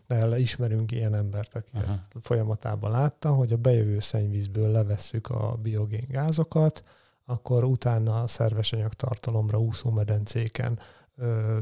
de 0.06 0.38
ismerünk 0.38 0.92
ilyen 0.92 1.14
embert, 1.14 1.54
aki 1.54 1.70
Aha. 1.72 1.84
ezt 1.86 2.00
folyamatában 2.20 2.90
látta, 2.90 3.32
hogy 3.32 3.52
a 3.52 3.56
bejövő 3.56 4.00
szennyvízből 4.00 4.70
levesszük 4.70 5.28
a 5.28 5.58
biogén 5.62 6.06
gázokat, 6.08 6.84
akkor 7.24 7.64
utána 7.64 8.22
a 8.22 8.26
szerves 8.26 8.72
anyagtartalomra 8.72 9.58
úszó 9.58 9.90
medencéken 9.90 10.78
ö, 11.16 11.58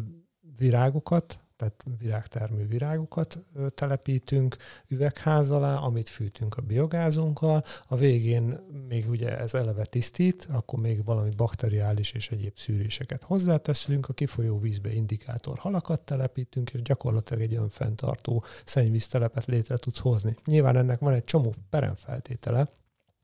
virágokat 0.59 1.39
tehát 1.59 1.85
virágtermő 1.99 2.67
virágokat 2.67 3.39
telepítünk 3.75 4.57
üvegház 4.89 5.51
alá, 5.51 5.77
amit 5.77 6.09
fűtünk 6.09 6.57
a 6.57 6.63
biogázunkkal. 6.63 7.65
A 7.87 7.97
végén 7.97 8.59
még 8.89 9.09
ugye 9.09 9.39
ez 9.39 9.55
eleve 9.55 9.85
tisztít, 9.85 10.49
akkor 10.51 10.81
még 10.81 11.05
valami 11.05 11.31
bakteriális 11.37 12.13
és 12.13 12.31
egyéb 12.31 12.57
szűréseket 12.57 13.23
hozzáteszünk, 13.23 14.09
a 14.09 14.13
kifolyó 14.13 14.59
vízbe 14.59 14.93
indikátor 14.93 15.59
halakat 15.59 16.01
telepítünk, 16.01 16.71
és 16.71 16.83
gyakorlatilag 16.83 17.43
egy 17.43 17.55
önfenntartó 17.55 18.45
szennyvíztelepet 18.65 19.45
létre 19.45 19.77
tudsz 19.77 19.99
hozni. 19.99 20.35
Nyilván 20.45 20.77
ennek 20.77 20.99
van 20.99 21.13
egy 21.13 21.25
csomó 21.25 21.55
peremfeltétele, 21.71 22.69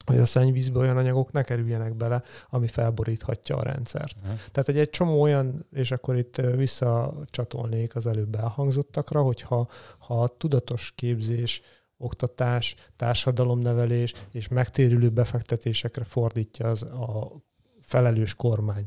hogy 0.06 0.18
a 0.18 0.26
szennyvízbe 0.26 0.78
olyan 0.78 0.96
anyagok 0.96 1.32
ne 1.32 1.42
kerüljenek 1.42 1.94
bele, 1.94 2.22
ami 2.48 2.68
felboríthatja 2.68 3.56
a 3.56 3.62
rendszert. 3.62 4.16
Uh-huh. 4.16 4.38
Tehát, 4.50 4.66
hogy 4.66 4.78
egy 4.78 4.90
csomó 4.90 5.20
olyan, 5.20 5.66
és 5.72 5.90
akkor 5.90 6.16
itt 6.16 6.36
visszacsatolnék 6.36 7.96
az 7.96 8.06
előbb 8.06 8.34
elhangzottakra, 8.34 9.22
hogyha 9.22 9.68
ha 9.98 10.22
a 10.22 10.28
tudatos 10.28 10.92
képzés, 10.96 11.62
oktatás, 11.96 12.74
társadalomnevelés 12.96 14.12
és 14.30 14.48
megtérülő 14.48 15.08
befektetésekre 15.08 16.04
fordítja 16.04 16.70
az 16.70 16.82
a 16.82 17.32
felelős 17.80 18.34
kormány 18.34 18.84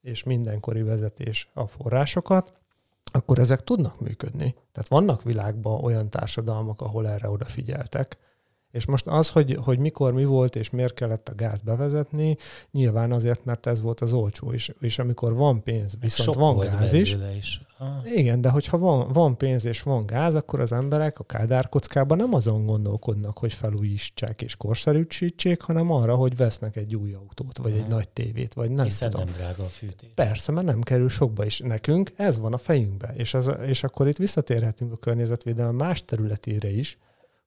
és 0.00 0.22
mindenkori 0.22 0.82
vezetés 0.82 1.50
a 1.54 1.66
forrásokat, 1.66 2.52
akkor 3.12 3.38
ezek 3.38 3.60
tudnak 3.60 4.00
működni. 4.00 4.54
Tehát 4.72 4.88
vannak 4.88 5.22
világban 5.22 5.84
olyan 5.84 6.10
társadalmak, 6.10 6.80
ahol 6.80 7.08
erre 7.08 7.28
odafigyeltek, 7.28 8.18
és 8.72 8.86
most 8.86 9.06
az, 9.06 9.30
hogy, 9.30 9.58
hogy 9.64 9.78
mikor 9.78 10.12
mi 10.12 10.24
volt, 10.24 10.56
és 10.56 10.70
miért 10.70 10.94
kellett 10.94 11.28
a 11.28 11.34
gáz 11.34 11.60
bevezetni, 11.60 12.36
nyilván 12.70 13.12
azért, 13.12 13.44
mert 13.44 13.66
ez 13.66 13.80
volt 13.80 14.00
az 14.00 14.12
olcsó, 14.12 14.52
és, 14.52 14.72
és 14.80 14.98
amikor 14.98 15.34
van 15.34 15.62
pénz, 15.62 15.94
viszont 16.00 16.28
Sok 16.28 16.38
van 16.38 16.58
gáz 16.58 16.92
is, 16.92 17.16
is 17.36 17.60
Ah. 17.82 18.16
Igen, 18.16 18.40
de 18.40 18.48
hogyha 18.48 18.78
van, 18.78 19.12
van 19.12 19.36
pénz 19.36 19.64
és 19.64 19.82
van 19.82 20.06
gáz, 20.06 20.34
akkor 20.34 20.60
az 20.60 20.72
emberek 20.72 21.18
a 21.18 21.24
kádárkockában 21.24 22.16
nem 22.16 22.34
azon 22.34 22.66
gondolkodnak, 22.66 23.38
hogy 23.38 23.52
felújítsák 23.52 24.42
és 24.42 24.56
korszerűsítsék, 24.56 25.60
hanem 25.60 25.90
arra, 25.90 26.14
hogy 26.14 26.36
vesznek 26.36 26.76
egy 26.76 26.96
új 26.96 27.12
autót, 27.12 27.58
vagy 27.58 27.70
uh-huh. 27.70 27.86
egy 27.86 27.90
nagy 27.90 28.08
tévét, 28.08 28.54
vagy 28.54 28.70
nem 28.70 28.84
Hiszen 28.84 29.10
tudom. 29.10 29.24
nem 29.24 29.34
drága 29.34 29.64
a 29.64 29.68
fűtés. 29.68 30.10
Persze, 30.14 30.52
mert 30.52 30.66
nem 30.66 30.80
kerül 30.80 31.08
sokba 31.08 31.44
is. 31.44 31.58
Nekünk 31.58 32.12
ez 32.16 32.38
van 32.38 32.52
a 32.52 32.58
fejünkbe. 32.58 33.14
És, 33.16 33.34
az, 33.34 33.50
és 33.66 33.84
akkor 33.84 34.08
itt 34.08 34.16
visszatérhetünk 34.16 34.92
a 34.92 34.96
környezetvédelem 34.96 35.74
más 35.74 36.04
területére 36.04 36.70
is, 36.70 36.98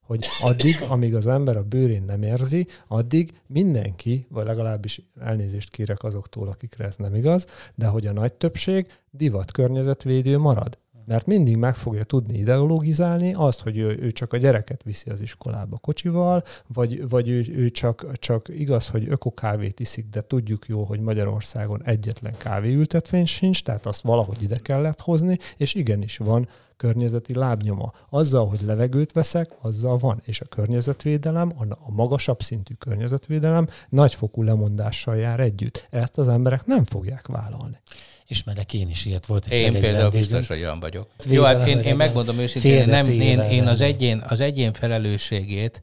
hogy 0.06 0.26
addig, 0.42 0.82
amíg 0.88 1.14
az 1.14 1.26
ember 1.26 1.56
a 1.56 1.62
bőrén 1.62 2.02
nem 2.02 2.22
érzi, 2.22 2.66
addig 2.88 3.40
mindenki, 3.46 4.26
vagy 4.28 4.46
legalábbis 4.46 5.02
elnézést 5.20 5.70
kérek 5.70 6.02
azoktól, 6.02 6.48
akikre 6.48 6.84
ez 6.84 6.96
nem 6.96 7.14
igaz, 7.14 7.46
de 7.74 7.86
hogy 7.86 8.06
a 8.06 8.12
nagy 8.12 8.32
többség 8.32 8.86
divat 9.10 9.50
környezetvédő 9.50 10.38
marad. 10.38 10.78
Mert 11.06 11.26
mindig 11.26 11.56
meg 11.56 11.74
fogja 11.74 12.04
tudni 12.04 12.38
ideologizálni 12.38 13.34
azt, 13.34 13.60
hogy 13.60 13.78
ő, 13.78 13.98
ő 14.00 14.12
csak 14.12 14.32
a 14.32 14.36
gyereket 14.36 14.82
viszi 14.82 15.10
az 15.10 15.20
iskolába 15.20 15.78
kocsival, 15.78 16.42
vagy, 16.66 17.08
vagy 17.08 17.28
ő, 17.28 17.44
ő 17.48 17.70
csak, 17.70 18.12
csak 18.12 18.48
igaz, 18.48 18.88
hogy 18.88 19.08
ökokávét 19.08 19.80
iszik, 19.80 20.06
de 20.10 20.20
tudjuk 20.26 20.66
jó, 20.68 20.84
hogy 20.84 21.00
Magyarországon 21.00 21.82
egyetlen 21.84 22.36
kávéültetvény 22.36 23.26
sincs, 23.26 23.62
tehát 23.62 23.86
azt 23.86 24.00
valahogy 24.00 24.42
ide 24.42 24.56
kellett 24.56 25.00
hozni, 25.00 25.38
és 25.56 25.74
igenis 25.74 26.16
van 26.16 26.48
környezeti 26.76 27.34
lábnyoma. 27.34 27.92
Azzal, 28.10 28.48
hogy 28.48 28.60
levegőt 28.62 29.12
veszek, 29.12 29.50
azzal 29.60 29.98
van. 29.98 30.22
És 30.24 30.40
a 30.40 30.44
környezetvédelem, 30.44 31.52
a 31.68 31.90
magasabb 31.90 32.42
szintű 32.42 32.74
környezetvédelem 32.74 33.68
nagyfokú 33.88 34.42
lemondással 34.42 35.16
jár 35.16 35.40
együtt. 35.40 35.88
Ezt 35.90 36.18
az 36.18 36.28
emberek 36.28 36.66
nem 36.66 36.84
fogják 36.84 37.26
vállalni. 37.26 37.80
Ismerek 38.28 38.74
én 38.74 38.88
is 38.88 39.04
ilyet 39.04 39.26
volt. 39.26 39.46
Én 39.46 39.72
például 39.72 39.82
vendégünk. 39.82 40.12
biztos, 40.12 40.48
hogy 40.48 40.58
olyan 40.58 40.80
vagyok. 40.80 41.08
Jó, 41.28 41.42
hát 41.42 41.66
én, 41.66 41.78
én 41.78 41.96
megmondom 41.96 42.38
őszintén, 42.38 42.88
nem, 42.88 43.08
én, 43.08 43.40
én 43.40 43.66
az, 43.66 43.80
egyén, 43.80 44.24
az 44.28 44.40
egyén 44.40 44.72
felelősségét 44.72 45.82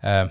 eh, 0.00 0.30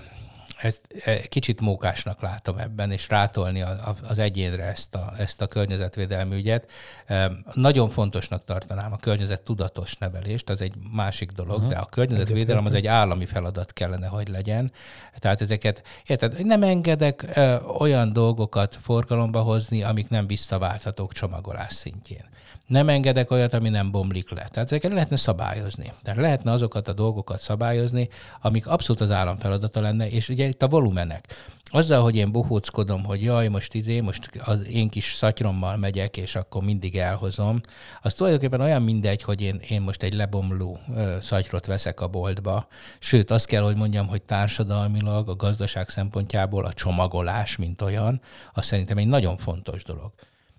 ezt 0.64 0.80
e, 1.04 1.20
kicsit 1.20 1.60
mókásnak 1.60 2.20
látom 2.20 2.58
ebben, 2.58 2.90
és 2.90 3.08
rátolni 3.08 3.64
az 4.08 4.18
egyénre 4.18 4.62
ezt 4.62 4.94
a, 4.94 5.12
ezt 5.18 5.42
a 5.42 5.46
környezetvédelmi 5.46 6.34
ügyet. 6.34 6.70
E, 7.06 7.32
nagyon 7.52 7.90
fontosnak 7.90 8.44
tartanám 8.44 8.92
a 8.92 8.96
környezet 8.96 9.42
tudatos 9.42 9.96
nevelést, 9.96 10.50
az 10.50 10.60
egy 10.60 10.74
másik 10.92 11.30
dolog, 11.30 11.56
uh-huh. 11.56 11.70
de 11.70 11.76
a 11.76 11.84
környezetvédelem 11.84 12.64
az 12.64 12.72
egy 12.72 12.86
állami 12.86 13.26
feladat 13.26 13.72
kellene, 13.72 14.06
hogy 14.06 14.28
legyen. 14.28 14.72
Tehát 15.18 15.40
ezeket, 15.40 15.82
érted, 16.06 16.46
nem 16.46 16.62
engedek 16.62 17.36
e, 17.36 17.60
olyan 17.78 18.12
dolgokat 18.12 18.78
forgalomba 18.82 19.40
hozni, 19.40 19.82
amik 19.82 20.08
nem 20.08 20.26
visszaválthatók 20.26 21.12
csomagolás 21.12 21.72
szintjén 21.72 22.32
nem 22.66 22.88
engedek 22.88 23.30
olyat, 23.30 23.54
ami 23.54 23.68
nem 23.68 23.90
bomlik 23.90 24.30
le. 24.30 24.36
Tehát 24.36 24.56
ezeket 24.56 24.92
lehetne 24.92 25.16
szabályozni. 25.16 25.92
Tehát 26.02 26.20
lehetne 26.20 26.52
azokat 26.52 26.88
a 26.88 26.92
dolgokat 26.92 27.40
szabályozni, 27.40 28.08
amik 28.40 28.66
abszolút 28.66 29.00
az 29.00 29.10
állam 29.10 29.38
feladata 29.38 29.80
lenne, 29.80 30.10
és 30.10 30.28
ugye 30.28 30.46
itt 30.46 30.62
a 30.62 30.68
volumenek. 30.68 31.52
Azzal, 31.64 32.02
hogy 32.02 32.16
én 32.16 32.32
bohóckodom, 32.32 33.04
hogy 33.04 33.22
jaj, 33.22 33.48
most 33.48 33.74
izé, 33.74 34.00
most 34.00 34.30
az 34.44 34.68
én 34.68 34.88
kis 34.88 35.14
szatyrommal 35.14 35.76
megyek, 35.76 36.16
és 36.16 36.34
akkor 36.34 36.62
mindig 36.62 36.96
elhozom, 36.96 37.60
az 38.02 38.14
tulajdonképpen 38.14 38.60
olyan 38.60 38.82
mindegy, 38.82 39.22
hogy 39.22 39.40
én, 39.40 39.60
én 39.68 39.80
most 39.80 40.02
egy 40.02 40.14
lebomló 40.14 40.78
ö, 40.94 41.16
szatyrot 41.20 41.66
veszek 41.66 42.00
a 42.00 42.08
boltba. 42.08 42.66
Sőt, 42.98 43.30
azt 43.30 43.46
kell, 43.46 43.62
hogy 43.62 43.76
mondjam, 43.76 44.06
hogy 44.06 44.22
társadalmilag, 44.22 45.28
a 45.28 45.36
gazdaság 45.36 45.88
szempontjából 45.88 46.64
a 46.64 46.72
csomagolás, 46.72 47.56
mint 47.56 47.82
olyan, 47.82 48.20
az 48.52 48.66
szerintem 48.66 48.98
egy 48.98 49.06
nagyon 49.06 49.36
fontos 49.36 49.84
dolog. 49.84 50.12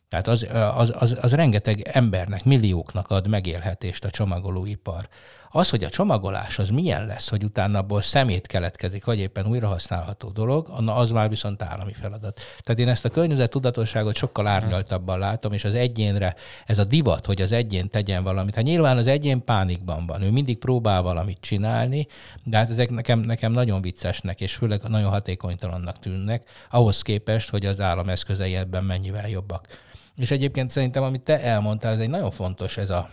Tehát 0.10 0.28
az, 0.28 0.48
az, 0.76 0.94
az, 1.00 1.18
az 1.22 1.34
rengeteg 1.34 1.82
embernek, 1.82 2.44
millióknak 2.44 3.10
ad 3.10 3.28
megélhetést 3.28 4.06
a 4.06 4.10
csomagolóipar. 4.10 5.08
Az, 5.56 5.70
hogy 5.70 5.84
a 5.84 5.90
csomagolás 5.90 6.60
az 6.60 6.70
milyen 6.70 7.06
lesz, 7.06 7.30
hogy 7.30 7.44
utána 7.44 7.80
abból 7.80 8.02
szemét 8.02 8.48
keletkezik, 8.48 9.06
vagy 9.06 9.20
éppen 9.20 9.48
újrahasználható 9.48 10.30
dolog, 10.30 10.70
az 10.86 11.10
már 11.10 11.30
viszont 11.30 11.62
állami 11.62 11.94
feladat. 11.94 12.42
Tehát 12.64 12.82
én 12.82 12.88
ezt 12.88 13.06
a 13.06 13.10
környezet 13.10 13.50
tudatosságot 13.50 14.16
sokkal 14.16 14.48
árnyaltabban 14.48 15.20
látom, 15.20 15.54
és 15.54 15.64
az 15.64 15.74
egyénre 15.74 16.36
ez 16.66 16.78
a 16.78 16.84
divat, 16.84 17.26
hogy 17.26 17.42
az 17.42 17.52
egyén 17.52 17.90
tegyen 17.90 18.24
valamit. 18.24 18.56
Hát 18.56 18.64
nyilván 18.64 18.98
az 18.98 19.08
egyén 19.08 19.44
pánikban 19.44 20.06
van, 20.06 20.22
ő 20.22 20.32
mindig 20.32 20.58
próbál 20.58 21.02
valamit 21.02 21.40
csinálni, 21.42 22.08
de 22.44 22.58
hát 22.58 22.70
ezek 22.70 22.90
nekem, 22.90 23.20
nekem 23.20 23.52
nagyon 23.52 23.82
viccesnek, 23.82 24.42
és 24.42 24.54
főleg 24.54 24.82
nagyon 24.88 25.10
hatékonytalannak 25.10 26.00
tűnnek, 26.00 26.50
ahhoz 26.70 27.02
képest, 27.02 27.50
hogy 27.50 27.66
az 27.66 27.80
állam 27.80 28.10
eszközei 28.10 28.56
ebben 28.56 28.84
mennyivel 28.84 29.30
jobbak. 29.30 29.68
És 30.16 30.32
egyébként 30.32 30.70
szerintem, 30.70 31.04
amit 31.04 31.22
te 31.22 31.42
elmondtál, 31.42 31.94
ez 31.94 32.00
egy 32.00 32.10
nagyon 32.10 32.32
fontos, 32.32 32.78
ez 32.78 32.90
a, 32.90 33.10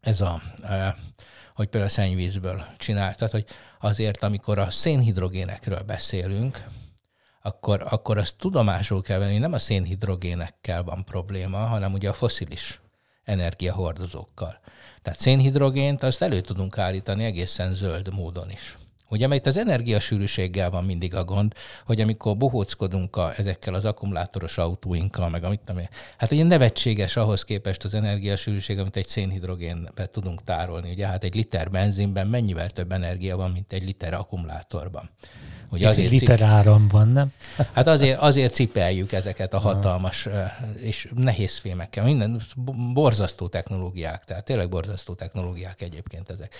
ez 0.00 0.20
a 0.20 0.42
hogy 1.60 1.68
például 1.68 1.92
a 1.92 1.94
szennyvízből 1.94 2.64
csinál. 2.78 3.14
Tehát, 3.14 3.32
hogy 3.32 3.44
azért, 3.80 4.22
amikor 4.22 4.58
a 4.58 4.70
szénhidrogénekről 4.70 5.82
beszélünk, 5.82 6.64
akkor, 7.42 7.86
akkor 7.90 8.18
azt 8.18 8.36
tudomásul 8.36 9.02
kell 9.02 9.18
venni, 9.18 9.38
nem 9.38 9.52
a 9.52 9.58
szénhidrogénekkel 9.58 10.82
van 10.82 11.04
probléma, 11.04 11.58
hanem 11.58 11.92
ugye 11.92 12.08
a 12.08 12.12
foszilis 12.12 12.80
energiahordozókkal. 13.24 14.60
Tehát 15.02 15.18
szénhidrogént 15.18 16.02
azt 16.02 16.22
elő 16.22 16.40
tudunk 16.40 16.78
állítani 16.78 17.24
egészen 17.24 17.74
zöld 17.74 18.14
módon 18.14 18.50
is. 18.50 18.76
Ugye, 19.10 19.26
mert 19.26 19.46
az 19.46 19.56
energiasűrűséggel 19.56 20.70
van 20.70 20.84
mindig 20.84 21.14
a 21.14 21.24
gond, 21.24 21.54
hogy 21.84 22.00
amikor 22.00 22.36
bohóckodunk 22.36 23.16
a, 23.16 23.32
ezekkel 23.36 23.74
az 23.74 23.84
akkumulátoros 23.84 24.58
autóinkkal, 24.58 25.28
meg 25.28 25.44
amit 25.44 25.60
nem 25.66 25.76
hát 26.16 26.32
ugye 26.32 26.44
nevetséges 26.44 27.16
ahhoz 27.16 27.44
képest 27.44 27.84
az 27.84 27.94
energiasűrűség, 27.94 28.78
amit 28.78 28.96
egy 28.96 29.06
szénhidrogénbe 29.06 30.06
tudunk 30.06 30.44
tárolni. 30.44 30.90
Ugye, 30.90 31.06
hát 31.06 31.24
egy 31.24 31.34
liter 31.34 31.70
benzinben 31.70 32.26
mennyivel 32.26 32.70
több 32.70 32.92
energia 32.92 33.36
van, 33.36 33.50
mint 33.50 33.72
egy 33.72 33.84
liter 33.84 34.14
akkumulátorban. 34.14 35.10
Ugye 35.70 35.88
azért 35.88 36.10
liter 36.10 36.42
áramban, 36.42 37.08
nem? 37.08 37.32
Hát 37.72 37.86
azért, 37.86 38.20
azért 38.20 38.54
cipeljük 38.54 39.12
ezeket 39.12 39.54
a 39.54 39.58
hatalmas 39.58 40.28
és 40.80 41.08
nehéz 41.14 41.58
fémekkel. 41.58 42.04
Minden 42.04 42.40
borzasztó 42.92 43.48
technológiák, 43.48 44.24
tehát 44.24 44.44
tényleg 44.44 44.68
borzasztó 44.68 45.14
technológiák 45.14 45.82
egyébként 45.82 46.30
ezek. 46.30 46.54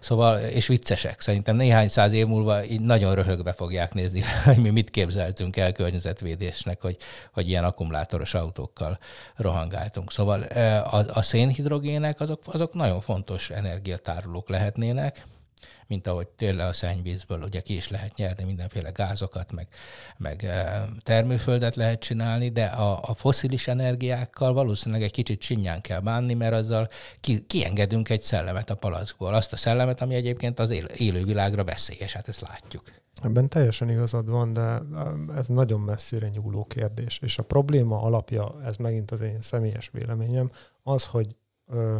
Szóval, 0.00 0.38
és 0.38 0.66
viccesek. 0.66 1.20
Szerintem 1.20 1.56
néhány 1.56 1.88
száz 1.88 2.12
év 2.12 2.26
múlva 2.26 2.64
így 2.64 2.80
nagyon 2.80 3.14
röhögve 3.14 3.52
fogják 3.52 3.94
nézni, 3.94 4.22
hogy 4.44 4.56
mi 4.56 4.70
mit 4.70 4.90
képzeltünk 4.90 5.56
el 5.56 5.72
környezetvédésnek, 5.72 6.80
hogy, 6.80 6.96
hogy 7.32 7.48
ilyen 7.48 7.64
akkumulátoros 7.64 8.34
autókkal 8.34 8.98
rohangáltunk. 9.36 10.12
Szóval 10.12 10.42
a, 10.42 11.04
a 11.12 11.22
szénhidrogének 11.22 12.20
azok, 12.20 12.42
azok 12.44 12.74
nagyon 12.74 13.00
fontos 13.00 13.50
energiatárolók 13.50 14.48
lehetnének, 14.48 15.24
mint 15.86 16.06
ahogy 16.06 16.28
tényleg 16.28 16.68
a 16.68 16.72
szennyvízből 16.72 17.42
ugye 17.42 17.60
ki 17.60 17.76
is 17.76 17.88
lehet 17.88 18.16
nyerni 18.16 18.44
mindenféle 18.44 18.90
gázokat, 18.90 19.52
meg, 19.52 19.68
meg 20.16 20.46
termőföldet 21.02 21.76
lehet 21.76 22.00
csinálni, 22.00 22.48
de 22.48 22.64
a, 22.64 23.00
a 23.02 23.14
foszilis 23.14 23.68
energiákkal 23.68 24.52
valószínűleg 24.52 25.02
egy 25.02 25.12
kicsit 25.12 25.40
csinyán 25.40 25.80
kell 25.80 26.00
bánni, 26.00 26.34
mert 26.34 26.52
azzal 26.52 26.88
ki, 27.20 27.46
kiengedünk 27.46 28.08
egy 28.08 28.22
szellemet 28.22 28.70
a 28.70 28.76
palackból. 28.76 29.34
Azt 29.34 29.52
a 29.52 29.56
szellemet, 29.56 30.00
ami 30.00 30.14
egyébként 30.14 30.58
az 30.58 30.70
él, 30.70 30.84
élővilágra 30.84 31.64
veszélyes, 31.64 32.12
hát 32.12 32.28
ezt 32.28 32.40
látjuk. 32.40 32.82
Ebben 33.22 33.48
teljesen 33.48 33.90
igazad 33.90 34.28
van, 34.28 34.52
de 34.52 34.82
ez 35.36 35.46
nagyon 35.46 35.80
messzire 35.80 36.28
nyúló 36.28 36.64
kérdés. 36.64 37.18
És 37.22 37.38
a 37.38 37.42
probléma 37.42 38.02
alapja, 38.02 38.54
ez 38.64 38.76
megint 38.76 39.10
az 39.10 39.20
én 39.20 39.40
személyes 39.40 39.90
véleményem, 39.92 40.50
az, 40.82 41.06
hogy 41.06 41.36
ö, 41.66 41.98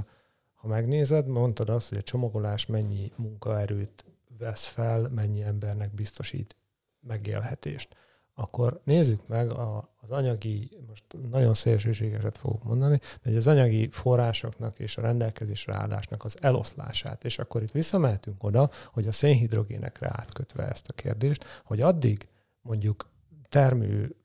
ha 0.63 0.69
megnézed, 0.69 1.27
mondtad 1.27 1.71
azt, 1.71 1.89
hogy 1.89 1.99
a 1.99 2.03
csomagolás 2.03 2.67
mennyi 2.67 3.13
munkaerőt 3.17 4.05
vesz 4.39 4.67
fel, 4.67 5.09
mennyi 5.09 5.43
embernek 5.43 5.95
biztosít 5.95 6.57
megélhetést. 7.01 7.97
Akkor 8.35 8.81
nézzük 8.85 9.29
meg 9.29 9.51
a, 9.51 9.95
az 10.01 10.11
anyagi, 10.11 10.71
most 10.87 11.05
nagyon 11.31 11.55
szélsőségeset 11.55 12.39
fogok 12.39 12.65
mondani, 12.65 13.01
de 13.23 13.37
az 13.37 13.47
anyagi 13.47 13.89
forrásoknak 13.91 14.79
és 14.79 14.97
a 14.97 15.01
rendelkezésre 15.03 15.77
állásnak 15.77 16.25
az 16.25 16.37
eloszlását. 16.41 17.25
És 17.25 17.39
akkor 17.39 17.63
itt 17.63 17.73
visszamehetünk 17.73 18.45
oda, 18.45 18.71
hogy 18.93 19.07
a 19.07 19.13
szénhidrogénekre 19.13 20.09
átkötve 20.13 20.69
ezt 20.69 20.89
a 20.89 20.93
kérdést, 20.93 21.45
hogy 21.65 21.81
addig 21.81 22.29
mondjuk 22.61 23.11
termő 23.49 24.17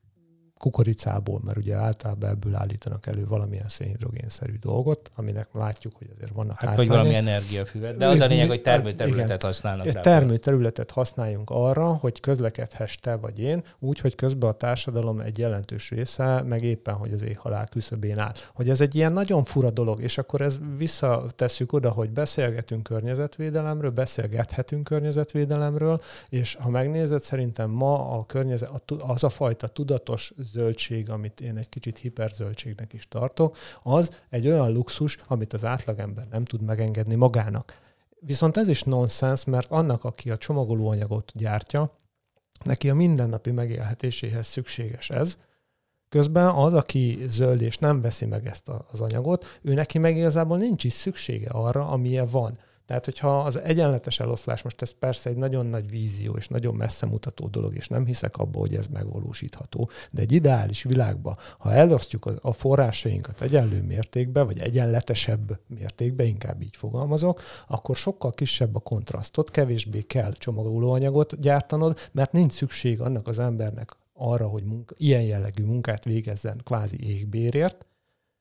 kukoricából, 0.57 1.41
mert 1.43 1.57
ugye 1.57 1.75
általában 1.75 2.29
ebből 2.29 2.55
állítanak 2.55 3.07
elő 3.07 3.25
valamilyen 3.25 3.67
szénhidrogénszerű 3.67 4.53
dolgot, 4.61 5.11
aminek 5.15 5.47
látjuk, 5.53 5.93
hogy 5.97 6.07
azért 6.15 6.31
vannak 6.33 6.59
Hát 6.59 6.75
vagy 6.75 6.87
valami 6.87 7.15
energiafüvet, 7.15 7.97
de 7.97 8.07
az 8.07 8.19
a 8.19 8.25
lényeg, 8.25 8.47
hogy 8.47 8.61
termőterületet 8.61 9.29
hát, 9.29 9.43
használnak 9.43 9.85
rá. 9.85 10.01
Termőterületet 10.01 10.91
használjunk 10.91 11.49
arra, 11.49 11.93
hogy 11.93 12.19
közlekedhess 12.19 12.95
te 12.95 13.15
vagy 13.15 13.39
én, 13.39 13.63
úgy, 13.79 13.99
hogy 13.99 14.15
közben 14.15 14.49
a 14.49 14.53
társadalom 14.53 15.19
egy 15.19 15.37
jelentős 15.37 15.89
része 15.89 16.41
meg 16.41 16.63
éppen, 16.63 16.93
hogy 16.93 17.13
az 17.13 17.21
éhhalál 17.21 17.67
küszöbén 17.67 18.19
áll. 18.19 18.33
Hogy 18.53 18.69
ez 18.69 18.81
egy 18.81 18.95
ilyen 18.95 19.13
nagyon 19.13 19.43
fura 19.43 19.69
dolog, 19.69 20.01
és 20.01 20.17
akkor 20.17 20.41
ez 20.41 20.59
visszatesszük 20.77 21.73
oda, 21.73 21.89
hogy 21.89 22.09
beszélgetünk 22.09 22.83
környezetvédelemről, 22.83 23.91
beszélgethetünk 23.91 24.83
környezetvédelemről, 24.83 26.01
és 26.29 26.57
ha 26.59 26.69
megnézed, 26.69 27.21
szerintem 27.21 27.69
ma 27.69 28.09
a 28.09 28.25
környezet, 28.25 28.83
az 28.99 29.23
a 29.23 29.29
fajta 29.29 29.67
tudatos 29.67 30.33
zöldség, 30.51 31.09
amit 31.09 31.41
én 31.41 31.57
egy 31.57 31.69
kicsit 31.69 31.97
hiperzöldségnek 31.97 32.93
is 32.93 33.07
tartok, 33.07 33.57
az 33.83 34.21
egy 34.29 34.47
olyan 34.47 34.71
luxus, 34.71 35.17
amit 35.27 35.53
az 35.53 35.65
átlagember 35.65 36.27
nem 36.31 36.45
tud 36.45 36.61
megengedni 36.61 37.15
magának. 37.15 37.79
Viszont 38.19 38.57
ez 38.57 38.67
is 38.67 38.83
nonsens, 38.83 39.43
mert 39.43 39.71
annak, 39.71 40.03
aki 40.03 40.31
a 40.31 40.37
csomagolóanyagot 40.37 41.31
gyártja, 41.35 41.89
neki 42.63 42.89
a 42.89 42.95
mindennapi 42.95 43.51
megélhetéséhez 43.51 44.47
szükséges 44.47 45.09
ez, 45.09 45.37
Közben 46.09 46.47
az, 46.47 46.73
aki 46.73 47.19
zöld 47.25 47.61
és 47.61 47.77
nem 47.77 48.01
veszi 48.01 48.25
meg 48.25 48.45
ezt 48.45 48.69
az 48.91 49.01
anyagot, 49.01 49.59
ő 49.61 49.73
neki 49.73 49.97
meg 49.97 50.17
igazából 50.17 50.57
nincs 50.57 50.83
is 50.83 50.93
szüksége 50.93 51.49
arra, 51.49 51.87
amilyen 51.87 52.27
van. 52.31 52.57
Tehát, 52.87 53.05
hogyha 53.05 53.39
az 53.39 53.59
egyenletes 53.59 54.19
eloszlás, 54.19 54.61
most 54.61 54.81
ez 54.81 54.91
persze 54.91 55.29
egy 55.29 55.35
nagyon 55.35 55.65
nagy 55.65 55.89
vízió 55.89 56.35
és 56.35 56.47
nagyon 56.47 56.75
messze 56.75 57.05
mutató 57.05 57.47
dolog, 57.47 57.75
és 57.75 57.87
nem 57.87 58.05
hiszek 58.05 58.37
abba, 58.37 58.59
hogy 58.59 58.75
ez 58.75 58.87
megvalósítható, 58.87 59.89
de 60.11 60.21
egy 60.21 60.31
ideális 60.31 60.83
világban, 60.83 61.35
ha 61.57 61.73
elosztjuk 61.73 62.25
a 62.41 62.51
forrásainkat 62.53 63.41
egyenlő 63.41 63.81
mértékbe, 63.81 64.41
vagy 64.41 64.59
egyenletesebb 64.59 65.59
mértékbe, 65.67 66.23
inkább 66.23 66.61
így 66.61 66.75
fogalmazok, 66.75 67.41
akkor 67.67 67.95
sokkal 67.95 68.31
kisebb 68.31 68.75
a 68.75 68.79
kontrasztot, 68.79 69.51
kevésbé 69.51 70.01
kell 70.01 70.31
csomagolóanyagot 70.31 71.39
gyártanod, 71.39 71.97
mert 72.11 72.31
nincs 72.31 72.51
szükség 72.51 73.01
annak 73.01 73.27
az 73.27 73.39
embernek 73.39 73.97
arra, 74.13 74.47
hogy 74.47 74.63
munka, 74.63 74.95
ilyen 74.97 75.23
jellegű 75.23 75.63
munkát 75.63 76.03
végezzen 76.03 76.61
kvázi 76.63 77.17
égbérért, 77.17 77.85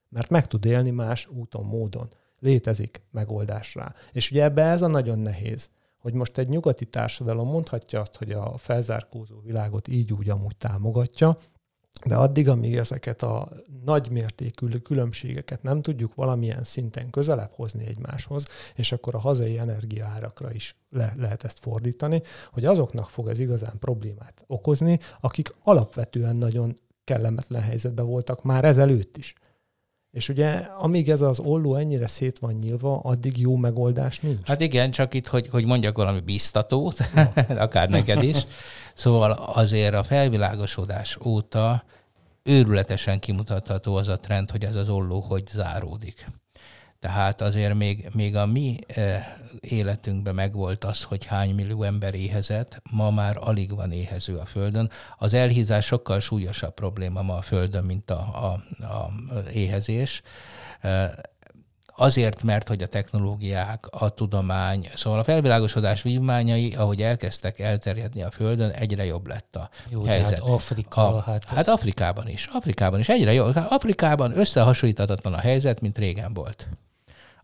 mert 0.08 0.30
meg 0.30 0.46
tud 0.46 0.64
élni 0.64 0.90
más 0.90 1.28
úton, 1.28 1.64
módon 1.64 2.08
létezik 2.38 3.02
megoldás 3.10 3.74
rá. 3.74 3.94
És 4.12 4.30
ugye 4.30 4.42
ebbe 4.42 4.62
ez 4.62 4.82
a 4.82 4.86
nagyon 4.86 5.18
nehéz, 5.18 5.68
hogy 5.98 6.12
most 6.14 6.38
egy 6.38 6.48
nyugati 6.48 6.84
társadalom 6.84 7.48
mondhatja 7.48 8.00
azt, 8.00 8.16
hogy 8.16 8.30
a 8.32 8.56
felzárkózó 8.56 9.40
világot 9.40 9.88
így 9.88 10.12
úgy 10.12 10.30
amúgy 10.30 10.56
támogatja, 10.56 11.38
de 12.04 12.16
addig, 12.16 12.48
amíg 12.48 12.76
ezeket 12.76 13.22
a 13.22 13.48
nagymértékű 13.84 14.68
különbségeket 14.68 15.62
nem 15.62 15.82
tudjuk 15.82 16.14
valamilyen 16.14 16.64
szinten 16.64 17.10
közelebb 17.10 17.52
hozni 17.52 17.86
egymáshoz, 17.86 18.44
és 18.74 18.92
akkor 18.92 19.14
a 19.14 19.18
hazai 19.18 19.58
energiaárakra 19.58 20.52
is 20.52 20.76
le, 20.90 21.12
lehet 21.16 21.44
ezt 21.44 21.58
fordítani, 21.58 22.22
hogy 22.52 22.64
azoknak 22.64 23.10
fog 23.10 23.28
ez 23.28 23.38
igazán 23.38 23.78
problémát 23.78 24.44
okozni, 24.46 24.98
akik 25.20 25.54
alapvetően 25.62 26.36
nagyon 26.36 26.76
kellemetlen 27.04 27.62
helyzetben 27.62 28.06
voltak 28.06 28.42
már 28.42 28.64
ezelőtt 28.64 29.16
is. 29.16 29.34
És 30.16 30.28
ugye, 30.28 30.50
amíg 30.78 31.10
ez 31.10 31.20
az 31.20 31.38
olló 31.38 31.74
ennyire 31.74 32.06
szét 32.06 32.38
van 32.38 32.52
nyilva, 32.52 32.98
addig 32.98 33.38
jó 33.38 33.56
megoldás 33.56 34.20
nincs. 34.20 34.46
Hát 34.46 34.60
igen, 34.60 34.90
csak 34.90 35.14
itt, 35.14 35.26
hogy, 35.26 35.48
hogy 35.48 35.64
mondjak 35.64 35.96
valami 35.96 36.20
biztatót, 36.20 36.98
akár 37.48 37.88
neked 37.88 38.22
is. 38.22 38.46
Szóval 38.94 39.30
azért 39.32 39.94
a 39.94 40.02
felvilágosodás 40.02 41.18
óta 41.24 41.84
őrületesen 42.42 43.18
kimutatható 43.18 43.96
az 43.96 44.08
a 44.08 44.18
trend, 44.18 44.50
hogy 44.50 44.64
ez 44.64 44.74
az 44.74 44.88
olló 44.88 45.20
hogy 45.20 45.46
záródik. 45.48 46.26
Tehát 47.00 47.40
azért 47.40 47.74
még, 47.74 48.08
még 48.14 48.36
a 48.36 48.46
mi 48.46 48.78
e, 48.86 49.36
életünkben 49.60 50.34
megvolt 50.34 50.84
az, 50.84 51.02
hogy 51.02 51.24
hány 51.24 51.54
millió 51.54 51.82
ember 51.82 52.14
éhezett, 52.14 52.82
ma 52.90 53.10
már 53.10 53.36
alig 53.40 53.74
van 53.74 53.92
éhező 53.92 54.36
a 54.36 54.44
Földön. 54.44 54.90
Az 55.18 55.34
elhízás 55.34 55.84
sokkal 55.84 56.20
súlyosabb 56.20 56.74
probléma 56.74 57.22
ma 57.22 57.34
a 57.34 57.42
Földön, 57.42 57.84
mint 57.84 58.10
a, 58.10 58.18
a, 58.18 58.84
a 58.84 59.10
éhezés. 59.52 60.22
E, 60.80 61.14
azért, 61.96 62.42
mert 62.42 62.68
hogy 62.68 62.82
a 62.82 62.86
technológiák, 62.86 63.86
a 63.90 64.08
tudomány, 64.08 64.90
szóval 64.94 65.18
a 65.18 65.24
felvilágosodás 65.24 66.02
vívmányai, 66.02 66.74
ahogy 66.74 67.02
elkezdtek 67.02 67.58
elterjedni 67.58 68.22
a 68.22 68.30
Földön, 68.30 68.70
egyre 68.70 69.04
jobb 69.04 69.26
lett 69.26 69.56
a 69.56 69.70
Jó, 69.88 70.04
helyzet. 70.04 70.30
Hát 70.30 70.48
Afrika, 70.48 71.16
a, 71.16 71.20
hát... 71.20 71.44
hát 71.48 71.68
Afrikában 71.68 72.28
is. 72.28 72.48
Afrikában 72.52 72.98
is 72.98 73.08
egyre 73.08 73.32
jobb. 73.32 73.56
Afrikában 73.68 74.38
összehasonlíthatatlan 74.38 75.34
a 75.34 75.38
helyzet, 75.38 75.80
mint 75.80 75.98
régen 75.98 76.34
volt. 76.34 76.66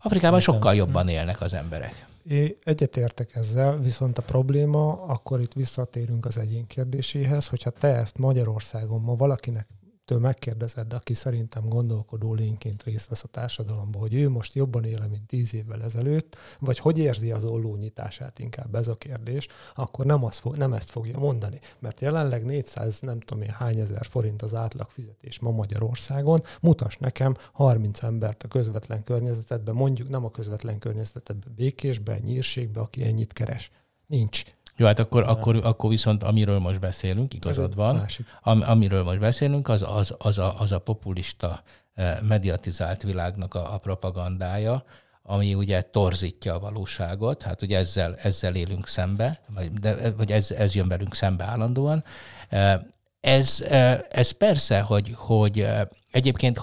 Afrikában 0.03 0.39
Értem. 0.39 0.53
sokkal 0.53 0.75
jobban 0.75 1.07
élnek 1.07 1.41
az 1.41 1.53
emberek. 1.53 2.05
É, 2.27 2.57
egyetértek 2.63 3.35
ezzel, 3.35 3.77
viszont 3.77 4.17
a 4.17 4.21
probléma, 4.21 5.03
akkor 5.03 5.41
itt 5.41 5.53
visszatérünk 5.53 6.25
az 6.25 6.37
egyén 6.37 6.67
kérdéséhez, 6.67 7.47
hogyha 7.47 7.69
te 7.69 7.87
ezt 7.87 8.17
Magyarországon 8.17 9.01
ma 9.01 9.15
valakinek 9.15 9.67
től 10.05 10.19
megkérdezed, 10.19 10.93
aki 10.93 11.13
szerintem 11.13 11.69
gondolkodó 11.69 12.33
lényként 12.33 12.83
részt 12.83 13.09
vesz 13.09 13.23
a 13.23 13.27
társadalomban, 13.27 14.01
hogy 14.01 14.13
ő 14.13 14.29
most 14.29 14.53
jobban 14.53 14.83
éle, 14.83 15.07
mint 15.07 15.27
tíz 15.27 15.53
évvel 15.53 15.83
ezelőtt, 15.83 16.37
vagy 16.59 16.79
hogy 16.79 16.97
érzi 16.97 17.31
az 17.31 17.43
olló 17.43 17.75
nyitását 17.75 18.39
inkább 18.39 18.75
ez 18.75 18.87
a 18.87 18.95
kérdés, 18.95 19.47
akkor 19.75 20.05
nem, 20.05 20.23
az 20.23 20.37
fog, 20.37 20.57
nem 20.57 20.73
ezt 20.73 20.89
fogja 20.89 21.17
mondani. 21.17 21.59
Mert 21.79 22.01
jelenleg 22.01 22.45
400, 22.45 22.99
nem 22.99 23.19
tudom 23.19 23.43
én 23.43 23.49
hány 23.49 23.79
ezer 23.79 24.05
forint 24.05 24.41
az 24.41 24.53
átlag 24.53 24.89
fizetés 24.89 25.39
ma 25.39 25.51
Magyarországon, 25.51 26.43
mutas 26.61 26.97
nekem 26.97 27.35
30 27.51 28.03
embert 28.03 28.43
a 28.43 28.47
közvetlen 28.47 29.03
környezetedben, 29.03 29.75
mondjuk 29.75 30.09
nem 30.09 30.25
a 30.25 30.31
közvetlen 30.31 30.79
környezetedben, 30.79 31.53
békésben, 31.55 32.19
nyírségben, 32.23 32.83
aki 32.83 33.03
ennyit 33.03 33.33
keres. 33.33 33.71
Nincs 34.07 34.43
jó, 34.75 34.85
hát 34.85 34.99
akkor, 34.99 35.23
akkor, 35.23 35.59
akkor 35.63 35.89
viszont 35.89 36.23
amiről 36.23 36.59
most 36.59 36.79
beszélünk, 36.79 37.33
igazad 37.33 37.75
van, 37.75 38.05
am, 38.41 38.61
amiről 38.65 39.03
most 39.03 39.19
beszélünk, 39.19 39.67
az, 39.67 39.81
az, 39.81 40.15
az, 40.17 40.37
a, 40.37 40.59
az 40.59 40.71
a 40.71 40.79
populista 40.79 41.63
eh, 41.93 42.17
mediatizált 42.21 43.01
világnak 43.01 43.53
a, 43.53 43.73
a 43.73 43.77
propagandája, 43.77 44.83
ami 45.23 45.53
ugye 45.53 45.81
torzítja 45.81 46.53
a 46.53 46.59
valóságot, 46.59 47.41
hát 47.41 47.61
ugye 47.61 47.77
ezzel, 47.77 48.15
ezzel 48.15 48.55
élünk 48.55 48.87
szembe, 48.87 49.39
vagy, 49.47 49.73
de, 49.73 50.11
vagy 50.11 50.31
ez, 50.31 50.51
ez 50.51 50.75
jön 50.75 50.87
velünk 50.87 51.15
szembe 51.15 51.43
állandóan. 51.43 52.03
Ez, 53.23 53.63
ez 54.09 54.31
persze, 54.31 54.81
hogy, 54.81 55.11
hogy 55.15 55.67
Egyébként 56.13 56.61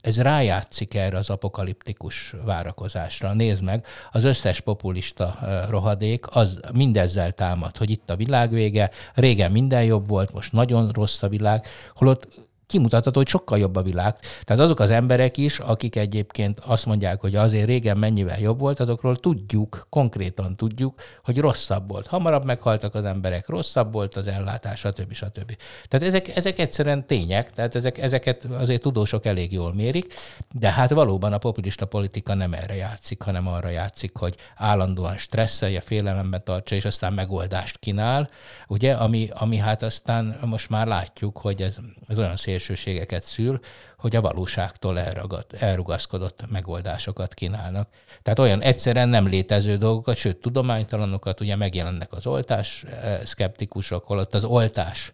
ez 0.00 0.20
rájátszik 0.20 0.94
erre 0.94 1.16
az 1.16 1.30
apokaliptikus 1.30 2.34
várakozásra. 2.44 3.32
Nézd 3.32 3.62
meg, 3.62 3.86
az 4.12 4.24
összes 4.24 4.60
populista 4.60 5.38
rohadék 5.68 6.26
az 6.30 6.60
mindezzel 6.74 7.32
támad, 7.32 7.76
hogy 7.76 7.90
itt 7.90 8.10
a 8.10 8.16
világ 8.16 8.50
vége, 8.50 8.90
régen 9.14 9.52
minden 9.52 9.84
jobb 9.84 10.08
volt, 10.08 10.32
most 10.32 10.52
nagyon 10.52 10.88
rossz 10.88 11.22
a 11.22 11.28
világ, 11.28 11.66
holott 11.94 12.28
kimutatható, 12.66 13.18
hogy 13.18 13.28
sokkal 13.28 13.58
jobb 13.58 13.76
a 13.76 13.82
világ. 13.82 14.16
Tehát 14.44 14.62
azok 14.62 14.80
az 14.80 14.90
emberek 14.90 15.36
is, 15.36 15.58
akik 15.58 15.96
egyébként 15.96 16.60
azt 16.60 16.86
mondják, 16.86 17.20
hogy 17.20 17.34
azért 17.34 17.66
régen 17.66 17.98
mennyivel 17.98 18.40
jobb 18.40 18.58
volt, 18.58 18.80
azokról 18.80 19.16
tudjuk, 19.16 19.86
konkrétan 19.90 20.56
tudjuk, 20.56 21.00
hogy 21.24 21.38
rosszabb 21.38 21.88
volt. 21.88 22.06
Hamarabb 22.06 22.44
meghaltak 22.44 22.94
az 22.94 23.04
emberek, 23.04 23.48
rosszabb 23.48 23.92
volt 23.92 24.16
az 24.16 24.26
ellátás, 24.26 24.78
stb. 24.78 25.12
stb. 25.12 25.56
Tehát 25.88 26.06
ezek, 26.06 26.36
ezek 26.36 26.58
egyszerűen 26.58 27.06
tények, 27.06 27.52
tehát 27.52 27.74
ezek, 27.74 27.98
ezeket 27.98 28.44
azért 28.44 28.82
tudósok 28.82 29.26
elég 29.26 29.52
jól 29.52 29.74
mérik, 29.74 30.14
de 30.52 30.70
hát 30.70 30.90
valóban 30.90 31.32
a 31.32 31.38
populista 31.38 31.86
politika 31.86 32.34
nem 32.34 32.52
erre 32.52 32.74
játszik, 32.74 33.22
hanem 33.22 33.48
arra 33.48 33.68
játszik, 33.68 34.16
hogy 34.16 34.34
állandóan 34.56 35.16
stresszelje, 35.16 35.80
félelemben 35.80 36.40
tartsa, 36.44 36.74
és 36.74 36.84
aztán 36.84 37.12
megoldást 37.12 37.78
kínál, 37.78 38.30
ugye, 38.68 38.92
ami, 38.92 39.28
ami 39.32 39.56
hát 39.56 39.82
aztán 39.82 40.38
most 40.44 40.68
már 40.68 40.86
látjuk, 40.86 41.38
hogy 41.38 41.62
ez, 41.62 41.76
ez 42.06 42.18
olyan 42.18 42.36
szép 42.36 42.54
szélsőségeket 42.58 43.24
szül, 43.24 43.60
hogy 43.98 44.16
a 44.16 44.20
valóságtól 44.20 44.98
elragad, 44.98 45.46
elrugaszkodott 45.50 46.50
megoldásokat 46.50 47.34
kínálnak. 47.34 47.88
Tehát 48.22 48.38
olyan 48.38 48.62
egyszerűen 48.62 49.08
nem 49.08 49.26
létező 49.26 49.76
dolgokat, 49.76 50.16
sőt 50.16 50.36
tudománytalanokat, 50.36 51.40
ugye 51.40 51.56
megjelennek 51.56 52.12
az 52.12 52.26
oltás 52.26 52.82
eh, 52.82 53.20
szkeptikusok, 53.24 54.04
holott 54.04 54.34
az 54.34 54.44
oltás 54.44 55.12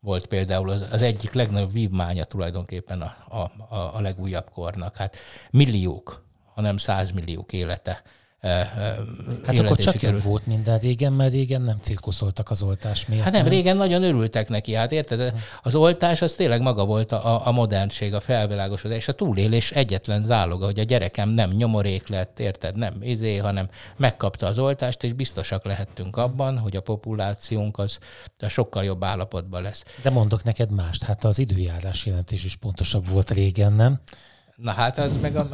volt 0.00 0.26
például 0.26 0.70
az, 0.70 0.84
az 0.90 1.02
egyik 1.02 1.32
legnagyobb 1.32 1.72
vívmánya 1.72 2.24
tulajdonképpen 2.24 3.00
a, 3.00 3.40
a, 3.68 3.96
a 3.96 4.00
legújabb 4.00 4.50
kornak. 4.50 4.96
Hát 4.96 5.16
milliók, 5.50 6.24
hanem 6.54 6.76
százmilliók 6.76 7.52
élete 7.52 8.02
hát 8.40 9.58
akkor 9.58 9.76
csak 9.76 10.02
jobb 10.02 10.22
volt 10.22 10.46
minden 10.46 10.78
régen, 10.78 11.12
mert 11.12 11.32
régen 11.32 11.62
nem 11.62 11.78
cirkuszoltak 11.80 12.50
az 12.50 12.62
oltás 12.62 13.06
miatt. 13.06 13.22
Hát 13.22 13.32
nem, 13.32 13.42
nem, 13.42 13.52
régen 13.52 13.76
nagyon 13.76 14.02
örültek 14.02 14.48
neki, 14.48 14.74
hát 14.74 14.92
érted? 14.92 15.34
Az 15.62 15.74
oltás 15.74 16.22
az 16.22 16.32
tényleg 16.32 16.60
maga 16.60 16.84
volt 16.84 17.12
a, 17.12 17.46
a 17.46 17.50
modernség, 17.50 18.14
a 18.14 18.20
felvilágosodás, 18.20 18.96
és 18.98 19.08
a 19.08 19.12
túlélés 19.12 19.70
egyetlen 19.70 20.22
záloga, 20.22 20.64
hogy 20.64 20.78
a 20.78 20.82
gyerekem 20.82 21.28
nem 21.28 21.50
nyomorék 21.50 22.08
lett, 22.08 22.40
érted? 22.40 22.76
Nem 22.76 22.94
izé, 23.00 23.36
hanem 23.36 23.68
megkapta 23.96 24.46
az 24.46 24.58
oltást, 24.58 25.02
és 25.02 25.12
biztosak 25.12 25.64
lehettünk 25.64 26.16
abban, 26.16 26.58
hogy 26.58 26.76
a 26.76 26.80
populációnk 26.80 27.78
az, 27.78 27.98
az 28.38 28.50
sokkal 28.50 28.84
jobb 28.84 29.04
állapotban 29.04 29.62
lesz. 29.62 29.84
De 30.02 30.10
mondok 30.10 30.42
neked 30.42 30.70
mást, 30.70 31.02
hát 31.02 31.24
az 31.24 31.38
időjárás 31.38 32.06
jelentés 32.06 32.44
is 32.44 32.56
pontosabb 32.56 33.08
volt 33.08 33.30
régen, 33.30 33.72
nem? 33.72 34.00
Na 34.62 34.70
hát 34.70 34.98
az 34.98 35.20
meg 35.20 35.36
a, 35.36 35.48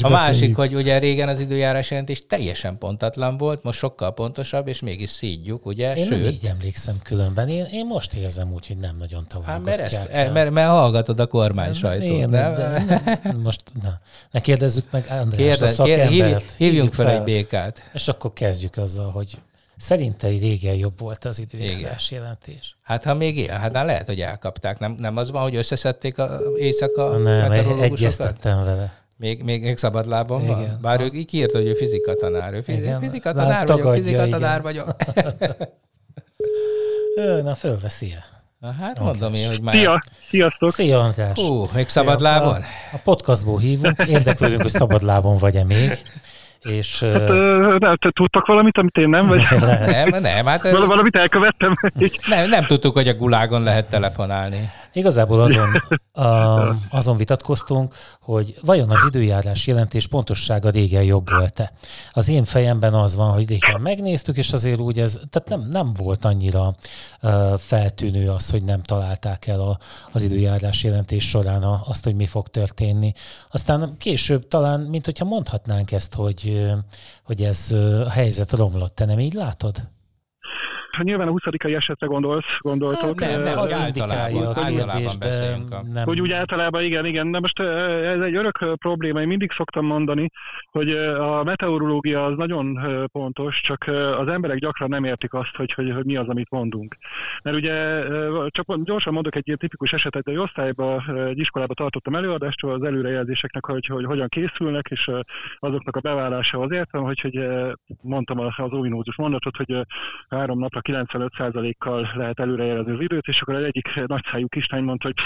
a 0.00 0.08
másik, 0.08 0.56
hogy 0.56 0.74
ugye 0.74 0.98
régen 0.98 1.28
az 1.28 1.40
időjárás 1.40 1.90
jelentés 1.90 2.26
teljesen 2.26 2.78
pontatlan 2.78 3.36
volt, 3.36 3.62
most 3.62 3.78
sokkal 3.78 4.14
pontosabb, 4.14 4.68
és 4.68 4.80
mégis 4.80 5.10
szídjuk, 5.10 5.66
ugye? 5.66 5.94
Én 5.94 6.06
Sőt, 6.06 6.22
nem 6.22 6.32
így 6.32 6.46
emlékszem 6.46 6.98
különben. 7.02 7.48
Én, 7.48 7.64
én 7.64 7.86
most 7.86 8.14
érzem 8.14 8.52
úgy, 8.52 8.66
hogy 8.66 8.76
nem 8.76 8.96
nagyon 8.96 9.28
találgatják. 9.28 9.80
Hát 9.80 9.90
mert, 9.90 10.12
ezt, 10.12 10.32
mert, 10.32 10.50
mert 10.50 10.68
hallgatod 10.68 11.20
a 11.20 11.26
kormány 11.26 11.72
sajtót. 11.72 12.08
Én, 12.08 12.28
nem? 12.28 12.54
De, 12.54 13.02
most 13.42 13.62
na, 13.82 14.00
ne 14.30 14.40
kérdezzük 14.40 14.90
meg 14.90 15.06
András, 15.10 15.60
a 15.60 15.68
szakembert. 15.68 16.10
Hívjunk, 16.10 16.42
hívjunk 16.56 16.94
fel, 16.94 17.06
fel 17.06 17.16
egy 17.16 17.22
békát. 17.22 17.90
És 17.92 18.08
akkor 18.08 18.32
kezdjük 18.32 18.76
azzal, 18.76 19.10
hogy 19.10 19.38
Szerinte 19.76 20.28
régen 20.28 20.74
jobb 20.74 21.00
volt 21.00 21.24
az 21.24 21.38
időjárás 21.38 22.10
jelentés. 22.10 22.76
Hát 22.82 23.04
ha 23.04 23.14
még 23.14 23.36
ilyen, 23.36 23.60
hát 23.60 23.72
lehet, 23.72 24.06
hogy 24.06 24.20
elkapták. 24.20 24.78
Nem, 24.78 24.96
nem 24.98 25.16
az 25.16 25.30
van, 25.30 25.42
hogy 25.42 25.56
összeszedték 25.56 26.18
a 26.18 26.40
éjszaka 26.56 27.16
Nem, 27.16 27.52
egyeztettem 27.80 28.64
vele. 28.64 29.04
Még, 29.16 29.42
még, 29.42 29.62
még 29.62 29.76
szabadlábon 29.76 30.42
igen. 30.42 30.56
van? 30.56 30.78
Bár 30.80 31.00
ő 31.00 31.08
kiírta, 31.08 31.58
hogy 31.58 31.66
ő 31.66 31.74
fizika 31.74 32.14
tanár. 32.14 32.54
Ő 32.54 32.60
fizi, 32.60 32.90
fizika 33.00 33.32
tanár 33.32 33.66
vagyok, 33.66 33.94
fizika 33.94 34.28
tanár 34.28 34.62
vagyok. 34.62 34.96
Na, 37.42 37.54
fölveszi 37.54 38.12
-e. 38.12 38.36
Hát 38.78 38.98
mondom 38.98 39.34
én, 39.34 39.48
hogy 39.48 39.60
már... 39.60 39.74
Szia! 39.74 40.04
Sziasztok! 40.28 40.70
Szia, 40.70 41.00
András! 41.00 41.36
Hú, 41.38 41.66
még 41.74 41.88
szabadlábon? 41.88 42.54
A, 42.54 42.64
a 42.92 43.00
podcastból 43.04 43.58
hívunk, 43.58 44.02
érdeklődünk, 44.08 44.62
hogy 44.62 44.70
szabadlábon 44.70 45.36
vagy-e 45.36 45.64
még. 45.64 45.98
És, 46.62 47.00
hát, 47.02 47.28
nem, 47.78 47.96
te 47.96 48.10
tudtak 48.10 48.46
valamit, 48.46 48.78
amit 48.78 48.96
én 48.96 49.08
nem? 49.08 49.26
Vagy? 49.26 49.42
Nem, 49.86 50.22
nem. 50.22 50.46
Hát, 50.46 50.70
valamit 50.70 51.16
elkövettem. 51.16 51.74
Nem, 52.28 52.48
nem 52.48 52.64
tudtuk, 52.64 52.94
hogy 52.94 53.08
a 53.08 53.14
gulágon 53.14 53.62
lehet 53.62 53.90
telefonálni. 53.90 54.70
Igazából 54.96 55.40
azon, 55.40 55.82
a, 56.26 56.76
azon 56.90 57.16
vitatkoztunk, 57.16 57.94
hogy 58.20 58.58
vajon 58.62 58.90
az 58.90 59.04
időjárás 59.06 59.66
jelentés 59.66 60.06
pontossága 60.06 60.70
régen 60.70 61.02
jobb 61.02 61.30
volt-e. 61.30 61.72
Az 62.10 62.28
én 62.28 62.44
fejemben 62.44 62.94
az 62.94 63.16
van, 63.16 63.32
hogy 63.32 63.48
régen 63.48 63.80
megnéztük, 63.80 64.36
és 64.36 64.52
azért 64.52 64.78
úgy 64.78 65.00
ez, 65.00 65.18
tehát 65.30 65.48
nem, 65.48 65.68
nem 65.70 65.92
volt 65.92 66.24
annyira 66.24 66.74
uh, 67.22 67.58
feltűnő 67.58 68.28
az, 68.28 68.50
hogy 68.50 68.64
nem 68.64 68.82
találták 68.82 69.46
el 69.46 69.60
a, 69.60 69.78
az 70.12 70.22
időjárás 70.22 70.84
jelentés 70.84 71.28
során 71.28 71.62
a, 71.62 71.82
azt, 71.86 72.04
hogy 72.04 72.14
mi 72.14 72.26
fog 72.26 72.48
történni. 72.48 73.12
Aztán 73.50 73.94
később 73.98 74.48
talán, 74.48 74.80
mint 74.80 75.04
hogyha 75.04 75.24
mondhatnánk 75.24 75.92
ezt, 75.92 76.14
hogy, 76.14 76.66
hogy 77.24 77.42
ez 77.42 77.72
a 78.04 78.10
helyzet 78.10 78.52
romlott. 78.52 78.94
Te 78.94 79.04
nem 79.04 79.18
így 79.18 79.34
látod? 79.34 79.94
Nyilván 81.02 81.28
a 81.28 81.30
20 81.30 81.42
esetre 81.58 82.06
gondolsz, 82.06 82.58
gondoltok. 82.58 83.20
Nem, 83.20 83.42
nem, 83.42 83.58
az 83.58 83.72
általában, 83.72 84.54
hogy, 84.54 84.64
általában 84.64 85.12
beszélünk. 85.18 85.72
A... 85.72 85.82
Nem. 85.92 86.04
Hogy 86.04 86.20
úgy 86.20 86.32
általában, 86.32 86.82
igen, 86.82 87.04
igen. 87.04 87.30
De 87.30 87.40
most 87.40 87.60
ez 87.60 88.20
egy 88.20 88.36
örök 88.36 88.76
probléma, 88.78 89.20
én 89.20 89.26
mindig 89.26 89.52
szoktam 89.52 89.86
mondani, 89.86 90.30
hogy 90.70 90.90
a 91.18 91.42
meteorológia 91.44 92.24
az 92.24 92.36
nagyon 92.36 92.78
pontos, 93.12 93.60
csak 93.60 93.84
az 94.18 94.28
emberek 94.28 94.58
gyakran 94.58 94.88
nem 94.88 95.04
értik 95.04 95.34
azt, 95.34 95.56
hogy, 95.56 95.72
hogy, 95.72 95.90
hogy 95.90 96.04
mi 96.04 96.16
az, 96.16 96.28
amit 96.28 96.50
mondunk. 96.50 96.96
Mert 97.42 97.56
ugye, 97.56 98.02
csak 98.48 98.82
gyorsan 98.84 99.12
mondok 99.12 99.36
egy 99.36 99.46
ilyen 99.46 99.58
tipikus 99.58 99.92
esetet, 99.92 100.28
egy 100.28 100.36
osztályban, 100.36 101.18
egy 101.28 101.38
iskolába 101.38 101.74
tartottam 101.74 102.14
előadást 102.14 102.64
az 102.64 102.82
előrejelzéseknek, 102.82 103.66
hogy, 103.66 103.86
hogy 103.86 104.04
hogyan 104.04 104.28
készülnek, 104.28 104.86
és 104.90 105.10
azoknak 105.58 105.96
a 105.96 106.00
beválása 106.00 106.60
az 106.60 106.72
értem, 106.72 107.02
hogy, 107.02 107.20
hogy 107.20 107.46
mondtam 108.02 108.38
az 108.38 108.72
ominózus 108.72 109.16
mondatot, 109.16 109.56
hogy 109.56 109.86
három 110.28 110.58
napra 110.58 110.80
95%-kal 110.86 112.10
lehet 112.14 112.40
előrejelezni 112.40 112.92
az 112.92 113.00
időt, 113.00 113.26
és 113.26 113.40
akkor 113.40 113.54
az 113.54 113.62
egyik 113.62 114.06
nagyszájú 114.06 114.48
kislány 114.48 114.82
mondta, 114.82 115.06
hogy 115.06 115.16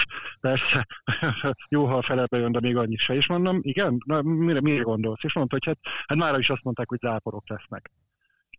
persze, 0.41 0.87
jó, 1.75 1.87
ha 1.87 2.03
felebe 2.03 2.39
jön, 2.39 2.53
de 2.53 2.61
még 2.61 2.77
annyi 2.77 2.97
se. 2.97 3.15
És 3.15 3.29
mondom, 3.29 3.59
igen, 3.63 4.03
na, 4.05 4.23
mire, 4.23 4.61
mire 4.61 4.83
gondolsz? 4.83 5.25
És 5.25 5.35
mondta, 5.35 5.57
hogy 5.61 5.67
hát, 5.67 5.95
hát 6.07 6.19
már 6.19 6.39
is 6.39 6.51
azt 6.51 6.63
mondták, 6.63 6.89
hogy 6.89 6.99
záporok 6.99 7.49
lesznek. 7.49 7.91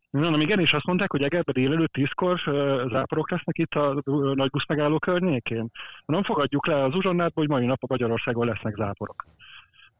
Mondom, 0.10 0.42
igen, 0.42 0.60
és 0.60 0.74
azt 0.74 0.86
mondták, 0.86 1.12
hogy 1.12 1.24
Egerbe 1.24 1.52
délelőtt 1.52 1.92
tízkor 1.94 2.40
záporok 2.90 3.32
lesznek 3.32 3.58
itt 3.58 3.74
a 3.74 4.02
nagy 4.34 4.50
busz 4.50 4.68
megálló 4.68 5.00
környékén. 5.00 5.70
Nem 6.06 6.24
fogadjuk 6.24 6.68
le 6.68 6.84
az 6.84 6.96
uzsonnát, 6.96 7.32
hogy 7.34 7.48
mai 7.48 7.66
nap 7.66 7.84
a 7.84 7.86
Magyarországon 7.90 8.48
lesznek 8.48 8.76
záporok 8.76 9.26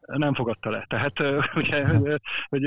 nem 0.06 0.34
fogadta 0.34 0.70
le. 0.70 0.86
Tehát 0.88 1.20
ugye, 1.62 1.86
hogy, 2.50 2.62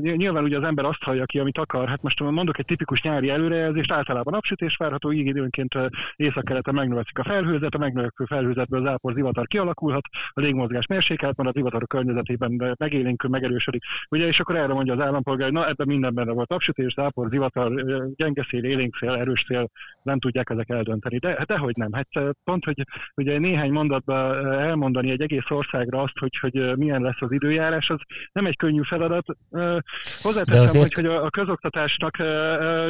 nyilván 0.00 0.44
ugye 0.44 0.56
az 0.56 0.64
ember 0.64 0.84
azt 0.84 1.02
hallja 1.02 1.24
ki, 1.24 1.38
amit 1.38 1.58
akar. 1.58 1.88
Hát 1.88 2.02
most 2.02 2.20
mondok 2.20 2.58
egy 2.58 2.64
tipikus 2.64 3.02
nyári 3.02 3.28
előrejelzést, 3.28 3.92
általában 3.92 4.32
napsütés 4.32 4.76
várható, 4.76 5.12
így 5.12 5.26
időnként 5.26 5.74
északkeleten 6.16 6.74
megnövekszik 6.74 7.18
a 7.18 7.24
felhőzet, 7.24 7.74
a 7.74 7.78
megnövekvő 7.78 8.24
felhőzetből 8.24 8.82
zápor 8.82 9.12
zivatar 9.12 9.46
kialakulhat, 9.46 10.04
a 10.28 10.40
légmozgás 10.40 10.86
mérsékelt, 10.86 11.36
mert 11.36 11.48
a 11.48 11.52
zivatar 11.52 11.86
környezetében 11.86 12.76
megélénkül, 12.78 13.30
megerősödik. 13.30 13.82
Ugye, 14.08 14.26
és 14.26 14.40
akkor 14.40 14.56
erre 14.56 14.72
mondja 14.72 14.92
az 14.92 15.00
állampolgár, 15.00 15.44
hogy 15.44 15.56
na 15.56 15.68
ebben 15.68 15.86
minden 15.86 16.14
benne 16.14 16.32
volt 16.32 16.48
napsütés, 16.48 16.92
zápor, 16.92 17.28
zivatar, 17.30 17.84
gyenge 18.14 18.46
szél, 18.48 18.64
élénk 18.64 18.96
szél, 18.96 19.10
erős 19.10 19.44
szél, 19.46 19.70
nem 20.02 20.18
tudják 20.18 20.50
ezek 20.50 20.68
eldönteni. 20.68 21.18
De 21.18 21.28
hát 21.28 21.46
dehogy 21.46 21.76
nem. 21.76 21.92
Hát 21.92 22.08
pont, 22.44 22.64
hogy 22.64 22.84
ugye 23.14 23.38
néhány 23.38 23.72
mondatban 23.72 24.52
elmondani 24.52 25.10
egy 25.10 25.20
egész 25.20 25.50
országra 25.50 26.02
azt, 26.02 26.18
hogy, 26.18 26.36
hogy 26.40 26.69
milyen 26.76 27.02
lesz 27.02 27.20
az 27.20 27.32
időjárás, 27.32 27.90
az 27.90 27.98
nem 28.32 28.46
egy 28.46 28.56
könnyű 28.56 28.82
feladat. 28.82 29.24
Hozzáteszem, 30.22 30.62
azért... 30.62 30.94
hogy, 30.94 31.06
hogy 31.06 31.14
a 31.14 31.30
közoktatásnak 31.30 32.16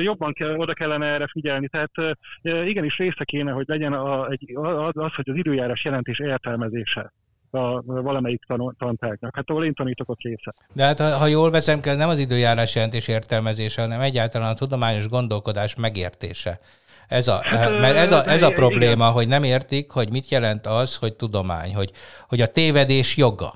jobban 0.01 0.33
kell, 0.33 0.57
oda 0.57 0.73
kellene 0.73 1.07
erre 1.07 1.27
figyelni. 1.27 1.69
Tehát 1.69 2.17
igenis 2.43 2.97
része 2.97 3.25
kéne, 3.25 3.51
hogy 3.51 3.65
legyen 3.69 3.93
a, 3.93 4.29
egy, 4.29 4.57
az, 4.93 5.15
hogy 5.15 5.31
az 5.31 5.37
időjárás 5.37 5.85
jelentés 5.85 6.19
értelmezése 6.19 7.13
a 7.51 7.83
valamelyik 7.83 8.45
tan- 8.47 8.77
tantárgynak. 8.79 9.35
Hát 9.35 9.51
ahol 9.51 9.65
én 9.65 9.75
tanítok, 9.75 10.09
a 10.09 10.15
része. 10.19 10.55
De 10.73 10.85
hát 10.85 10.99
ha, 10.99 11.17
ha 11.17 11.27
jól 11.27 11.51
veszem 11.51 11.81
kell, 11.81 11.97
nem 11.97 12.09
az 12.09 12.19
időjárás 12.19 12.75
jelentés 12.75 13.09
értelmezése, 13.09 13.81
hanem 13.81 14.01
egyáltalán 14.01 14.51
a 14.51 14.55
tudományos 14.55 15.09
gondolkodás 15.09 15.75
megértése. 15.75 16.61
Ez 17.09 17.29
a, 17.29 17.41
hát, 17.43 17.81
mert 17.81 17.97
ez 17.97 18.13
a, 18.13 18.31
ez 18.31 18.43
a 18.43 18.51
probléma, 18.51 18.93
igen. 18.93 19.13
hogy 19.13 19.29
nem 19.29 19.43
értik, 19.43 19.91
hogy 19.91 20.11
mit 20.11 20.29
jelent 20.29 20.67
az, 20.67 20.97
hogy 20.97 21.15
tudomány, 21.15 21.75
hogy, 21.75 21.91
hogy 22.29 22.41
a 22.41 22.47
tévedés 22.47 23.17
joga. 23.17 23.55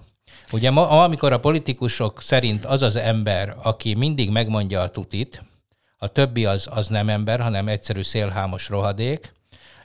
Ugye 0.53 0.71
ma, 0.71 0.89
amikor 0.89 1.33
a 1.33 1.41
politikusok 1.41 2.23
szerint 2.23 2.65
az 2.65 2.83
az 2.83 2.97
ember, 2.97 3.57
aki 3.63 3.95
mindig 3.95 4.31
megmondja 4.31 4.81
a 4.81 4.89
tutit, 4.89 5.43
a 5.99 6.07
többi 6.07 6.45
az, 6.45 6.67
az 6.71 6.89
nem 6.89 7.09
ember, 7.09 7.41
hanem 7.41 7.69
egyszerű 7.69 8.03
szélhámos 8.03 8.69
rohadék, 8.69 9.33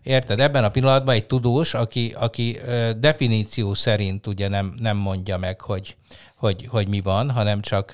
Érted? 0.04 0.40
Ebben 0.40 0.64
a 0.64 0.70
pillanatban 0.70 1.16
egy 1.16 1.26
tudós, 1.26 1.74
aki, 1.74 2.14
aki 2.18 2.60
definíció 2.98 3.74
szerint 3.74 4.28
ugye 4.28 4.48
nem, 4.48 4.74
nem 4.80 4.98
mondja 4.98 5.38
meg, 5.38 5.62
hogy, 5.62 5.96
hogy, 6.36 6.68
hogy 6.70 6.88
mi 6.88 7.02
van, 7.02 7.32
hanem 7.32 7.62
csak, 7.62 7.92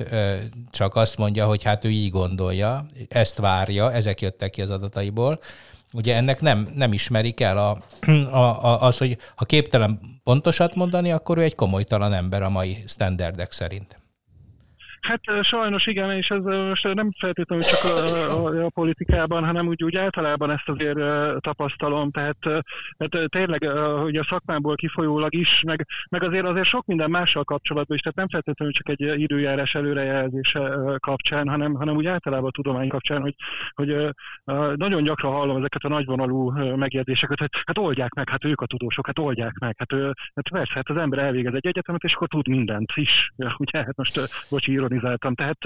csak 0.72 0.96
azt 0.96 1.18
mondja, 1.18 1.46
hogy 1.46 1.64
hát 1.64 1.86
ő 1.86 1.90
így 1.90 2.10
gondolja, 2.12 2.86
ezt 3.10 3.38
várja, 3.38 3.94
ezek 3.94 4.22
jöttek 4.22 4.50
ki 4.50 4.62
az 4.62 4.70
adataiból, 4.70 5.40
ugye 5.96 6.16
ennek 6.16 6.42
nem, 6.42 6.68
nem 6.76 6.94
ismerik 6.94 7.40
el 7.40 7.58
a, 7.58 7.78
a, 8.32 8.66
a, 8.66 8.82
az, 8.82 8.98
hogy 8.98 9.18
ha 9.36 9.46
képtelen 9.46 10.00
pontosat 10.24 10.76
mondani, 10.76 11.12
akkor 11.12 11.38
ő 11.38 11.42
egy 11.42 11.56
komolytalan 11.56 12.14
ember 12.14 12.42
a 12.42 12.50
mai 12.50 12.84
standardek 12.88 13.52
szerint. 13.52 14.00
Hát 15.08 15.44
sajnos 15.44 15.86
igen, 15.86 16.12
és 16.12 16.30
ez 16.30 16.44
most 16.44 16.94
nem 16.94 17.12
feltétlenül 17.20 17.66
csak 17.66 17.84
a, 17.84 18.46
a, 18.46 18.66
a 18.66 18.70
politikában, 18.70 19.46
hanem 19.46 19.68
úgy, 19.68 19.84
úgy 19.84 19.96
általában 19.96 20.52
ezt 20.52 20.70
azért 20.70 21.00
tapasztalom, 21.40 22.12
tehát, 22.12 22.38
tehát 22.98 23.30
tényleg 23.30 23.64
hogy 24.02 24.16
a 24.16 24.24
szakmából 24.24 24.76
kifolyólag 24.76 25.36
is, 25.36 25.62
meg, 25.66 25.88
meg 26.10 26.24
azért 26.24 26.46
azért 26.46 26.66
sok 26.66 26.86
minden 26.86 27.10
mással 27.10 27.44
kapcsolatban 27.44 27.96
is, 27.96 28.02
tehát 28.02 28.18
nem 28.18 28.30
feltétlenül 28.30 28.74
csak 28.74 28.90
egy 28.90 29.22
időjárás 29.22 29.76
előrejelzése 29.76 30.78
kapcsán, 31.00 31.48
hanem, 31.48 31.74
hanem 31.74 31.96
úgy 31.96 32.06
általában 32.06 32.48
a 32.48 32.52
tudomány 32.52 32.88
kapcsán, 32.88 33.22
hogy, 33.22 33.36
hogy 33.74 34.16
nagyon 34.76 35.04
gyakran 35.04 35.32
hallom 35.32 35.58
ezeket 35.58 35.84
a 35.84 35.90
nagyvonalú 35.90 36.52
megjegyzéseket, 36.76 37.40
hogy 37.40 37.50
hát 37.66 37.78
oldják 37.78 38.14
meg, 38.14 38.30
hát 38.30 38.46
ők 38.46 38.62
a 38.62 38.66
tudósok, 38.66 39.06
hát 39.06 39.20
oldják 39.20 39.58
meg, 39.60 39.76
hát, 39.78 40.02
hát 40.34 40.50
persze, 40.50 40.74
hát 40.76 40.90
az 40.90 40.98
ember 40.98 41.20
elvégez 41.20 41.54
egy 41.54 41.68
egyetemet, 41.68 42.04
és 42.04 42.14
akkor 42.14 42.28
tud 42.28 42.48
mindent 42.48 42.92
is. 42.96 43.32
Ugye, 43.58 43.84
hát 43.84 43.96
most 43.96 44.20
bocsi, 44.50 44.72
organizáltam. 44.96 45.36
Tehát, 45.36 45.58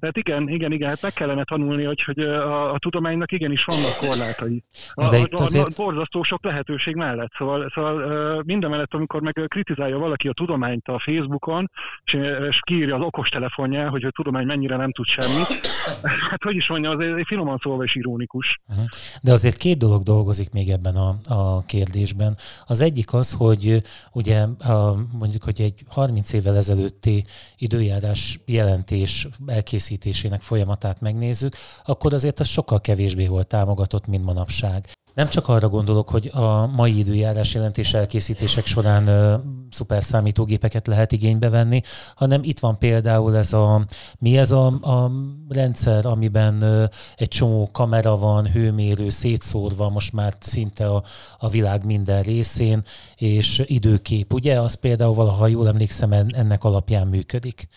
tehát 0.00 0.16
igen, 0.16 0.48
igen, 0.48 0.72
igen, 0.72 0.88
hát 0.88 1.02
meg 1.02 1.12
kellene 1.12 1.44
tanulni, 1.44 1.84
hogy, 1.84 2.02
hogy 2.02 2.18
a, 2.18 2.72
a 2.72 2.78
tudománynak 2.78 3.32
igenis 3.32 3.64
vannak 3.64 3.96
korlátai. 4.00 4.64
A, 4.94 5.08
De 5.08 5.18
itt 5.18 5.40
azért... 5.40 5.66
a, 5.66 5.68
a 5.68 5.84
borzasztó 5.84 6.22
sok 6.22 6.44
lehetőség 6.44 6.94
mellett. 6.94 7.32
Szóval, 7.38 7.70
szóval 7.74 8.42
minden 8.46 8.70
mellett, 8.70 8.94
amikor 8.94 9.20
meg 9.20 9.44
kritizálja 9.48 9.98
valaki 9.98 10.28
a 10.28 10.32
tudományt 10.32 10.88
a 10.88 10.98
Facebookon, 10.98 11.70
és, 12.04 12.12
és 12.48 12.58
kiírja 12.60 12.94
az 12.94 13.02
okostelefonján, 13.02 13.88
hogy 13.88 14.04
a 14.04 14.10
tudomány 14.10 14.46
mennyire 14.46 14.76
nem 14.76 14.92
tud 14.92 15.06
semmit, 15.06 15.66
hát 16.30 16.42
hogy 16.42 16.56
is 16.56 16.68
mondja, 16.68 16.90
az 16.90 17.04
finoman 17.24 17.58
szólva 17.62 17.84
is 17.84 17.94
ironikus. 17.94 18.60
De 19.22 19.32
azért 19.32 19.56
két 19.56 19.76
dolog 19.76 20.02
dolgozik 20.02 20.52
még 20.52 20.70
ebben 20.70 20.96
a, 20.96 21.16
a 21.28 21.64
kérdésben. 21.64 22.36
Az 22.66 22.80
egyik 22.80 23.12
az, 23.12 23.32
hogy 23.32 23.82
ugye 24.12 24.46
a, 24.58 24.96
mondjuk, 25.18 25.42
hogy 25.42 25.60
egy 25.60 25.84
30 25.88 26.32
évvel 26.32 26.56
ezelőtti 26.56 27.24
időjárás 27.58 28.40
jelentés 28.70 29.28
elkészítésének 29.46 30.42
folyamatát 30.42 31.00
megnézzük, 31.00 31.56
akkor 31.84 32.14
azért 32.14 32.40
az 32.40 32.46
sokkal 32.48 32.80
kevésbé 32.80 33.26
volt 33.26 33.46
támogatott, 33.46 34.06
mint 34.06 34.24
manapság. 34.24 34.88
Nem 35.14 35.28
csak 35.28 35.48
arra 35.48 35.68
gondolok, 35.68 36.08
hogy 36.08 36.30
a 36.34 36.66
mai 36.66 36.98
időjárás 36.98 37.54
jelentés 37.54 37.94
elkészítések 37.94 38.66
során 38.66 39.08
szuper 39.70 40.02
számítógépeket 40.02 40.86
lehet 40.86 41.12
igénybe 41.12 41.48
venni, 41.48 41.82
hanem 42.14 42.40
itt 42.42 42.58
van 42.58 42.78
például 42.78 43.36
ez 43.36 43.52
a, 43.52 43.86
mi 44.18 44.38
ez 44.38 44.50
a, 44.50 44.66
a 44.66 45.10
rendszer, 45.48 46.06
amiben 46.06 46.62
uh, 46.62 46.84
egy 47.16 47.28
csomó 47.28 47.68
kamera 47.72 48.16
van, 48.16 48.50
hőmérő 48.50 49.08
szétszórva 49.08 49.88
most 49.88 50.12
már 50.12 50.34
szinte 50.40 50.86
a, 50.86 51.02
a 51.38 51.48
világ 51.48 51.84
minden 51.84 52.22
részén, 52.22 52.82
és 53.16 53.62
időkép, 53.66 54.32
ugye? 54.32 54.60
Az 54.60 54.74
például 54.74 55.14
valaha, 55.14 55.46
jól 55.46 55.68
emlékszem, 55.68 56.12
ennek 56.12 56.64
alapján 56.64 57.06
működik. 57.06 57.68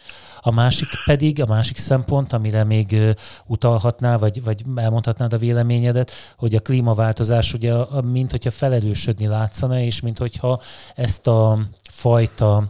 A 0.42 0.52
másik 0.52 0.88
pedig, 1.06 1.42
a 1.42 1.46
másik 1.46 1.78
szempont, 1.78 2.34
amire 2.34 2.64
még 2.64 3.16
utalhatnál, 3.46 4.20
vagy, 4.20 4.44
vagy 4.44 4.62
elmondhatnád 4.76 5.34
a 5.34 5.38
véleményedet, 5.38 6.12
hogy 6.38 6.56
a 6.56 6.60
klímaváltozás 6.60 7.23
ugye 7.54 7.74
mint 8.04 8.32
hogyha 8.32 8.52
felerősödni 8.52 9.26
látszana, 9.26 9.80
és 9.80 10.02
mint 10.02 10.18
hogyha 10.18 10.62
ezt 10.96 11.28
a 11.28 11.60
fajta 11.90 12.70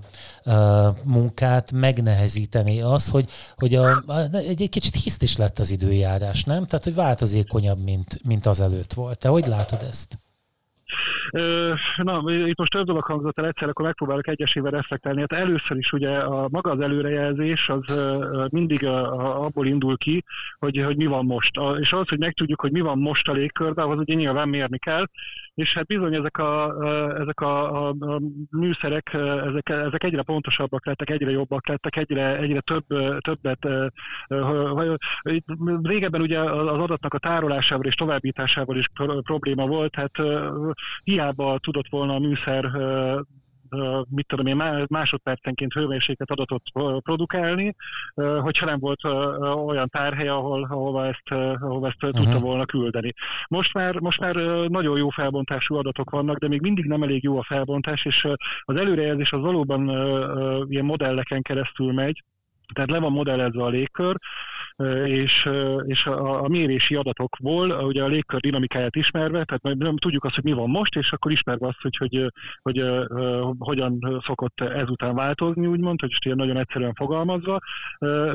munkát 1.04 1.72
megnehezíteni 1.72 2.82
az, 2.82 3.10
hogy, 3.10 3.30
hogy 3.56 3.76
a, 3.76 4.04
egy, 4.32 4.62
egy 4.62 4.70
kicsit 4.70 4.95
hisztis 4.95 5.38
lett 5.38 5.60
az 5.60 5.72
időjárás, 5.72 6.43
nem? 6.43 6.66
Tehát, 6.66 6.84
hogy 6.84 6.95
változékonyabb, 6.95 7.84
mint, 7.84 8.20
mint 8.24 8.45
az 8.45 8.62
előtt 8.62 8.93
volt. 8.93 9.20
Te 9.20 9.28
hogy 9.28 9.47
látod 9.47 9.82
ezt? 9.89 10.23
Na, 11.96 12.24
itt 12.26 12.58
most 12.58 12.72
több 12.72 12.86
dolog 12.86 13.04
hangzott 13.04 13.39
el 13.39 13.46
egyszer, 13.46 13.70
akkor 13.70 13.86
megpróbálok 13.86 14.28
egyesével 14.28 14.72
reflektálni. 14.72 15.20
Hát 15.20 15.32
először 15.32 15.78
is 15.78 15.91
ugye 15.91 16.18
a 16.18 16.48
maga 16.52 16.72
az 16.72 16.80
előrejelzés 16.80 17.70
az 17.70 18.00
mindig 18.50 18.86
abból 18.86 19.68
indul 19.68 19.98
ki, 19.98 20.24
hogy, 20.60 20.78
hogy 20.78 20.98
mi 20.98 21.06
van 21.06 21.26
most. 21.26 21.60
És 21.80 21.94
az, 21.94 22.10
hogy 22.10 22.20
megtudjuk, 22.20 22.62
hogy 22.62 22.72
mi 22.72 22.82
van 22.82 22.98
most 22.98 23.30
a 23.30 23.34
légkörben, 23.34 23.86
ahhoz 23.86 24.00
ugye 24.00 24.14
nyilván 24.14 24.50
mérni 24.50 24.78
kell, 24.78 25.06
és 25.54 25.74
hát 25.74 25.86
bizony 25.86 26.16
ezek 26.16 26.38
a, 26.38 26.76
ezek 27.20 27.39
a, 27.41 27.88
a, 27.88 27.96
a 28.00 28.22
műszerek, 28.52 29.14
ezek, 29.48 29.70
ezek 29.70 30.04
egyre 30.04 30.22
pontosabbak 30.22 30.86
lettek, 30.86 31.10
egyre 31.10 31.32
jobbak 31.32 31.68
lettek, 31.68 31.96
egyre, 31.96 32.38
egyre 32.38 32.60
több, 32.60 32.86
többet. 33.20 33.68
Régebben 35.82 36.22
ugye 36.22 36.39
az 36.39 36.80
adatnak 36.80 37.14
a 37.14 37.18
tárolásával 37.18 37.86
és 37.86 37.96
továbbításával 37.96 38.78
is 38.78 38.86
probléma 39.24 39.68
volt, 39.68 39.91
tehát 39.91 40.18
hiába 41.04 41.58
tudott 41.60 41.90
volna 41.90 42.14
a 42.14 42.20
műszer 42.20 42.72
mit 44.10 44.28
tudom 44.28 44.46
én, 44.46 44.86
másodpercenként 44.90 45.74
hőmérséklet 45.74 46.32
adatot 46.32 46.62
produkálni, 47.00 47.76
hogyha 48.16 48.66
nem 48.66 48.80
volt 48.80 49.04
olyan 49.66 49.90
tárhely, 49.90 50.28
ahol, 50.28 50.68
ahova 50.70 51.06
ezt, 51.08 51.32
ahova 51.62 51.88
ezt 51.88 52.04
uh-huh. 52.04 52.24
tudta 52.24 52.40
volna 52.40 52.66
küldeni. 52.66 53.14
Most 53.48 53.74
már, 53.74 54.00
most 54.00 54.20
már 54.20 54.36
nagyon 54.68 54.98
jó 54.98 55.10
felbontású 55.10 55.76
adatok 55.76 56.10
vannak, 56.10 56.38
de 56.38 56.48
még 56.48 56.62
mindig 56.62 56.86
nem 56.86 57.04
elég 57.04 57.24
jó 57.24 57.38
a 57.38 57.44
felbontás, 57.44 58.06
és 58.06 58.28
az 58.62 58.76
előrejelzés 58.76 59.32
az 59.32 59.42
valóban 59.42 59.90
ilyen 60.70 60.86
modelleken 60.86 61.42
keresztül 61.42 61.94
megy, 61.94 62.24
tehát 62.74 62.92
le 62.92 63.00
van 63.00 63.12
modellezve 63.12 63.64
a 63.64 63.70
légkör, 63.70 64.16
és, 65.06 65.50
és 65.86 66.06
a, 66.06 66.44
a 66.44 66.48
mérési 66.48 66.96
adatokból, 66.96 67.70
ugye 67.72 68.04
a 68.04 68.08
légkör 68.08 68.40
dinamikáját 68.40 68.96
ismerve, 68.96 69.44
tehát 69.44 69.78
nem 69.78 69.98
tudjuk 69.98 70.24
azt, 70.24 70.36
hogy 70.36 70.44
mi 70.44 70.52
van 70.52 70.70
most, 70.70 70.96
és 70.96 71.12
akkor 71.12 71.32
ismerve 71.32 71.68
azt, 71.68 71.82
hogy, 71.82 71.98
hogy, 71.98 72.32
hogy, 72.62 72.84
hogy 73.58 73.74
hogyan 73.74 74.22
szokott 74.26 74.62
ezután 74.62 75.16
változni, 75.16 75.68
úgymond, 75.68 76.00
hogy 76.00 76.10
most 76.10 76.26
ilyen 76.26 76.38
nagyon 76.38 76.58
egyszerűen 76.58 76.94
fogalmazva, 76.94 77.60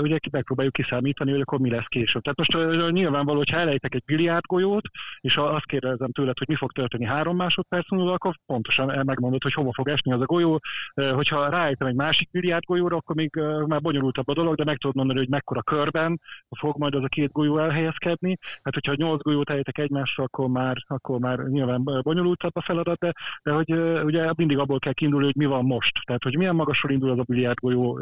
ugye 0.01 0.19
megpróbáljuk 0.31 0.75
kiszámítani, 0.75 1.31
hogy 1.31 1.41
akkor 1.41 1.59
mi 1.59 1.71
lesz 1.71 1.87
később. 1.87 2.23
Tehát 2.23 2.39
most 2.39 2.91
nyilvánvaló, 2.93 3.39
hogy 3.39 3.51
ha 3.51 3.59
elejtek 3.59 3.95
egy 3.95 4.03
biliárdgolyót, 4.05 4.89
és 5.21 5.37
azt 5.37 5.67
kérdezem 5.67 6.13
tőled, 6.13 6.39
hogy 6.39 6.49
mi 6.49 6.55
fog 6.55 6.73
történni 6.73 7.05
három 7.05 7.37
másodperc 7.37 7.91
múlva, 7.91 8.13
akkor 8.13 8.35
pontosan 8.47 9.05
megmondod, 9.05 9.43
hogy 9.43 9.53
hova 9.53 9.73
fog 9.73 9.89
esni 9.89 10.13
az 10.13 10.21
a 10.21 10.25
golyó. 10.25 10.61
Hogyha 10.95 11.49
ráejtem 11.49 11.87
egy 11.87 11.95
másik 11.95 12.31
biliárdgolyóra, 12.31 12.97
akkor 12.97 13.17
még 13.17 13.31
már 13.67 13.81
bonyolultabb 13.81 14.29
a 14.29 14.35
dolog, 14.35 14.55
de 14.55 14.65
meg 14.65 14.77
tudod 14.77 14.97
mondani, 14.97 15.19
hogy 15.19 15.29
mekkora 15.29 15.63
körben, 15.63 16.21
fog 16.59 16.79
majd 16.79 16.95
az 16.95 17.03
a 17.03 17.09
két 17.09 17.33
golyó 17.33 17.59
elhelyezkedni. 17.59 18.39
Hát, 18.63 18.75
hogyha 18.75 18.95
nyolc 18.97 19.23
golyót 19.23 19.51
ejtek 19.51 19.79
egymásra, 19.79 20.25
akkor 20.25 20.49
már, 20.49 20.77
akkor 20.87 21.19
már 21.19 21.39
nyilván 21.39 21.83
bonyolultabb 22.03 22.57
a 22.57 22.63
feladat, 22.63 22.99
de, 22.99 23.13
de 23.43 23.53
hogy 23.53 23.73
ugye 24.05 24.31
mindig 24.37 24.59
abból 24.59 24.79
kell 24.79 24.93
kiindulni, 24.93 25.27
hogy 25.27 25.37
mi 25.37 25.45
van 25.45 25.65
most. 25.65 25.93
Tehát, 26.05 26.23
hogy 26.23 26.37
milyen 26.37 26.55
magasról 26.55 26.93
indul 26.93 27.11
az 27.11 27.19
a 27.19 27.25
biliárd 27.27 27.59
golyó, 27.61 27.99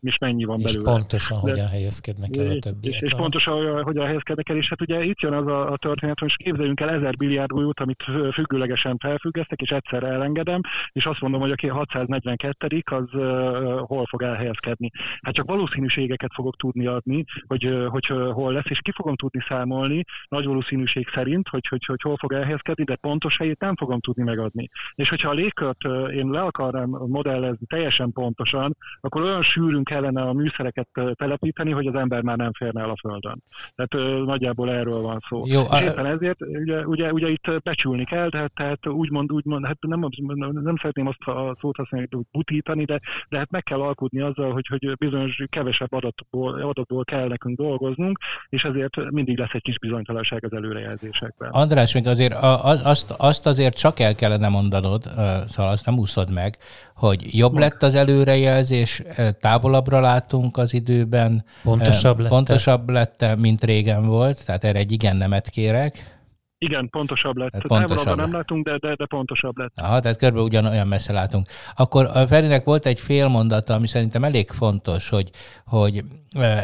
és 0.00 0.18
mennyi 0.18 0.44
van 0.44 0.60
és 0.60 0.72
belőle. 0.72 0.90
Pontosan 0.90 1.40
de, 1.44 1.50
hogyan 1.50 1.68
helyezkednek 1.68 2.36
el 2.36 2.50
a 2.50 2.58
többiek. 2.58 2.94
És, 2.94 3.00
és 3.00 3.14
pontosan 3.14 3.82
hogyan 3.82 4.06
helyezkednek 4.06 4.48
el, 4.48 4.56
és 4.56 4.68
hát 4.68 4.80
ugye 4.80 5.04
itt 5.04 5.20
jön 5.20 5.32
az 5.32 5.46
a, 5.46 5.72
a 5.72 5.76
történet, 5.76 6.18
hogy 6.18 6.36
képzeljünk 6.36 6.80
el 6.80 6.90
ezer 6.90 7.16
biliárd 7.16 7.50
golyót, 7.50 7.80
amit 7.80 8.04
függőlegesen 8.32 8.96
felfüggesztek, 8.98 9.60
és 9.60 9.70
egyszer 9.70 10.02
elengedem, 10.02 10.60
és 10.92 11.06
azt 11.06 11.20
mondom, 11.20 11.40
hogy 11.40 11.50
aki 11.50 11.66
642 11.66 12.82
az 12.84 13.14
uh, 13.14 13.78
hol 13.78 14.06
fog 14.06 14.22
elhelyezkedni. 14.22 14.90
Hát 15.20 15.34
csak 15.34 15.46
valószínűségeket 15.46 16.30
fogok 16.34 16.56
tudni 16.56 16.86
adni, 16.86 17.24
hogy 17.50 17.86
hogy, 17.88 18.06
hol 18.06 18.52
lesz, 18.52 18.70
és 18.70 18.80
ki 18.80 18.92
fogom 18.92 19.16
tudni 19.16 19.40
számolni 19.48 20.04
nagy 20.28 20.44
valószínűség 20.44 21.08
szerint, 21.08 21.48
hogy, 21.48 21.66
hogy, 21.68 21.84
hogy 21.84 22.00
hol 22.02 22.16
fog 22.16 22.32
elhelyezkedni, 22.32 22.84
de 22.84 22.96
pontos 22.96 23.36
helyét 23.36 23.60
nem 23.60 23.76
fogom 23.76 24.00
tudni 24.00 24.22
megadni. 24.22 24.68
És 24.94 25.08
hogyha 25.08 25.30
a 25.30 25.32
légkört 25.32 25.84
én 26.12 26.30
le 26.30 26.40
akarnám 26.40 26.88
modellezni 26.88 27.66
teljesen 27.66 28.12
pontosan, 28.12 28.76
akkor 29.00 29.22
olyan 29.22 29.42
sűrűn 29.42 29.84
kellene 29.84 30.22
a 30.22 30.32
műszereket 30.32 30.88
telepíteni, 31.12 31.70
hogy 31.70 31.86
az 31.86 31.94
ember 31.94 32.22
már 32.22 32.36
nem 32.36 32.52
férne 32.52 32.80
el 32.80 32.90
a 32.90 32.96
Földön. 33.00 33.42
Tehát 33.74 34.24
nagyjából 34.24 34.70
erről 34.70 35.00
van 35.00 35.20
szó. 35.28 35.42
Jó, 35.46 35.62
és 35.62 35.82
éppen 35.82 36.06
ezért 36.06 36.46
ugye, 36.46 36.86
ugye, 36.86 37.12
ugye 37.12 37.28
itt 37.28 37.62
becsülni 37.62 38.04
kell, 38.04 38.28
tehát, 38.28 38.52
tehát 38.54 38.86
úgymond, 38.86 39.32
úgymond, 39.32 39.66
hát 39.66 39.76
nem, 39.80 40.06
nem 40.52 40.76
szeretném 40.76 41.06
azt 41.06 41.22
a 41.22 41.56
szót 41.60 41.76
használni, 41.76 42.08
hogy 42.10 42.24
butítani, 42.30 42.84
de, 42.84 43.00
de 43.28 43.38
hát 43.38 43.50
meg 43.50 43.62
kell 43.62 43.80
alkudni 43.80 44.20
azzal, 44.20 44.52
hogy, 44.52 44.66
hogy 44.66 44.96
bizonyos 44.96 45.42
kevesebb 45.48 45.92
adatból, 45.92 46.60
adatból 46.60 47.04
kell 47.04 47.28
nekünk 47.40 47.58
dolgoznunk, 47.68 48.18
és 48.48 48.64
ezért 48.64 49.10
mindig 49.10 49.38
lesz 49.38 49.52
egy 49.52 49.62
kis 49.62 49.78
bizonytalanság 49.78 50.44
az 50.44 50.52
előrejelzésekben. 50.52 51.50
András, 51.50 51.94
még 51.94 52.06
azért 52.06 52.34
azt, 52.82 53.10
azt 53.10 53.46
azért 53.46 53.78
csak 53.78 54.00
el 54.00 54.14
kellene 54.14 54.48
mondanod, 54.48 55.02
szóval 55.48 55.72
azt 55.72 55.86
nem 55.86 55.98
úszod 55.98 56.32
meg, 56.32 56.58
hogy 56.94 57.38
jobb 57.38 57.58
lett 57.58 57.82
az 57.82 57.94
előrejelzés, 57.94 59.02
távolabbra 59.40 60.00
látunk 60.00 60.56
az 60.56 60.74
időben. 60.74 61.44
Pontosabb 61.62 62.18
lett. 62.18 62.28
Pontosabb 62.28 62.90
lett, 62.90 63.24
mint 63.36 63.64
régen 63.64 64.06
volt, 64.06 64.46
tehát 64.46 64.64
erre 64.64 64.78
egy 64.78 64.92
igen 64.92 65.16
nemet 65.16 65.48
kérek. 65.48 66.18
Igen, 66.64 66.88
pontosabb 66.90 67.36
lett. 67.36 67.52
Hát 67.52 67.66
pontosabb 67.66 68.16
nem 68.16 68.32
látunk, 68.32 68.64
de, 68.64 68.78
de, 68.78 68.94
de 68.94 69.06
pontosabb 69.06 69.58
lett. 69.58 69.72
Aha, 69.74 70.00
tehát 70.00 70.16
körülbelül 70.16 70.48
ugyanolyan 70.48 70.86
messze 70.86 71.12
látunk. 71.12 71.48
Akkor 71.76 72.04
a 72.14 72.26
Ferinek 72.26 72.64
volt 72.64 72.86
egy 72.86 73.00
fél 73.00 73.28
mondata, 73.28 73.74
ami 73.74 73.86
szerintem 73.86 74.24
elég 74.24 74.50
fontos, 74.50 75.08
hogy, 75.08 75.30
hogy 75.64 76.04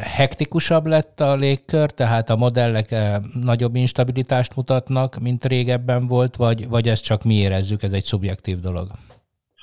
hektikusabb 0.02 0.86
lett 0.86 1.20
a 1.20 1.34
légkör, 1.34 1.90
tehát 1.90 2.30
a 2.30 2.36
modellek 2.36 2.94
nagyobb 3.32 3.74
instabilitást 3.74 4.56
mutatnak, 4.56 5.18
mint 5.18 5.44
régebben 5.44 6.06
volt, 6.06 6.36
vagy, 6.36 6.68
vagy 6.68 6.88
ezt 6.88 7.04
csak 7.04 7.24
mi 7.24 7.34
érezzük, 7.34 7.82
ez 7.82 7.92
egy 7.92 8.04
szubjektív 8.04 8.60
dolog? 8.60 8.90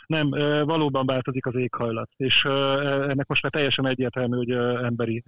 Nem, 0.08 0.30
valóban 0.66 1.06
változik 1.06 1.45
az 1.45 1.56
éghajlat, 1.56 2.10
és 2.18 2.43
ennek 3.10 3.28
most 3.28 3.43
már 3.43 3.51
teljesen 3.51 3.88
egyértelmű, 3.88 4.38
hogy 4.38 4.51
emberi 4.84 5.24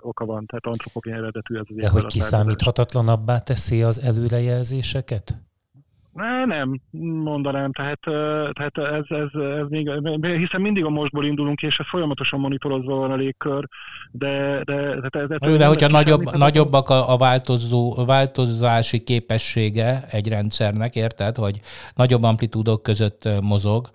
oka 0.00 0.24
van, 0.24 0.46
tehát 0.46 0.66
antropogén 0.66 1.14
eredetű 1.14 1.54
ez 1.54 1.64
az 1.68 1.76
De 1.76 1.88
hogy 1.88 2.06
kiszámíthatatlanabbá 2.06 3.38
teszi 3.38 3.82
az 3.82 4.00
előrejelzéseket? 4.00 5.42
Ne, 6.18 6.44
nem 6.44 6.80
mondanám, 7.22 7.72
tehát, 7.72 8.00
tehát 8.52 8.78
ez, 8.78 9.04
ez, 9.08 9.40
ez 9.40 9.66
még, 9.68 9.90
hiszen 10.20 10.60
mindig 10.60 10.84
a 10.84 10.90
mostból 10.90 11.24
indulunk, 11.24 11.62
és 11.62 11.78
ez 11.78 11.86
folyamatosan 11.88 12.40
monitorozva 12.40 12.94
van 12.94 13.10
a 13.10 13.16
légkör, 13.16 13.68
de... 14.10 14.62
De, 14.64 15.00
de, 15.00 15.26
de, 15.26 15.38
de, 15.38 15.56
de 15.56 15.66
hogyha 15.66 15.88
nagyobb, 15.88 16.36
nagyobbak 16.36 16.88
a, 16.88 17.12
a 17.12 17.16
változó, 17.16 18.04
változási 18.04 19.04
képessége 19.04 20.06
egy 20.10 20.28
rendszernek, 20.28 20.94
érted, 20.94 21.36
hogy 21.36 21.60
nagyobb 21.94 22.22
amplitúdok 22.22 22.82
között 22.82 23.28
mozog, 23.40 23.90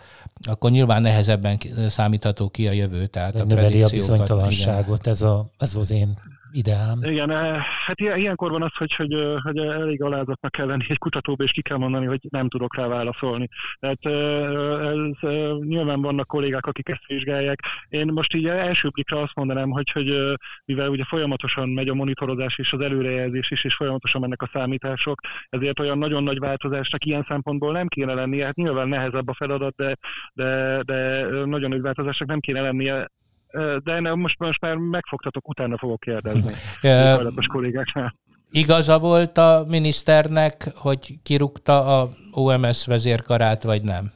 akkor 0.48 0.72
nyilván 0.72 1.02
nehezebben 1.02 1.58
számítható 1.88 2.50
ki 2.50 2.68
a 2.68 2.72
jövő. 2.72 3.06
Tehát 3.06 3.36
a 3.36 3.44
növeli 3.44 3.84
a 3.84 3.88
bizonytalanságot, 3.90 5.08
ez, 5.08 5.22
a, 5.22 5.46
ez 5.58 5.76
az 5.76 5.92
én 5.92 6.18
ideám. 6.54 7.04
Igen, 7.04 7.32
eh, 7.32 7.64
hát 7.86 8.00
ilyenkor 8.00 8.52
van 8.52 8.62
az, 8.62 8.76
hogy, 8.76 8.94
hogy, 8.94 9.14
eh, 9.14 9.42
hogy 9.42 9.58
elég 9.58 10.02
alázatnak 10.02 10.52
kell 10.52 10.66
lenni 10.66 10.84
egy 10.88 10.98
kutatóba, 10.98 11.44
és 11.44 11.52
ki 11.52 11.62
kell 11.62 11.78
mondani, 11.78 12.06
hogy 12.06 12.28
nem 12.30 12.50
tudok 12.50 12.76
rá 12.76 12.88
válaszolni. 12.88 13.50
Tehát 13.80 14.06
eh, 14.06 14.90
ez, 14.90 15.30
nyilván 15.60 16.02
vannak 16.02 16.28
kollégák, 16.28 16.66
akik 16.66 16.90
ezt 16.90 17.06
vizsgálják. 17.08 17.60
Én 17.90 18.08
most 18.14 18.34
így 18.34 18.48
első 18.48 18.90
blikra 18.90 19.22
azt 19.22 19.36
mondanám, 19.36 19.70
hogy, 19.70 19.92
hogy 19.92 20.36
mivel 20.66 20.90
ugye 20.90 21.04
folyamatosan 21.04 21.70
megy 21.70 21.90
a 21.90 21.94
monitorozás 21.94 22.58
és 22.58 22.72
az 22.72 22.80
előrejelzés 22.82 23.52
is, 23.52 23.64
és 23.64 23.76
folyamatosan 23.76 24.22
mennek 24.22 24.42
a 24.42 24.50
számítások, 24.54 25.22
ezért 25.50 25.80
olyan 25.80 25.98
nagyon 25.98 26.24
nagy 26.24 26.40
változásnak 26.40 27.06
ilyen 27.06 27.26
szempontból 27.28 27.72
nem 27.72 27.88
kéne 27.88 28.14
lennie. 28.14 28.46
Hát 28.46 28.56
nyilván 28.56 28.88
nehezebb 28.88 29.28
a 29.28 29.34
feladat, 29.34 29.76
de, 29.76 29.98
de, 30.34 30.82
de 30.86 31.28
nagyon 31.46 31.70
nagy 31.70 31.82
változásnak 31.82 32.28
nem 32.28 32.40
kéne 32.40 32.62
lennie 32.62 33.08
de 33.84 34.00
nem, 34.00 34.20
most, 34.20 34.40
most 34.40 34.62
már 34.62 34.76
megfogtatok, 34.76 35.50
utána 35.50 35.78
fogok 35.78 36.00
kérdezni. 36.00 36.52
a 37.36 37.48
kollégáknál. 37.48 38.16
Igaza 38.52 39.00
volt 39.00 39.38
a 39.38 39.66
miniszternek, 39.68 40.72
hogy 40.76 41.22
kirúgta 41.24 42.02
a 42.02 42.10
OMS 42.32 42.86
vezérkarát, 42.86 43.64
vagy 43.64 43.84
nem? 43.84 44.12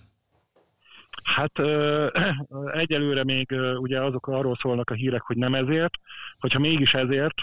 Hát 1.23 1.51
egyelőre 2.83 3.23
még 3.23 3.55
ugye 3.77 4.01
azok 4.01 4.27
arról 4.27 4.55
szólnak 4.55 4.89
a 4.89 4.93
hírek, 4.93 5.21
hogy 5.21 5.37
nem 5.37 5.53
ezért. 5.53 5.93
Hogyha 6.39 6.59
mégis 6.59 6.93
ezért, 6.93 7.41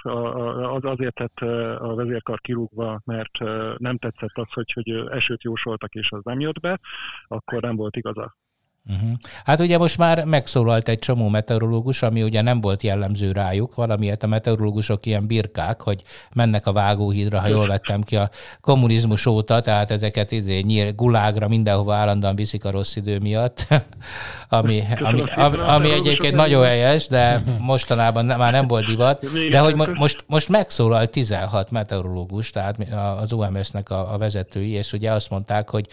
az 0.63 0.85
azért 0.85 1.15
tett 1.15 1.39
a 1.79 1.95
vezérkar 1.95 2.41
kirúgva, 2.41 3.01
mert 3.05 3.39
nem 3.79 3.97
tetszett 3.97 4.33
az, 4.35 4.53
hogy, 4.53 4.73
hogy 4.73 4.91
esőt 5.11 5.43
jósoltak 5.43 5.95
és 5.95 6.11
az 6.11 6.21
nem 6.23 6.41
jött 6.41 6.61
be, 6.61 6.81
akkor 7.29 7.63
nem 7.63 7.77
volt 7.77 7.97
igaza. 7.97 8.37
Uh-huh. 8.91 9.11
Hát 9.45 9.61
ugye 9.61 9.79
most 9.79 9.99
már 9.99 10.25
megszólalt 10.25 10.89
egy 10.89 10.99
csomó 10.99 11.29
meteorológus, 11.29 12.03
ami 12.03 12.23
ugye 12.23 12.43
nem 12.43 12.61
volt 12.61 12.83
jellemző 12.83 13.33
rájuk, 13.33 13.75
valamiért 13.75 14.23
a 14.23 14.27
meteorológusok 14.27 15.07
ilyen 15.07 15.27
birkák, 15.27 15.81
hogy 15.81 16.03
mennek 16.35 16.67
a 16.67 16.73
vágóhídra, 16.73 17.41
ha 17.41 17.49
jól 17.49 17.67
vettem 17.67 18.03
ki 18.03 18.17
a 18.17 18.31
kommunizmus 18.61 19.27
óta, 19.27 19.61
tehát 19.61 19.91
ezeket 19.91 20.33
izé, 20.33 20.61
nyír, 20.61 20.95
gulágra 20.95 21.49
mindenhova 21.49 21.95
állandóan 21.95 22.35
viszik 22.35 22.65
a 22.65 22.71
rossz 22.71 22.97
idő 22.97 23.19
miatt, 23.19 23.67
ami, 24.49 24.83
ami, 25.01 25.23
ami, 25.37 25.59
ami 25.59 25.91
egyébként 25.91 26.35
nagyon 26.35 26.65
helyes, 26.65 27.07
de 27.07 27.43
mostanában 27.59 28.25
már 28.25 28.53
nem 28.53 28.67
volt 28.67 28.87
divat, 28.87 29.27
de 29.51 29.59
hogy 29.59 29.75
most, 29.95 30.25
most 30.27 30.49
megszólalt 30.49 31.11
16 31.11 31.71
meteorológus, 31.71 32.51
tehát 32.51 32.77
az 33.21 33.33
OMS-nek 33.33 33.91
a, 33.91 34.13
a 34.15 34.19
vezetői, 34.19 34.71
és 34.71 34.93
ugye 34.93 35.11
azt 35.13 35.31
mondták, 35.31 35.71
hogy 35.71 35.89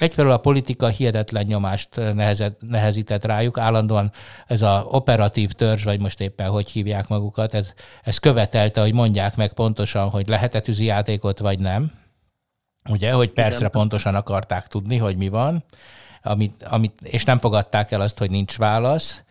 Egyfelől 0.00 0.32
a 0.32 0.38
politika 0.38 0.88
hihetetlen 0.88 1.44
nyomást 1.46 1.96
nehezet, 1.96 2.56
nehezített 2.60 3.24
rájuk, 3.24 3.58
állandóan 3.58 4.12
ez 4.46 4.62
a 4.62 4.86
operatív 4.90 5.52
törzs, 5.52 5.84
vagy 5.84 6.00
most 6.00 6.20
éppen 6.20 6.48
hogy 6.50 6.70
hívják 6.70 7.08
magukat, 7.08 7.54
ez, 7.54 7.72
ez 8.02 8.18
követelte, 8.18 8.80
hogy 8.80 8.92
mondják 8.92 9.36
meg 9.36 9.52
pontosan, 9.52 10.08
hogy 10.08 10.28
lehet-e 10.28 10.62
játékot, 10.66 11.38
vagy 11.38 11.58
nem. 11.58 11.92
Ugye, 12.90 13.12
hogy 13.12 13.30
percre 13.30 13.56
Igen. 13.56 13.70
pontosan 13.70 14.14
akarták 14.14 14.66
tudni, 14.66 14.96
hogy 14.96 15.16
mi 15.16 15.28
van, 15.28 15.64
amit, 16.22 16.62
amit, 16.62 17.00
és 17.00 17.24
nem 17.24 17.38
fogadták 17.38 17.90
el 17.90 18.00
azt, 18.00 18.18
hogy 18.18 18.30
nincs 18.30 18.58
válasz 18.58 19.22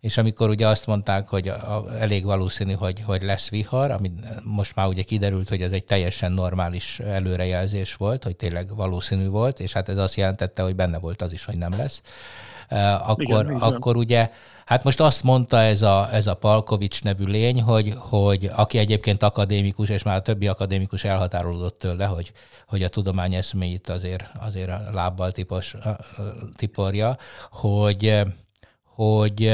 és 0.00 0.16
amikor 0.16 0.48
ugye 0.48 0.66
azt 0.66 0.86
mondták, 0.86 1.28
hogy 1.28 1.48
a, 1.48 1.76
a, 1.76 1.98
elég 1.98 2.24
valószínű, 2.24 2.72
hogy, 2.72 3.02
hogy 3.06 3.22
lesz 3.22 3.48
vihar, 3.48 3.90
ami 3.90 4.10
most 4.42 4.74
már 4.74 4.86
ugye 4.86 5.02
kiderült, 5.02 5.48
hogy 5.48 5.62
ez 5.62 5.72
egy 5.72 5.84
teljesen 5.84 6.32
normális 6.32 7.00
előrejelzés 7.00 7.94
volt, 7.94 8.24
hogy 8.24 8.36
tényleg 8.36 8.74
valószínű 8.76 9.28
volt, 9.28 9.60
és 9.60 9.72
hát 9.72 9.88
ez 9.88 9.96
azt 9.96 10.14
jelentette, 10.14 10.62
hogy 10.62 10.74
benne 10.74 10.98
volt 10.98 11.22
az 11.22 11.32
is, 11.32 11.44
hogy 11.44 11.56
nem 11.56 11.72
lesz. 11.76 12.02
Uh, 12.70 13.10
akkor, 13.10 13.44
igen, 13.44 13.56
akkor 13.56 13.96
ugye, 13.96 14.30
hát 14.64 14.84
most 14.84 15.00
azt 15.00 15.22
mondta 15.22 15.60
ez 15.60 15.82
a, 15.82 16.08
ez 16.12 16.26
a 16.26 16.34
Palkovics 16.34 17.02
nevű 17.02 17.24
lény, 17.24 17.62
hogy, 17.62 17.94
hogy 17.96 18.50
aki 18.54 18.78
egyébként 18.78 19.22
akadémikus, 19.22 19.88
és 19.88 20.02
már 20.02 20.16
a 20.16 20.22
többi 20.22 20.48
akadémikus 20.48 21.04
elhatárolódott 21.04 21.78
tőle, 21.78 22.04
hogy, 22.04 22.32
hogy 22.66 22.82
a 22.82 22.88
tudomány 22.88 23.34
eszméit 23.34 23.88
azért, 23.88 24.30
azért 24.38 24.68
a 24.68 24.90
lábbal 24.92 25.32
tipos, 25.32 25.76
tiporja, 26.56 27.16
hogy 27.50 28.22
hogy 29.04 29.50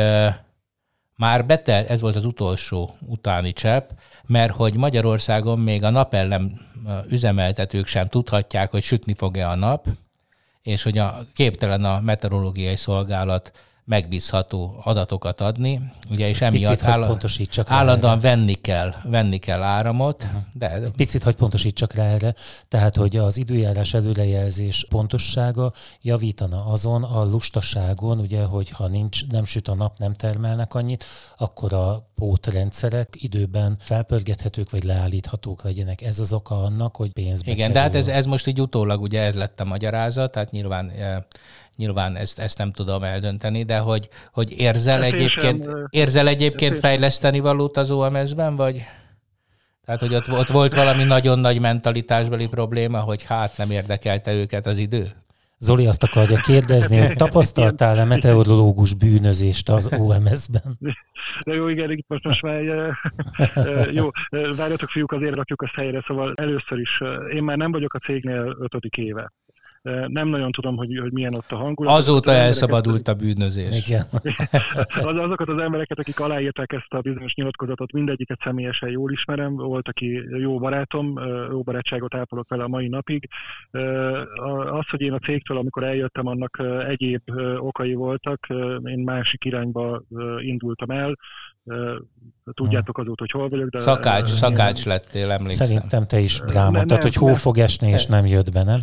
már 1.16 1.46
betel, 1.46 1.86
ez 1.86 2.00
volt 2.00 2.16
az 2.16 2.24
utolsó 2.24 2.96
utáni 3.00 3.52
csepp, 3.52 3.90
mert 4.26 4.52
hogy 4.52 4.76
Magyarországon 4.76 5.58
még 5.58 5.82
a 5.82 5.90
napellem 5.90 6.60
üzemeltetők 7.08 7.86
sem 7.86 8.06
tudhatják, 8.06 8.70
hogy 8.70 8.82
sütni 8.82 9.14
fog-e 9.14 9.48
a 9.48 9.54
nap, 9.54 9.86
és 10.62 10.82
hogy 10.82 10.98
a 10.98 11.24
képtelen 11.34 11.84
a 11.84 12.00
meteorológiai 12.00 12.76
szolgálat 12.76 13.52
megbízható 13.84 14.80
adatokat 14.82 15.40
adni, 15.40 15.80
ugye, 16.10 16.28
és 16.28 16.40
emiatt 16.40 16.70
picit, 16.70 16.88
áll, 16.88 17.06
pontosítsak 17.06 17.70
állandóan 17.70 18.20
venni 18.20 18.54
kell, 18.54 18.94
venni 19.02 19.38
kell 19.38 19.62
áramot. 19.62 20.22
Uh-huh. 20.22 20.40
De... 20.52 20.70
Egy 20.70 20.92
picit, 20.96 21.22
hogy 21.22 21.34
pontosítsak 21.34 21.94
rá 21.94 22.04
erre, 22.04 22.34
tehát, 22.68 22.96
hogy 22.96 23.16
az 23.16 23.36
időjárás 23.36 23.94
előrejelzés 23.94 24.86
pontossága 24.88 25.72
javítana 26.00 26.66
azon 26.66 27.02
a 27.02 27.24
lustaságon, 27.24 28.18
ugye, 28.18 28.42
hogy 28.42 28.70
ha 28.70 28.88
nincs, 28.88 29.26
nem 29.26 29.44
süt 29.44 29.68
a 29.68 29.74
nap, 29.74 29.98
nem 29.98 30.12
termelnek 30.12 30.74
annyit, 30.74 31.04
akkor 31.38 31.72
a 31.72 32.08
pótrendszerek 32.14 33.08
időben 33.18 33.76
felpörgethetők 33.80 34.70
vagy 34.70 34.84
leállíthatók 34.84 35.62
legyenek. 35.62 36.02
Ez 36.02 36.18
az 36.18 36.32
oka 36.32 36.62
annak, 36.62 36.96
hogy 36.96 37.12
pénzbe 37.12 37.50
Igen, 37.50 37.58
kerül. 37.58 37.74
de 37.74 37.80
hát 37.80 37.94
ez, 37.94 38.08
ez 38.08 38.26
most 38.26 38.46
így 38.46 38.60
utólag 38.60 39.00
ugye 39.00 39.20
ez 39.20 39.34
lett 39.34 39.60
a 39.60 39.64
magyarázat, 39.64 40.32
tehát 40.32 40.50
nyilván 40.50 40.88
eh, 40.88 41.16
nyilván 41.76 42.16
ezt, 42.16 42.38
ezt 42.38 42.58
nem 42.58 42.72
tudom 42.72 43.02
eldönteni, 43.02 43.62
de 43.62 43.78
hogy, 43.78 44.08
hogy 44.32 44.58
érzel 44.58 45.02
ezt 45.02 45.12
egyébként, 45.12 45.64
sem, 45.64 45.86
érzel 45.90 46.28
egyébként 46.28 46.78
fejleszteni 46.78 47.40
valót 47.40 47.76
az 47.76 47.90
OMS-ben, 47.90 48.56
vagy? 48.56 48.84
Tehát, 49.84 50.00
hogy 50.00 50.14
ott, 50.14 50.30
ott 50.30 50.50
volt 50.50 50.74
valami 50.74 51.04
nagyon 51.04 51.38
nagy 51.38 51.60
mentalitásbeli 51.60 52.46
probléma, 52.46 53.00
hogy 53.00 53.24
hát 53.24 53.56
nem 53.56 53.70
érdekelte 53.70 54.32
őket 54.32 54.66
az 54.66 54.78
idő? 54.78 55.04
Zoli 55.58 55.86
azt 55.86 56.02
akarja 56.02 56.40
kérdezni, 56.40 56.96
hogy 56.98 57.16
tapasztaltál-e 57.16 58.04
meteorológus 58.04 58.94
bűnözést 58.94 59.68
az 59.68 59.92
OMS-ben? 59.98 60.78
De 61.44 61.54
jó, 61.54 61.68
igen, 61.68 61.90
itt 61.90 62.08
most, 62.08 62.24
most 62.24 62.42
már 62.42 62.62
jó, 63.92 64.08
várjatok 64.56 64.88
fiúk, 64.90 65.12
azért 65.12 65.34
rakjuk 65.34 65.62
azt 65.62 65.74
helyre, 65.74 66.02
szóval 66.06 66.32
először 66.36 66.78
is, 66.78 67.00
én 67.32 67.42
már 67.42 67.56
nem 67.56 67.72
vagyok 67.72 67.94
a 67.94 67.98
cégnél 67.98 68.56
ötödik 68.60 68.96
éve 68.96 69.32
nem 70.08 70.28
nagyon 70.28 70.52
tudom, 70.52 70.76
hogy, 70.76 70.98
hogy 70.98 71.12
milyen 71.12 71.34
ott 71.34 71.52
a 71.52 71.56
hangulat. 71.56 71.96
Azóta 71.96 72.30
az 72.30 72.36
elszabadult 72.36 73.08
a 73.08 73.14
bűnözés. 73.14 73.86
Igen. 73.86 74.04
az, 75.10 75.18
azokat 75.18 75.48
az 75.48 75.58
embereket, 75.58 75.98
akik 75.98 76.20
aláírták 76.20 76.72
ezt 76.72 76.92
a 76.92 77.00
bizonyos 77.00 77.34
nyilatkozatot, 77.34 77.92
mindegyiket 77.92 78.40
személyesen 78.42 78.90
jól 78.90 79.12
ismerem, 79.12 79.54
volt, 79.56 79.88
aki 79.88 80.22
jó 80.30 80.58
barátom, 80.58 81.18
jó 81.50 81.62
barátságot 81.62 82.14
ápolok 82.14 82.48
vele 82.48 82.64
a 82.64 82.68
mai 82.68 82.88
napig. 82.88 83.28
Az, 84.70 84.88
hogy 84.90 85.00
én 85.00 85.12
a 85.12 85.18
cégtől, 85.18 85.58
amikor 85.58 85.84
eljöttem, 85.84 86.26
annak 86.26 86.62
egyéb 86.88 87.22
okai 87.58 87.94
voltak, 87.94 88.46
én 88.84 88.98
másik 88.98 89.44
irányba 89.44 90.02
indultam 90.38 90.90
el, 90.90 91.16
Tudjátok 92.52 92.98
azóta, 92.98 93.22
hogy 93.22 93.30
hol 93.30 93.48
vagyok. 93.48 93.68
De 93.68 93.78
szakács, 93.78 94.28
szakács 94.28 94.84
lettél, 94.84 95.30
emlékszem. 95.30 95.66
Szerintem 95.66 96.06
te 96.06 96.18
is 96.18 96.40
rámondtad, 96.46 97.02
hogy 97.02 97.14
hó 97.14 97.34
fog 97.34 97.58
esni, 97.58 97.88
és 97.88 98.06
nem 98.06 98.26
jött 98.26 98.52
be, 98.52 98.62
nem? 98.62 98.80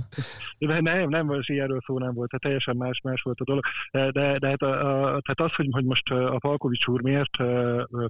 De 0.58 0.82
nem, 0.92 1.10
nem, 1.10 1.26
most 1.26 1.50
ilyenről 1.50 1.82
szó 1.86 2.00
nem 2.00 2.14
volt, 2.14 2.30
tehát 2.30 2.44
teljesen 2.44 2.76
más, 2.76 3.02
más 3.04 3.22
volt 3.22 3.40
a 3.40 3.44
dolog. 3.44 3.64
De, 3.92 4.38
de 4.38 4.48
hát 4.48 4.62
a, 4.62 4.72
a, 4.72 5.22
tehát 5.22 5.40
az, 5.52 5.54
hogy, 5.54 5.68
hogy 5.72 5.86
most 5.86 6.12
a 6.12 6.38
Palkovics 6.38 6.88
úr 6.88 7.02
miért 7.02 7.38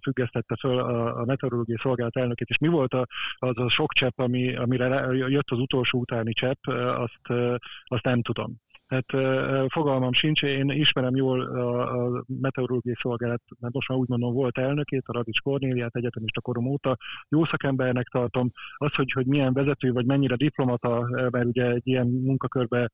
függesztette 0.02 0.56
föl 0.60 0.80
a, 0.80 1.20
a 1.20 1.26
meteorológiai 1.26 1.78
szolgálat 1.82 2.18
elnökét, 2.18 2.50
és 2.50 2.58
mi 2.58 2.68
volt 2.68 2.94
a, 2.94 3.08
az 3.36 3.58
a 3.58 3.70
sok 3.70 3.94
csepp, 3.94 4.20
ami, 4.20 4.56
amire 4.56 5.06
jött 5.12 5.50
az 5.50 5.60
utolsó 5.60 6.00
utáni 6.00 6.34
csepp, 6.34 6.68
azt, 6.68 7.54
azt 7.86 8.04
nem 8.04 8.22
tudom. 8.22 8.60
Tehát 8.92 9.70
fogalmam 9.72 10.14
sincs, 10.14 10.44
én 10.44 10.70
ismerem 10.70 11.16
jól 11.16 11.42
a, 11.42 12.24
meteorológiai 12.42 12.96
szolgálat, 13.00 13.42
mert 13.60 13.74
most 13.74 13.90
már 13.90 13.98
úgy 13.98 14.08
mondom, 14.08 14.34
volt 14.34 14.58
elnökét, 14.58 15.04
a 15.06 15.14
Radics 15.14 15.40
Kornéliát 15.42 15.96
egyetemista 15.96 16.42
korom 16.42 16.68
óta. 16.68 16.98
Jó 17.30 17.46
szakembernek 17.46 18.08
tartom. 18.08 18.52
Az, 18.76 18.96
hogy, 18.96 19.12
hogy 19.12 19.26
milyen 19.26 19.54
vezető, 19.54 19.92
vagy 19.92 20.06
mennyire 20.06 20.36
diplomata, 20.36 21.08
mert 21.32 21.46
ugye 21.46 21.72
egy 21.72 21.88
ilyen 21.88 22.08
munkakörbe 22.08 22.92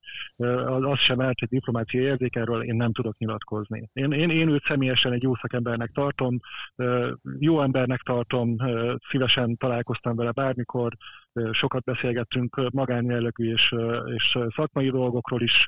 az 0.80 0.98
sem 0.98 1.20
állt 1.20 1.42
egy 1.42 1.48
diplomáciai 1.48 2.04
érzék, 2.04 2.36
erről 2.36 2.62
én 2.62 2.76
nem 2.76 2.92
tudok 2.92 3.18
nyilatkozni. 3.18 3.88
Én, 3.92 4.12
én, 4.12 4.30
én 4.30 4.48
őt 4.48 4.64
személyesen 4.64 5.12
egy 5.12 5.22
jó 5.22 5.34
szakembernek 5.34 5.90
tartom, 5.90 6.38
jó 7.38 7.60
embernek 7.62 8.00
tartom, 8.00 8.56
szívesen 9.08 9.56
találkoztam 9.56 10.16
vele 10.16 10.30
bármikor, 10.30 10.92
sokat 11.52 11.84
beszélgettünk 11.84 12.70
magánjellegű 12.72 13.52
és, 13.52 13.74
és 14.14 14.38
szakmai 14.54 14.90
dolgokról 14.90 15.42
is. 15.42 15.66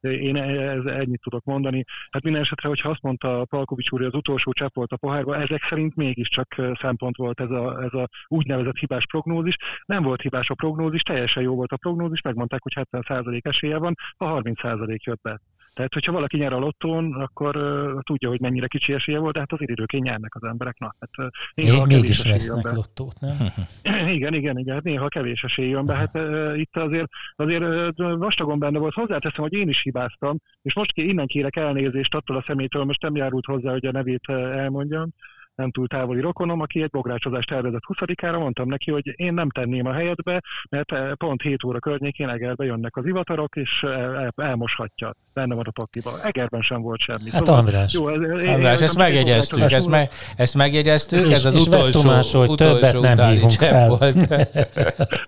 Én 0.00 0.36
ez, 0.36 0.84
ennyit 0.84 1.20
tudok 1.20 1.44
mondani. 1.44 1.84
Hát 2.10 2.22
minden 2.22 2.42
esetre, 2.42 2.68
hogyha 2.68 2.88
azt 2.88 3.02
mondta 3.02 3.44
Palkovics 3.44 3.90
úr, 3.90 3.98
hogy 3.98 4.08
az 4.08 4.14
utolsó 4.14 4.52
csepp 4.52 4.74
volt 4.74 4.92
a 4.92 4.96
pohárba, 4.96 5.36
ezek 5.36 5.62
szerint 5.62 5.96
mégiscsak 5.96 6.54
szempont 6.80 7.16
volt 7.16 7.40
ez 7.40 7.50
a, 7.50 7.82
ez 7.82 7.92
a 7.92 8.08
úgynevezett 8.26 8.76
hibás 8.78 9.06
prognózis. 9.06 9.56
Nem 9.84 10.02
volt 10.02 10.22
hibás 10.22 10.50
a 10.50 10.54
prognózis, 10.54 11.02
teljesen 11.02 11.42
jó 11.42 11.54
volt 11.54 11.72
a 11.72 11.76
prognózis, 11.76 12.20
megmondták, 12.20 12.62
hogy 12.62 12.86
70% 12.90 13.46
esélye 13.46 13.78
van, 13.78 13.94
a 14.16 14.24
30% 14.24 15.02
jött 15.02 15.20
be. 15.22 15.40
Tehát, 15.78 15.94
hogyha 15.94 16.12
valaki 16.12 16.36
nyer 16.36 16.52
a 16.52 16.58
lottón, 16.58 17.12
akkor 17.12 17.56
uh, 17.56 18.00
tudja, 18.02 18.28
hogy 18.28 18.40
mennyire 18.40 18.66
kicsi 18.66 18.92
esélye 18.92 19.18
volt, 19.18 19.34
de 19.34 19.40
hát 19.40 19.52
az 19.52 19.60
időként 19.60 20.04
nyernek 20.04 20.34
az 20.34 20.42
emberek. 20.42 20.78
Na, 20.78 20.94
hát, 21.00 21.32
néha 21.54 21.84
Még, 21.84 21.96
mégis 21.96 22.22
vesznek 22.22 22.72
lottót, 22.72 23.20
nem? 23.20 23.36
igen, 24.16 24.34
igen, 24.34 24.58
igen, 24.58 24.74
hát 24.74 24.82
néha 24.82 25.08
kevés 25.08 25.44
esély 25.44 25.68
jön 25.68 25.86
be. 25.86 25.94
Hát 25.94 26.14
uh, 26.14 26.58
itt 26.58 26.76
azért, 26.76 27.08
azért 27.36 27.62
uh, 27.62 28.16
vastagon 28.16 28.58
benne 28.58 28.78
volt. 28.78 28.94
Hozzáteszem, 28.94 29.42
hogy 29.42 29.52
én 29.52 29.68
is 29.68 29.82
hibáztam, 29.82 30.38
és 30.62 30.74
most 30.74 30.92
ki, 30.92 31.08
innen 31.08 31.26
kérek 31.26 31.56
elnézést 31.56 32.14
attól 32.14 32.36
a 32.36 32.44
szemétől, 32.46 32.84
most 32.84 33.02
nem 33.02 33.16
járult 33.16 33.44
hozzá, 33.44 33.70
hogy 33.70 33.86
a 33.86 33.92
nevét 33.92 34.28
elmondjam, 34.28 35.10
nem 35.58 35.70
túl 35.70 35.88
távoli 35.88 36.20
rokonom, 36.20 36.60
aki 36.60 36.82
egy 36.82 36.90
bográcsozást 36.90 37.48
tervezett 37.48 37.82
20-ára, 37.88 38.38
mondtam 38.38 38.68
neki, 38.68 38.90
hogy 38.90 39.12
én 39.16 39.34
nem 39.34 39.50
tenném 39.50 39.86
a 39.86 39.92
helyedbe, 39.92 40.42
mert 40.70 41.16
pont 41.16 41.42
7 41.42 41.64
óra 41.64 41.78
környékén 41.78 42.28
Egerbe 42.28 42.64
jönnek 42.64 42.96
az 42.96 43.06
ivatarok, 43.06 43.56
és 43.56 43.82
el, 43.82 44.16
el, 44.16 44.32
elmoshatja. 44.36 45.14
Benne 45.32 45.54
van 45.54 45.64
a 45.66 45.70
pakliba. 45.70 46.22
Egerben 46.22 46.60
sem 46.60 46.80
volt 46.80 47.00
semmi. 47.00 47.30
Hát 47.30 47.44
szóval, 47.44 47.60
András, 47.60 47.92
jó, 47.92 48.08
ez, 48.08 48.40
én, 48.40 48.48
András, 48.48 48.80
ezt 48.80 48.96
megjegyeztük, 48.96 49.60
ezt, 49.60 49.74
ezt, 49.74 49.88
me, 49.88 50.08
ezt 50.36 50.54
megjegyeztük, 50.54 51.26
és, 51.26 51.32
ez 51.32 51.44
az 51.44 51.54
és 51.54 51.66
utolsó, 51.66 52.00
utolsó 52.00 52.38
hogy 52.38 52.54
többet 52.54 53.00
nem 53.00 53.28
hívunk 53.28 53.52
fel. 53.52 53.88
Volt. 53.88 54.14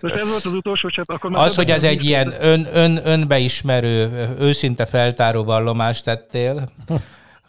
Most 0.01 0.15
ez 0.15 0.29
volt 0.29 0.45
az 0.45 0.53
utolsó 0.53 0.89
csepp, 0.89 1.09
akkor 1.09 1.31
Az, 1.33 1.55
hogy 1.55 1.69
ez 1.69 1.83
egy 1.83 2.03
ilyen 2.03 2.33
ön, 2.41 2.67
ön, 2.73 2.99
önbeismerő, 3.03 4.09
őszinte 4.39 4.85
feltáró 4.85 5.43
vallomást 5.43 6.03
tettél, 6.03 6.63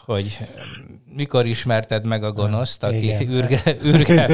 hogy 0.05 0.39
mikor 1.15 1.47
ismerted 1.47 2.07
meg 2.07 2.25
a 2.25 2.33
gonoszt, 2.33 2.83
aki 2.83 3.05
Igen. 3.05 3.31
ürge, 3.31 3.63
ürge, 3.93 4.29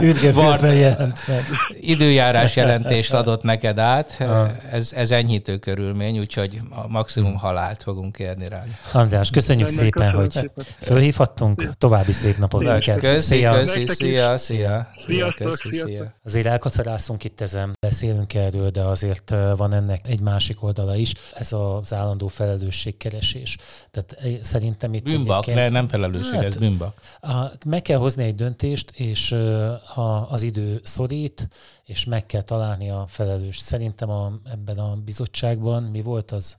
ürge 0.00 0.74
jelent 0.74 1.24
meg. 1.26 1.44
időjárás 1.80 2.56
jelentést 2.56 3.12
adott 3.12 3.42
neked 3.42 3.78
át. 3.78 4.24
Ez, 4.70 4.92
ez 4.94 5.10
enyhítő 5.10 5.56
körülmény, 5.56 6.18
úgyhogy 6.18 6.60
a 6.70 6.88
maximum 6.88 7.36
halált 7.36 7.82
fogunk 7.82 8.18
érni 8.18 8.48
rá. 8.48 8.64
András, 8.92 9.30
köszönjük 9.30 9.68
Ennek 9.68 9.80
szépen, 9.80 10.10
hogy 10.10 10.50
fölhívhattunk. 10.80 11.70
További 11.78 12.12
szép 12.12 12.38
napot 12.38 12.62
neked. 12.62 12.98
Köszi, 13.00 13.20
szia. 13.20 13.52
köszi, 13.52 13.86
szia, 13.86 14.38
szia. 14.38 14.88
Szia, 15.06 15.32
köszi, 15.36 15.70
szia. 15.70 16.14
Azért 16.24 16.46
elkacarászunk 16.46 17.24
itt 17.24 17.40
ezen, 17.40 17.76
beszélünk 17.80 18.34
erről, 18.34 18.70
de 18.70 18.82
azért 18.82 19.34
van 19.56 19.72
ennek 19.72 20.00
egy 20.04 20.20
másik 20.20 20.62
oldala 20.62 20.96
is. 20.96 21.12
Ez 21.34 21.52
az 21.52 21.92
állandó 21.92 22.26
felelősségkeresés. 22.26 23.56
Tehát 23.90 24.16
szerintem 24.44 24.94
itt... 24.94 25.04
Bűnbak, 25.04 25.46
nem 25.46 25.88
felelősség, 25.88 26.01
hát, 26.34 26.44
ez 26.44 26.56
bűnbak. 26.56 27.00
A, 27.20 27.44
meg 27.66 27.82
kell 27.82 27.98
hozni 27.98 28.24
egy 28.24 28.34
döntést, 28.34 28.90
és 28.90 29.36
ha 29.84 30.16
az 30.16 30.42
idő 30.42 30.80
szorít, 30.82 31.48
és 31.84 32.04
meg 32.04 32.26
kell 32.26 32.42
találni 32.42 32.90
a 32.90 33.04
felelős. 33.08 33.58
Szerintem 33.58 34.10
a, 34.10 34.32
ebben 34.44 34.78
a 34.78 34.96
bizottságban 35.04 35.82
mi 35.82 36.02
volt 36.02 36.30
az? 36.30 36.56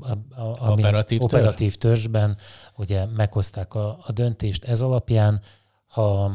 A, 0.00 0.40
a, 0.40 0.70
operatív, 0.70 1.22
operatív 1.22 1.76
törzsben 1.76 2.36
ugye 2.76 3.06
meghozták 3.06 3.74
a, 3.74 3.98
a 4.06 4.12
döntést 4.12 4.64
ez 4.64 4.80
alapján. 4.80 5.40
Ha 5.86 6.34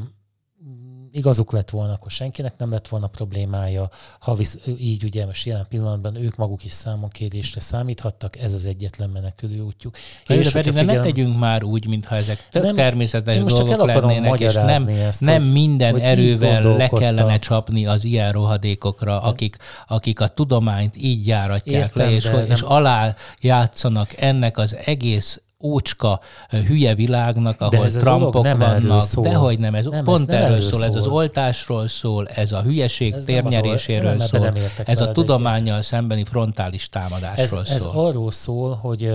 igazuk 1.12 1.52
lett 1.52 1.70
volna, 1.70 1.94
akkor 1.94 2.12
senkinek 2.12 2.54
nem 2.58 2.72
lett 2.72 2.88
volna 2.88 3.08
problémája. 3.08 3.90
Ha 4.20 4.34
visz, 4.34 4.58
így 4.80 5.04
ugye 5.04 5.26
most 5.26 5.46
jelen 5.46 5.66
pillanatban 5.70 6.16
ők 6.16 6.36
maguk 6.36 6.64
is 6.64 6.72
számonkérésre 6.72 7.60
számíthattak, 7.60 8.38
ez 8.38 8.54
az 8.54 8.66
egyetlen 8.66 9.10
menekülő 9.10 9.60
útjuk. 9.60 9.96
És 10.28 10.52
pedig 10.52 10.74
figyelem, 10.74 10.96
ne 10.96 11.02
tegyünk 11.02 11.40
már 11.40 11.64
úgy, 11.64 11.88
mintha 11.88 12.16
ezek 12.16 12.48
tök 12.52 12.64
nem, 12.64 12.76
természetes 12.76 13.44
dolgok 13.44 13.86
lennének, 13.86 14.40
és 14.40 14.54
nem, 14.54 14.88
ezt, 14.88 15.22
nem 15.22 15.42
hogy, 15.42 15.52
minden 15.52 15.92
hogy 15.92 16.02
erővel 16.02 16.78
le 16.78 16.88
kellene 16.88 17.40
csapni 17.40 17.86
az 17.86 18.04
ilyen 18.04 18.32
rohadékokra, 18.32 19.22
akik, 19.22 19.58
akik 19.88 20.20
a 20.20 20.28
tudományt 20.28 20.96
így 20.98 21.28
járatják 21.28 21.82
Értem, 21.82 22.06
le, 22.08 22.12
és, 22.12 22.30
és 22.48 22.62
alá 22.62 23.16
játszanak 23.40 24.14
ennek 24.18 24.58
az 24.58 24.78
egész 24.86 25.42
ócska, 25.62 26.20
hülye 26.50 26.96
világnak, 26.96 27.62
ahol 27.62 27.88
de 27.88 28.00
Trumpok 28.00 28.44
nem 28.44 28.60
vannak. 28.60 29.04
Dehogy 29.14 29.60
nem, 29.60 29.76
ez 29.76 29.86
nem, 29.86 30.04
pont 30.04 30.30
ez 30.30 30.36
erről, 30.36 30.56
erről 30.56 30.62
szól. 30.62 30.72
szól. 30.72 30.84
Ez 30.84 30.96
az 30.96 31.08
oltásról 31.08 31.88
szól, 31.88 32.28
ez 32.28 32.52
a 32.52 32.62
hülyeség 32.62 33.14
ez 33.14 33.24
térnyeréséről 33.24 34.20
szól, 34.20 34.40
nem 34.40 34.56
ez 34.86 35.02
a 35.02 35.12
tudományjal 35.12 35.82
szembeni 35.82 36.24
frontális 36.24 36.90
támadásról 36.90 37.62
ez, 37.62 37.68
szól. 37.68 37.76
Ez 37.76 37.86
arról 37.86 38.32
szól, 38.32 38.76
hogy 38.76 39.14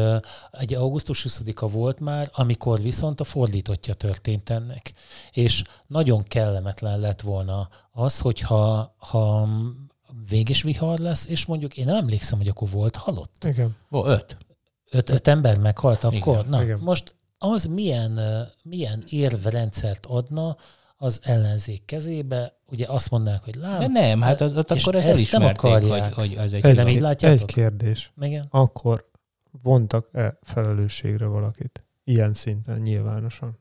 egy 0.50 0.74
augusztus 0.74 1.26
20-a 1.28 1.66
volt 1.66 2.00
már, 2.00 2.30
amikor 2.34 2.82
viszont 2.82 3.20
a 3.20 3.24
fordítottja 3.24 3.94
történt 3.94 4.50
ennek. 4.50 4.92
És 5.32 5.62
nagyon 5.86 6.22
kellemetlen 6.22 6.98
lett 6.98 7.20
volna 7.20 7.68
az, 7.92 8.18
hogyha 8.18 8.94
ha 8.98 9.48
véges 10.28 10.62
vihar 10.62 10.98
lesz, 10.98 11.26
és 11.26 11.46
mondjuk 11.46 11.76
én 11.76 11.84
nem 11.84 11.96
emlékszem, 11.96 12.38
hogy 12.38 12.48
akkor 12.48 12.68
volt 12.70 12.96
halott. 12.96 13.44
Igen. 13.44 13.76
Ó, 13.90 14.06
öt 14.06 14.36
öt, 14.90 15.10
öt 15.10 15.28
ember 15.28 15.58
meghalt 15.58 16.04
akkor. 16.04 16.34
Igen, 16.34 16.46
Na, 16.48 16.62
igen. 16.62 16.78
most 16.78 17.14
az 17.38 17.64
milyen, 17.66 18.20
milyen 18.62 19.04
érvrendszert 19.08 20.06
adna 20.06 20.56
az 20.96 21.20
ellenzék 21.22 21.84
kezébe, 21.84 22.58
ugye 22.66 22.86
azt 22.88 23.10
mondanák, 23.10 23.44
hogy 23.44 23.54
lám. 23.54 23.80
De 23.80 23.86
nem, 23.86 24.20
hát 24.20 24.40
az, 24.40 24.56
ott 24.56 24.70
akkor 24.70 24.94
ez 24.94 25.04
elismerték, 25.04 25.62
nem 25.62 25.72
akarják. 25.72 26.12
hogy, 26.12 26.26
hogy 26.26 26.44
az 26.44 26.52
egy... 26.52 26.64
egy, 26.64 26.76
nem 26.76 26.86
így 26.86 27.00
látjátok? 27.00 27.40
Egy 27.40 27.54
kérdés. 27.54 28.12
Igen? 28.20 28.46
Akkor 28.50 29.08
vontak-e 29.62 30.38
felelősségre 30.42 31.26
valakit? 31.26 31.84
Ilyen 32.04 32.32
szinten, 32.32 32.80
nyilvánosan. 32.80 33.58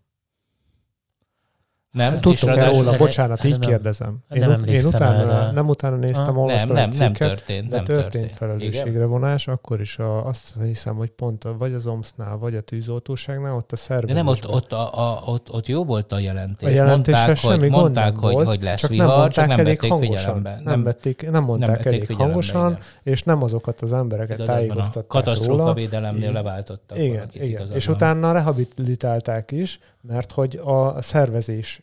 Nem, 1.95 2.13
Tudtok-e 2.13 2.69
róla? 2.69 2.97
Bocsánat, 2.97 3.43
így 3.43 3.59
nem, 3.59 3.69
kérdezem. 3.69 4.17
Én, 4.33 4.39
nem, 4.39 4.51
ut- 4.51 4.67
én 4.67 4.85
utána, 4.85 5.21
erre. 5.21 5.51
nem 5.51 5.67
utána 5.67 5.95
néztem, 5.95 6.37
olvastam 6.37 6.75
nem, 6.75 6.89
nem, 6.89 6.97
nem 6.97 7.13
történt. 7.13 7.69
De 7.69 7.75
nem 7.75 7.85
történt, 7.85 8.11
történt 8.11 8.31
felelősségre 8.37 9.05
vonás, 9.05 9.47
akkor 9.47 9.81
is 9.81 9.97
a, 9.97 10.25
azt 10.25 10.53
hiszem, 10.63 10.95
hogy 10.95 11.09
pont 11.09 11.43
a, 11.43 11.57
vagy 11.57 11.73
az 11.73 11.87
OMSZ-nál, 11.87 12.37
vagy 12.37 12.55
a 12.55 12.61
tűzoltóságnál, 12.61 13.53
ott 13.55 13.71
a 13.71 13.75
szervezés. 13.75 14.15
De 14.15 14.21
nem, 14.21 14.27
ott, 14.27 14.47
ott, 14.47 14.73
a, 14.73 14.99
a, 14.99 15.21
ott, 15.25 15.51
ott 15.51 15.67
jó 15.67 15.83
volt 15.85 16.11
a 16.11 16.19
jelentés. 16.19 16.79
A 16.79 16.85
mondták, 16.85 17.39
hogy, 17.39 17.69
mondták, 17.69 18.15
hogy, 18.15 18.33
volt, 18.33 18.47
hogy 18.47 18.63
lesz 18.63 18.79
csak 18.79 18.89
vihar, 18.89 19.17
nem 19.19 19.29
csak 19.29 19.47
nem 19.47 19.57
vették 19.57 19.89
hangosan, 19.89 20.35
figyelembe. 20.35 20.61
Nem, 20.63 20.83
vették, 20.83 21.31
nem 21.31 21.43
mondták 21.43 21.83
nem 21.83 21.93
elég 21.93 22.15
hangosan, 22.15 22.77
és 23.03 23.23
nem 23.23 23.43
azokat 23.43 23.81
az 23.81 23.93
embereket 23.93 24.37
tájékoztatták 24.45 24.93
róla. 24.93 25.23
Katasztrófa 25.23 25.73
védelemnél 25.73 26.31
leváltottak. 26.31 26.97
Igen, 26.97 27.29
igen. 27.33 27.71
És 27.73 27.87
utána 27.87 28.31
rehabilitálták 28.31 29.51
is, 29.51 29.79
mert 30.07 30.31
hogy 30.31 30.59
a 30.63 31.01
szervezés 31.01 31.81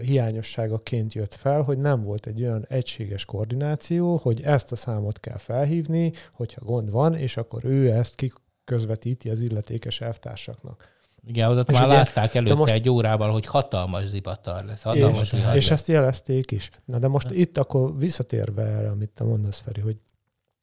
hiányosságaként 0.00 1.12
jött 1.12 1.34
fel, 1.34 1.62
hogy 1.62 1.78
nem 1.78 2.02
volt 2.02 2.26
egy 2.26 2.42
olyan 2.42 2.64
egységes 2.68 3.24
koordináció, 3.24 4.16
hogy 4.16 4.42
ezt 4.42 4.72
a 4.72 4.76
számot 4.76 5.20
kell 5.20 5.36
felhívni, 5.36 6.12
hogyha 6.32 6.64
gond 6.64 6.90
van, 6.90 7.14
és 7.14 7.36
akkor 7.36 7.64
ő 7.64 7.90
ezt 7.90 8.14
kiközvetíti 8.14 9.30
az 9.30 9.40
illetékes 9.40 10.00
elvtársaknak. 10.00 10.98
Igen, 11.26 11.58
ott 11.58 11.72
már 11.72 11.86
ugye, 11.86 11.94
látták 11.94 12.34
előtte 12.34 12.54
most, 12.54 12.72
egy 12.72 12.88
órával, 12.88 13.30
hogy 13.30 13.46
hatalmas 13.46 14.06
zivatar 14.06 14.64
lesz. 14.64 14.82
Hatalmas 14.82 15.32
és, 15.32 15.44
és 15.54 15.70
ezt 15.70 15.88
jelezték 15.88 16.50
is. 16.50 16.70
Na 16.84 16.98
de 16.98 17.08
most 17.08 17.30
itt 17.30 17.58
akkor 17.58 17.98
visszatérve 17.98 18.62
erre, 18.62 18.90
amit 18.90 19.10
te 19.10 19.24
mondasz, 19.24 19.58
Feri, 19.58 19.80
hogy 19.80 19.96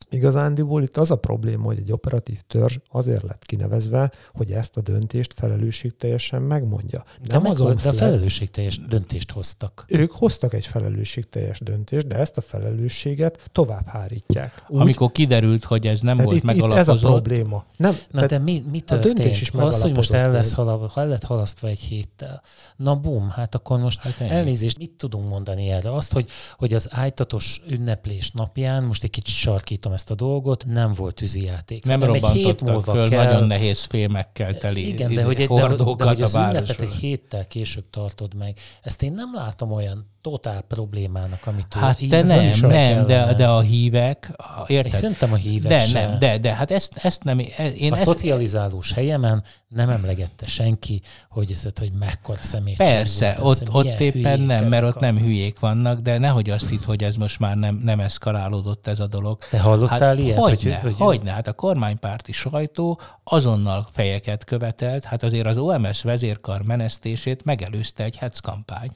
Igazándiból 0.10 0.84
itt 0.84 0.98
az 0.98 1.12
a 1.12 1.16
probléma, 1.16 1.64
hogy 1.64 1.78
egy 1.78 1.92
operatív 1.92 2.42
törzs 2.48 2.78
azért 2.92 3.24
lett 3.24 3.46
kinevezve, 3.46 4.12
hogy 4.34 4.52
ezt 4.52 4.78
a 4.78 4.82
döntést 4.82 5.34
felelősségteljesen 5.34 6.42
megmondja. 6.42 7.04
Nem 7.24 7.44
de, 7.44 7.50
meg, 7.50 7.76
de 7.76 7.92
felelősségteljes 7.92 8.80
döntést 8.88 9.32
hoztak. 9.32 9.86
Ők 9.88 10.12
hoztak 10.12 10.54
egy 10.54 10.66
felelősségteljes 10.66 11.60
döntést, 11.60 12.08
de 12.08 12.16
ezt 12.16 12.38
a 12.38 12.42
felelősséget 12.42 13.50
tovább 13.52 13.86
hárítják. 13.86 14.64
Úgy, 14.68 14.82
Amikor 14.82 15.12
kiderült, 15.12 15.64
hogy 15.64 15.88
ez 15.88 16.00
nem 16.00 16.18
volt 16.18 16.36
itt, 16.36 16.44
megalapozott. 16.44 16.88
Itt 16.88 16.94
ez 16.94 17.04
a 17.04 17.08
probléma. 17.08 17.66
Nem, 17.78 17.96
Na 18.12 18.26
de 18.26 18.38
mi, 18.38 18.64
mi 18.72 18.80
történt? 18.80 19.20
A 19.20 19.22
döntés 19.22 19.42
is 19.42 19.52
az, 19.52 19.82
hogy 19.82 19.96
most 19.96 20.12
el 20.12 20.32
lesz 20.32 20.54
halal, 20.54 20.92
ha 20.94 21.02
el 21.02 21.08
lett 21.08 21.24
halasztva 21.24 21.68
egy 21.68 21.80
héttel. 21.80 22.42
Na 22.76 22.96
bum, 22.96 23.30
hát 23.30 23.56
akkor 23.56 23.80
most 23.80 24.02
hát 24.02 24.22
elnézést, 24.22 24.78
mit 24.78 24.92
tudunk 24.92 25.30
mondani 25.30 25.70
erre? 25.70 25.94
Azt, 25.94 26.14
hogy, 26.14 26.30
hogy 26.58 26.74
az 26.74 26.88
ájtatos 26.92 27.62
ünneplés 27.70 28.32
napján, 28.32 28.84
most 28.84 29.04
egy 29.04 29.10
kicsit 29.10 29.36
sarkítom 29.36 29.96
ezt 29.98 30.12
a 30.12 30.16
dolgot, 30.16 30.66
nem 30.66 30.94
volt 30.94 31.16
tűzijáték. 31.16 31.86
Nem 31.86 32.04
robbantottak 32.04 32.84
föl 32.84 33.10
kell... 33.10 33.26
nagyon 33.26 33.48
nehéz 33.48 33.84
fémekkel 33.84 34.58
teli 34.58 34.88
Igen, 34.88 35.14
de 35.14 35.24
hogy, 35.24 35.40
egy, 35.40 35.48
de, 35.48 35.68
de, 35.68 35.76
de, 35.96 36.04
hogy 36.04 36.22
az 36.22 36.36
ünnepet 36.36 36.82
egy 36.82 36.92
héttel 36.92 37.48
később 37.48 37.90
tartod 37.90 38.34
meg, 38.36 38.58
ezt 38.82 39.04
én 39.04 39.14
nem 39.14 39.34
látom 39.34 39.72
olyan 39.72 40.10
totál 40.30 40.62
problémának, 40.62 41.46
amit 41.46 41.74
Hát 41.74 42.00
te 42.10 42.24
nem, 42.24 42.52
nem, 42.60 42.70
nem 42.70 43.06
de, 43.06 43.34
de 43.34 43.48
a 43.48 43.60
hívek, 43.60 44.32
érted? 44.68 44.94
Én 44.94 45.00
szerintem 45.00 45.34
a 45.34 45.36
hívek 45.36 45.72
De 45.72 45.80
sem. 45.80 46.10
nem, 46.10 46.20
de, 46.20 46.38
de 46.38 46.54
hát 46.54 46.72
ezt, 46.72 46.98
ezt 47.02 47.24
nem, 47.24 47.40
én 47.78 47.92
A 47.92 47.96
ezt... 47.96 48.04
szocializálós 48.04 48.92
helyemen 48.92 49.44
nem 49.68 49.90
emlegette 49.90 50.48
senki, 50.48 51.02
hogy 51.30 51.52
ez, 51.52 51.64
hogy 51.80 51.92
mekkora 52.00 52.42
szemét. 52.42 52.78
Persze, 52.78 53.38
ott, 53.42 53.62
ott, 53.62 53.74
ott 53.74 54.00
éppen 54.00 54.40
nem, 54.40 54.66
mert 54.66 54.84
ott 54.84 54.96
a... 54.96 55.00
nem 55.00 55.18
hülyék 55.18 55.60
vannak, 55.60 56.00
de 56.00 56.18
nehogy 56.18 56.50
azt 56.50 56.70
hitt, 56.70 56.84
hogy 56.84 57.04
ez 57.04 57.16
most 57.16 57.40
már 57.40 57.56
nem, 57.56 57.76
nem 57.84 58.00
eszkalálódott 58.00 58.88
ez 58.88 59.00
a 59.00 59.08
dolog. 59.08 59.38
Te 59.50 59.60
hallottál 59.60 60.00
hát, 60.00 60.18
ilyet? 60.18 60.38
Hogyne, 60.38 60.76
hogy, 60.76 60.92
hogy, 60.92 61.00
hogyne, 61.00 61.32
hát 61.32 61.48
a 61.48 61.54
kormánypárti 61.54 62.32
sajtó 62.32 63.00
azonnal 63.24 63.88
fejeket 63.92 64.44
követelt, 64.44 65.04
hát 65.04 65.24
azért 65.24 65.46
az 65.46 65.58
OMS 65.58 66.02
vezérkar 66.02 66.62
menesztését 66.64 67.46
megelőzte 67.46 68.04
egy 68.04 68.18
hetsz 68.18 68.40
kampány 68.40 68.92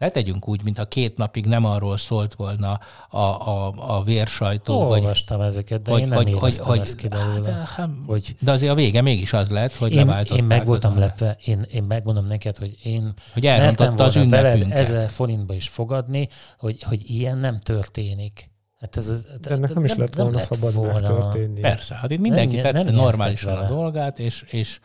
ne 0.00 0.08
tegyünk 0.08 0.48
úgy, 0.48 0.64
mintha 0.64 0.84
két 0.84 1.16
napig 1.16 1.46
nem 1.46 1.64
arról 1.64 1.96
szólt 1.96 2.34
volna 2.34 2.80
a, 3.08 3.18
a, 3.18 3.72
a 3.76 4.02
vérsajtó. 4.02 4.88
Olvastam 4.88 5.38
vagy, 5.38 5.46
ezeket, 5.46 5.82
de 5.82 5.90
vagy, 5.90 6.00
én 6.00 6.08
nem 6.08 6.16
hogy, 6.16 6.32
hogy, 6.32 6.58
hogy, 6.58 6.78
ezt 6.80 6.96
ki 6.96 7.08
belőle. 7.08 7.52
Hát, 7.52 7.68
hát, 7.68 7.88
hogy, 8.06 8.36
de 8.40 8.50
azért 8.50 8.72
a 8.72 8.74
vége 8.74 9.00
mégis 9.00 9.32
az 9.32 9.48
lett, 9.48 9.74
hogy 9.74 9.92
én, 9.92 10.14
Én 10.36 10.44
meg 10.44 10.66
voltam 10.66 10.98
lepve, 10.98 11.36
én, 11.44 11.66
én 11.70 11.82
megmondom 11.82 12.26
neked, 12.26 12.56
hogy 12.56 12.76
én 12.82 13.12
hogy 13.32 13.46
elrontotta 13.46 14.04
az 14.04 14.16
ünnepünket. 14.16 14.78
ezer 14.78 15.08
forintba 15.08 15.54
is 15.54 15.68
fogadni, 15.68 16.28
hogy, 16.58 16.82
hogy 16.82 17.10
ilyen 17.10 17.38
nem 17.38 17.60
történik. 17.60 18.50
Hát 18.80 18.96
ez, 18.96 19.08
ez, 19.08 19.26
de 19.40 19.50
ennek 19.50 19.74
nem 19.74 19.84
is 19.84 19.94
lett 19.94 20.14
volna 20.14 20.36
lett 20.36 20.52
szabad 20.52 20.74
volna. 20.74 20.92
megtörténni. 20.92 21.60
Persze, 21.60 21.94
hát 21.94 22.10
itt 22.10 22.20
mindenki 22.20 22.54
nem, 22.54 22.64
tette 22.64 22.82
nem 22.82 22.94
normálisan 22.94 23.56
a 23.56 23.68
dolgát, 23.68 24.18
és, 24.18 24.44
és, 24.50 24.80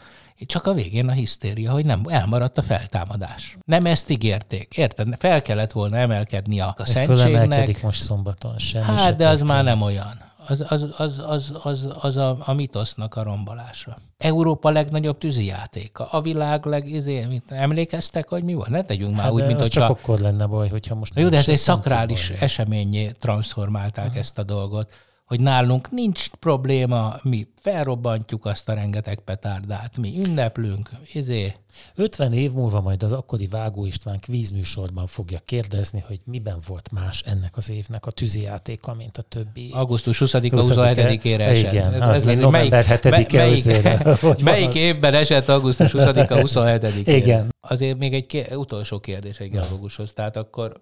csak 0.46 0.66
a 0.66 0.74
végén 0.74 1.08
a 1.08 1.12
hisztéria, 1.12 1.72
hogy 1.72 1.86
nem 1.86 2.02
elmaradt 2.08 2.58
a 2.58 2.62
feltámadás. 2.62 3.58
Nem 3.66 3.86
ezt 3.86 4.10
ígérték, 4.10 4.78
érted? 4.78 5.16
Fel 5.18 5.42
kellett 5.42 5.72
volna 5.72 5.98
emelkedni 5.98 6.60
a, 6.60 6.76
szentségnek. 6.78 7.82
most 7.82 8.02
szombaton, 8.02 8.58
semmi 8.58 8.86
Hát, 8.86 9.16
de 9.16 9.28
az 9.28 9.42
már 9.42 9.64
nem 9.64 9.82
olyan. 9.82 10.24
Az, 10.48 10.64
az, 10.70 10.86
az, 10.98 11.22
az, 11.26 11.54
az, 11.64 11.88
az 12.00 12.18
a, 12.18 12.38
a 12.40 12.54
mitosznak 12.54 13.16
a 13.16 13.24
rombolása. 13.24 13.98
Európa 14.18 14.70
legnagyobb 14.70 15.18
tűzijátéka. 15.18 16.06
A 16.06 16.22
világ 16.22 16.66
leg... 16.66 16.90
Izé, 16.90 17.26
mit, 17.26 17.52
emlékeztek, 17.52 18.30
hogy 18.30 18.44
mi 18.44 18.54
volt? 18.54 18.70
Ne 18.70 18.84
tegyünk 18.84 19.16
már 19.16 19.24
hát 19.24 19.34
úgy, 19.34 19.46
mint 19.46 19.60
hogy 19.60 19.70
csak 19.70 19.90
akkor 19.90 20.20
lenne 20.20 20.46
baj, 20.46 20.70
hogyha 20.70 20.96
most... 20.96 21.20
Jó, 21.20 21.30
de 21.30 21.38
ez 21.38 21.50
egy 21.50 21.58
szakrális 21.58 22.30
eseményé 22.30 23.12
transformálták 23.20 24.06
uh-huh. 24.06 24.20
ezt 24.20 24.38
a 24.38 24.44
dolgot 24.44 24.90
hogy 25.26 25.40
nálunk 25.40 25.92
nincs 25.92 26.30
probléma, 26.30 27.16
mi 27.22 27.48
felrobbantjuk 27.62 28.46
azt 28.46 28.70
a 28.70 28.74
rengeteg 28.74 29.20
petárdát, 29.20 29.98
mi 29.98 30.14
ünneplünk, 30.26 30.90
izé. 31.14 31.54
50 31.96 32.34
év 32.34 32.52
múlva 32.52 32.82
majd 32.82 33.04
az 33.04 33.12
akkori 33.12 33.48
Vágó 33.48 33.86
István 33.86 34.20
kvízműsorban 34.20 35.08
fogja 35.08 35.40
kérdezni, 35.46 36.04
hogy 36.08 36.20
miben 36.24 36.58
volt 36.68 36.92
más 36.92 37.22
ennek 37.22 37.58
az 37.58 37.70
évnek 37.70 38.06
a 38.06 38.12
tűzijátéka, 38.12 38.94
mint 38.94 39.18
a 39.18 39.22
többi. 39.22 39.70
Augusztus 39.74 40.22
20-a, 40.26 40.38
27-ére 40.38 41.40
esett. 41.40 41.72
Igen, 41.72 42.02
az 42.02 42.28
ez, 42.28 42.38
november 42.38 42.86
7-e 42.88 43.10
melyik, 43.10 44.44
melyik 44.44 44.76
évben 44.76 45.14
esett 45.14 45.50
augusztus 45.50 45.92
20-a, 45.94 46.40
27 46.40 47.08
Igen. 47.08 47.54
Azért 47.62 47.98
még 47.98 48.14
egy 48.14 48.26
ké- 48.26 48.56
utolsó 48.56 49.00
kérdés 49.00 49.40
egy 49.40 49.50
geológushoz. 49.50 50.14
Tehát 50.14 50.38
akkor 50.38 50.82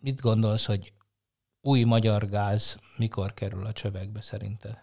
mit 0.00 0.20
gondolsz, 0.20 0.64
hogy 0.64 0.92
új 1.64 1.82
magyar 1.82 2.28
gáz 2.28 2.76
mikor 2.96 3.34
kerül 3.34 3.66
a 3.66 3.72
csövekbe 3.72 4.20
szerinted? 4.20 4.78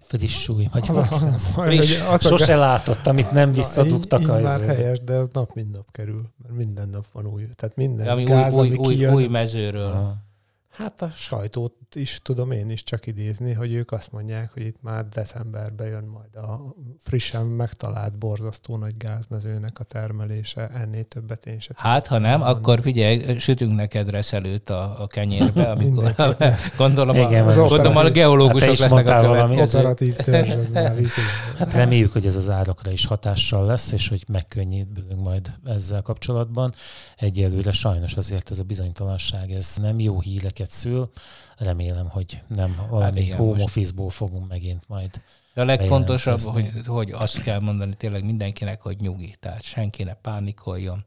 Friss 0.00 0.48
új 0.48 0.68
magyar 0.72 1.08
gáz. 1.20 1.48
Friss. 1.48 2.00
Az 2.00 2.26
Sose 2.26 2.54
a... 2.54 2.58
látott, 2.58 3.06
amit 3.06 3.30
nem 3.30 3.52
visszadugtak. 3.52 4.20
Így, 4.20 4.26
így 4.26 4.42
már 4.42 4.60
helyes, 4.60 5.00
de 5.00 5.12
ez 5.12 5.26
nap 5.32 5.54
mint 5.54 5.72
nap 5.72 5.86
kerül. 5.90 6.22
Mert 6.42 6.54
minden 6.54 6.88
nap 6.88 7.06
van 7.12 7.26
új. 7.26 7.46
Tehát 7.54 7.76
minden 7.76 8.04
de 8.04 8.12
ami 8.12 8.24
gáz, 8.24 8.54
új, 8.54 8.66
ami 8.68 8.76
új, 8.76 8.94
kijön, 8.94 9.14
új 9.14 9.26
mezőről. 9.26 9.90
Aha. 9.90 10.16
Hát 10.78 11.02
a 11.02 11.10
sajtót 11.14 11.74
is 11.94 12.20
tudom 12.22 12.50
én 12.50 12.70
is 12.70 12.82
csak 12.82 13.06
idézni, 13.06 13.52
hogy 13.52 13.72
ők 13.72 13.92
azt 13.92 14.12
mondják, 14.12 14.52
hogy 14.52 14.62
itt 14.62 14.76
már 14.82 15.08
decemberben 15.08 15.86
jön 15.86 16.04
majd 16.04 16.44
a 16.44 16.74
frissen 17.02 17.46
megtalált 17.46 18.18
borzasztó 18.18 18.76
nagy 18.76 18.96
gázmezőnek 18.96 19.78
a 19.78 19.84
termelése, 19.84 20.68
ennél 20.68 21.04
többet 21.04 21.46
én 21.46 21.60
sem 21.60 21.76
Hát, 21.78 22.06
ha 22.06 22.18
nem, 22.18 22.40
hanem. 22.40 22.56
akkor 22.56 22.80
figyelj, 22.80 23.38
sütünk 23.38 23.74
neked 23.74 24.10
reszelőt 24.10 24.70
a, 24.70 25.02
a 25.02 25.06
kenyérbe, 25.06 25.70
amikor 25.76 26.14
gondolom, 26.76 27.16
Igen, 27.16 27.48
a, 27.48 27.54
gondolom 27.54 27.96
a 27.96 28.08
geológusok 28.08 28.68
hát 28.68 28.78
lesznek 28.78 29.08
a 29.08 29.20
következő. 29.20 29.78
Operatív 29.78 30.16
terv, 30.16 30.76
Hát 31.58 31.72
reméljük, 31.72 32.12
hogy 32.12 32.26
ez 32.26 32.36
az 32.36 32.50
árakra 32.50 32.90
is 32.90 33.06
hatással 33.06 33.66
lesz, 33.66 33.92
és 33.92 34.08
hogy 34.08 34.24
megkönnyítünk 34.28 35.20
majd 35.22 35.52
ezzel 35.64 36.02
kapcsolatban. 36.02 36.74
Egyelőre 37.16 37.72
sajnos 37.72 38.14
azért 38.14 38.50
ez 38.50 38.58
a 38.58 38.64
bizonytalanság, 38.64 39.50
ez 39.50 39.76
nem 39.80 40.00
jó 40.00 40.20
híreket 40.20 40.66
gyereket 40.68 40.70
szül. 40.70 41.10
Remélem, 41.56 42.08
hogy 42.08 42.42
nem 42.48 42.74
hát 42.76 42.88
valami 42.88 43.28
hát 43.28 43.38
home 43.38 43.62
office-ból 43.62 44.10
fogunk 44.10 44.48
megint 44.48 44.88
majd 44.88 45.20
de 45.54 45.64
a 45.64 45.66
legfontosabb, 45.66 46.40
hogy, 46.40 46.70
hogy 46.86 47.10
azt 47.10 47.42
kell 47.42 47.60
mondani 47.60 47.94
tényleg 47.94 48.24
mindenkinek, 48.24 48.80
hogy 48.80 49.00
nyugi. 49.00 49.34
Tehát 49.40 49.62
senki 49.62 50.02
ne 50.02 50.14
pánikoljon 50.14 51.02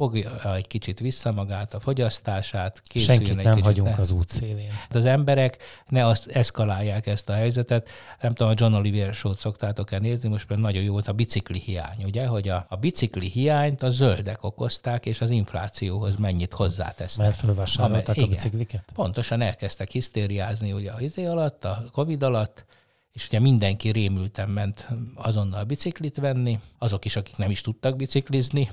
fogja 0.00 0.54
egy 0.54 0.66
kicsit 0.66 1.00
vissza 1.00 1.32
magát, 1.32 1.74
a 1.74 1.80
fogyasztását, 1.80 2.82
készüljön 2.86 3.24
Senkit 3.24 3.38
egy 3.38 3.44
nem 3.44 3.54
kicsit, 3.54 3.66
hagyunk 3.66 3.96
ne. 3.96 4.02
az 4.02 4.10
útszélén. 4.10 4.72
De 4.90 4.98
az 4.98 5.04
emberek 5.04 5.56
ne 5.88 6.06
azt 6.06 6.26
eszkalálják 6.26 7.06
ezt 7.06 7.28
a 7.28 7.32
helyzetet. 7.32 7.88
Nem 8.20 8.32
tudom, 8.32 8.52
a 8.52 8.54
John 8.56 8.74
Oliver 8.74 9.14
show 9.14 9.32
szoktátok-e 9.32 9.98
nézni, 9.98 10.28
most 10.28 10.46
például 10.46 10.68
nagyon 10.68 10.82
jó 10.82 10.92
volt 10.92 11.08
a 11.08 11.12
bicikli 11.12 11.58
hiány, 11.58 12.04
ugye, 12.04 12.26
hogy 12.26 12.48
a, 12.48 12.66
a 12.68 12.76
bicikli 12.76 13.28
hiányt 13.28 13.82
a 13.82 13.90
zöldek 13.90 14.44
okozták, 14.44 15.06
és 15.06 15.20
az 15.20 15.30
inflációhoz 15.30 16.16
mennyit 16.16 16.52
hozzátesznek. 16.52 17.26
Mert 17.26 17.38
felvásárolták 17.38 18.16
a 18.16 18.26
bicikliket? 18.26 18.84
Pontosan 18.94 19.40
elkezdtek 19.40 19.90
hisztériázni 19.90 20.72
ugye 20.72 20.90
a 20.90 21.00
izé 21.00 21.24
alatt, 21.24 21.64
a 21.64 21.84
Covid 21.92 22.22
alatt, 22.22 22.64
és 23.12 23.26
ugye 23.26 23.38
mindenki 23.38 23.90
rémülten 23.90 24.48
ment 24.48 24.88
azonnal 25.14 25.64
biciklit 25.64 26.16
venni, 26.16 26.58
azok 26.78 27.04
is, 27.04 27.16
akik 27.16 27.36
nem 27.36 27.50
is 27.50 27.60
tudtak 27.60 27.96
biciklizni, 27.96 28.70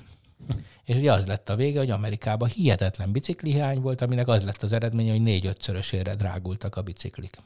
és 0.83 0.95
ugye 0.95 1.11
az 1.11 1.25
lett 1.25 1.49
a 1.49 1.55
vége, 1.55 1.79
hogy 1.79 1.89
Amerikában 1.89 2.49
hihetetlen 2.49 3.11
biciklihány 3.11 3.81
volt, 3.81 4.01
aminek 4.01 4.27
az 4.27 4.43
lett 4.43 4.63
az 4.63 4.71
eredménye, 4.71 5.11
hogy 5.11 5.21
négy-ötszörösére 5.21 6.15
drágultak 6.15 6.75
a 6.75 6.81
biciklik. 6.81 7.37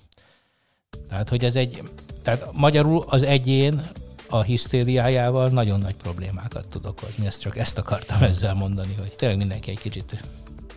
Tehát, 1.09 1.29
hogy 1.29 1.45
ez 1.45 1.55
egy, 1.55 1.81
tehát 2.23 2.49
magyarul 2.53 3.03
az 3.07 3.23
egyén 3.23 3.81
a 4.29 4.41
hisztériájával 4.41 5.49
nagyon 5.49 5.79
nagy 5.79 5.95
problémákat 5.95 6.67
tud 6.69 6.85
okozni. 6.85 7.25
Ezt 7.25 7.41
csak 7.41 7.57
ezt 7.57 7.77
akartam 7.77 8.23
ezzel 8.23 8.53
mondani, 8.53 8.93
hogy 8.93 9.15
tényleg 9.15 9.37
mindenki 9.37 9.71
egy 9.71 9.79
kicsit, 9.79 10.23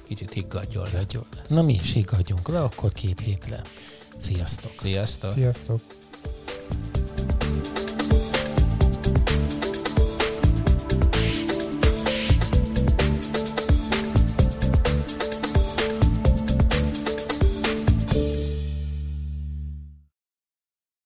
kicsit 0.06 0.32
higgadjon 0.32 0.88
le. 0.92 1.04
Na 1.48 1.62
mi 1.62 1.74
is 1.74 1.92
higgadjunk 1.92 2.48
le, 2.48 2.62
akkor 2.62 2.92
két 2.92 3.20
hétre. 3.20 3.60
Sziasztok! 4.18 4.72
Sziasztok! 4.80 5.32
Sziasztok! 5.32 5.80